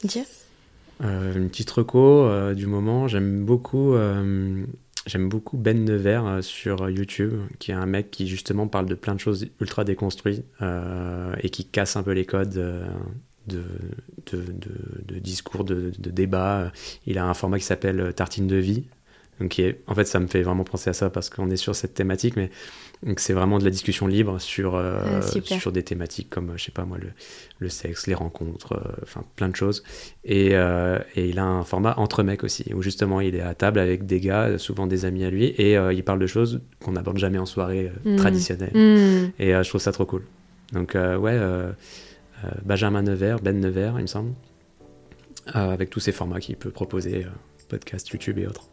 dire? 0.03 0.25
Une 1.01 1.49
petite 1.49 1.71
reco 1.71 2.55
du 2.55 2.67
moment. 2.67 3.07
J'aime 3.07 3.45
beaucoup, 3.45 3.95
j'aime 5.07 5.29
beaucoup 5.29 5.57
Ben 5.57 5.85
Nevers 5.85 6.43
sur 6.43 6.89
YouTube, 6.91 7.35
qui 7.61 7.71
est 7.71 7.75
un 7.75 7.87
mec 7.87 8.11
qui 8.11 8.27
justement 8.27 8.67
parle 8.67 8.87
de 8.87 8.95
plein 8.95 9.15
de 9.15 9.21
choses 9.21 9.47
ultra 9.61 9.85
déconstruites 9.85 10.45
et 10.61 11.51
qui 11.51 11.65
casse 11.65 11.95
un 11.95 12.03
peu 12.03 12.13
les 12.13 12.25
codes 12.25 12.89
de, 13.47 13.65
de, 14.33 14.45
de, 15.07 15.19
discours, 15.19 15.65
de, 15.65 15.93
de 15.99 16.11
débat. 16.11 16.73
Il 17.07 17.19
a 17.19 17.27
un 17.27 17.35
format 17.35 17.59
qui 17.59 17.65
s'appelle 17.65 18.13
Tartine 18.15 18.47
de 18.47 18.57
vie. 18.57 18.85
Donc, 19.41 19.61
en 19.87 19.95
fait, 19.95 20.05
ça 20.05 20.21
me 20.21 20.29
fait 20.29 20.43
vraiment 20.43 20.65
penser 20.65 20.91
à 20.91 20.93
ça 20.93 21.11
parce 21.11 21.29
qu'on 21.29 21.51
est 21.51 21.57
sur 21.57 21.75
cette 21.75 21.95
thématique, 21.95 22.37
mais 22.37 22.51
c'est 23.17 23.33
vraiment 23.33 23.59
de 23.59 23.65
la 23.65 23.71
discussion 23.71 24.07
libre 24.07 24.39
sur, 24.41 24.77
euh, 24.77 25.21
ah, 25.21 25.21
sur 25.59 25.73
des 25.73 25.83
thématiques 25.83 26.31
comme, 26.31 26.53
je 26.57 26.65
sais 26.65 26.71
pas 26.71 26.85
moi, 26.85 26.99
le, 26.99 27.09
le 27.59 27.69
sexe, 27.69 28.07
les 28.07 28.15
rencontres, 28.15 28.75
euh, 28.75 29.03
enfin 29.03 29.25
plein 29.37 29.49
de 29.49 29.57
choses. 29.57 29.83
Et, 30.25 30.51
euh, 30.53 30.99
et, 31.17 31.29
il 31.29 31.39
a 31.39 31.45
un 31.45 31.65
format 31.65 31.95
entre 31.99 32.23
mecs 32.23 32.45
aussi, 32.45 32.73
où 32.75 32.81
justement 32.81 33.21
il 33.21 33.35
est 33.35 33.41
à 33.41 33.55
table 33.55 33.79
avec 33.79 34.07
des 34.07 34.21
gars, 34.21 34.57
souvent 34.59 34.87
des 34.87 35.05
amis 35.05 35.25
à 35.25 35.31
lui, 35.31 35.47
et 35.47 35.75
il 35.75 36.05
parle 36.05 36.21
de 36.21 36.27
choses 36.27 36.61
qu'on 36.83 36.93
n'aborde 36.93 37.19
jamais 37.19 37.39
en 37.39 37.47
soirée 37.47 37.91
mmh. 38.05 38.17
traditionnelle. 38.17 38.73
Mmh. 38.73 39.33
Et 39.43 39.53
je 39.53 39.69
trouve 39.69 39.81
ça 39.81 39.93
trop 39.93 40.07
cool. 40.07 40.23
Donc, 40.73 40.95
ouais, 40.95 41.39
Benjamin 42.65 43.03
Nevers, 43.03 43.41
Ben 43.41 43.59
Nevers, 43.59 43.99
il 43.99 44.03
me 44.03 44.07
semble, 44.07 44.35
avec 45.47 45.91
tous 45.91 46.01
ces 46.01 46.13
formats 46.13 46.41
qu'il 46.41 46.57
peut 46.57 46.71
proposer, 46.71 47.27
podcast, 47.69 48.09
YouTube 48.09 48.39
et 48.39 48.47
autres. 48.47 48.69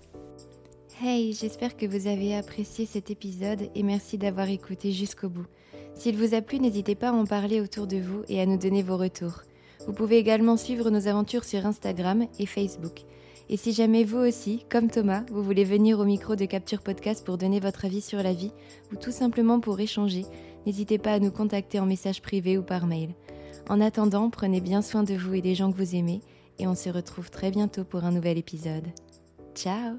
Hey, 1.01 1.33
j'espère 1.33 1.77
que 1.77 1.85
vous 1.85 2.07
avez 2.07 2.35
apprécié 2.35 2.85
cet 2.85 3.09
épisode 3.09 3.69
et 3.73 3.81
merci 3.81 4.17
d'avoir 4.17 4.49
écouté 4.49 4.91
jusqu'au 4.91 5.29
bout. 5.29 5.47
S'il 5.95 6.15
vous 6.15 6.35
a 6.35 6.41
plu, 6.41 6.59
n'hésitez 6.59 6.95
pas 6.95 7.09
à 7.09 7.13
en 7.13 7.25
parler 7.25 7.59
autour 7.59 7.87
de 7.87 7.97
vous 7.97 8.21
et 8.29 8.39
à 8.39 8.45
nous 8.45 8.57
donner 8.57 8.83
vos 8.83 8.97
retours. 8.97 9.41
Vous 9.87 9.93
pouvez 9.93 10.17
également 10.17 10.57
suivre 10.57 10.91
nos 10.91 11.07
aventures 11.07 11.43
sur 11.43 11.65
Instagram 11.65 12.27
et 12.37 12.45
Facebook. 12.45 13.01
Et 13.49 13.57
si 13.57 13.73
jamais 13.73 14.03
vous 14.03 14.19
aussi, 14.19 14.63
comme 14.69 14.89
Thomas, 14.89 15.23
vous 15.31 15.43
voulez 15.43 15.63
venir 15.63 15.99
au 15.99 16.05
micro 16.05 16.35
de 16.35 16.45
Capture 16.45 16.81
Podcast 16.81 17.25
pour 17.25 17.37
donner 17.37 17.59
votre 17.59 17.85
avis 17.85 18.01
sur 18.01 18.21
la 18.21 18.33
vie 18.33 18.51
ou 18.93 18.95
tout 18.95 19.11
simplement 19.11 19.59
pour 19.59 19.79
échanger, 19.79 20.25
n'hésitez 20.65 20.99
pas 20.99 21.13
à 21.13 21.19
nous 21.19 21.31
contacter 21.31 21.79
en 21.79 21.85
message 21.85 22.21
privé 22.21 22.57
ou 22.57 22.63
par 22.63 22.85
mail. 22.85 23.09
En 23.71 23.79
attendant, 23.79 24.29
prenez 24.29 24.59
bien 24.59 24.81
soin 24.81 25.03
de 25.03 25.13
vous 25.13 25.33
et 25.33 25.41
des 25.41 25.55
gens 25.55 25.71
que 25.71 25.77
vous 25.77 25.95
aimez 25.95 26.19
et 26.59 26.67
on 26.67 26.75
se 26.75 26.89
retrouve 26.89 27.31
très 27.31 27.51
bientôt 27.51 27.85
pour 27.85 28.03
un 28.03 28.11
nouvel 28.11 28.37
épisode. 28.37 28.83
Ciao 29.55 29.97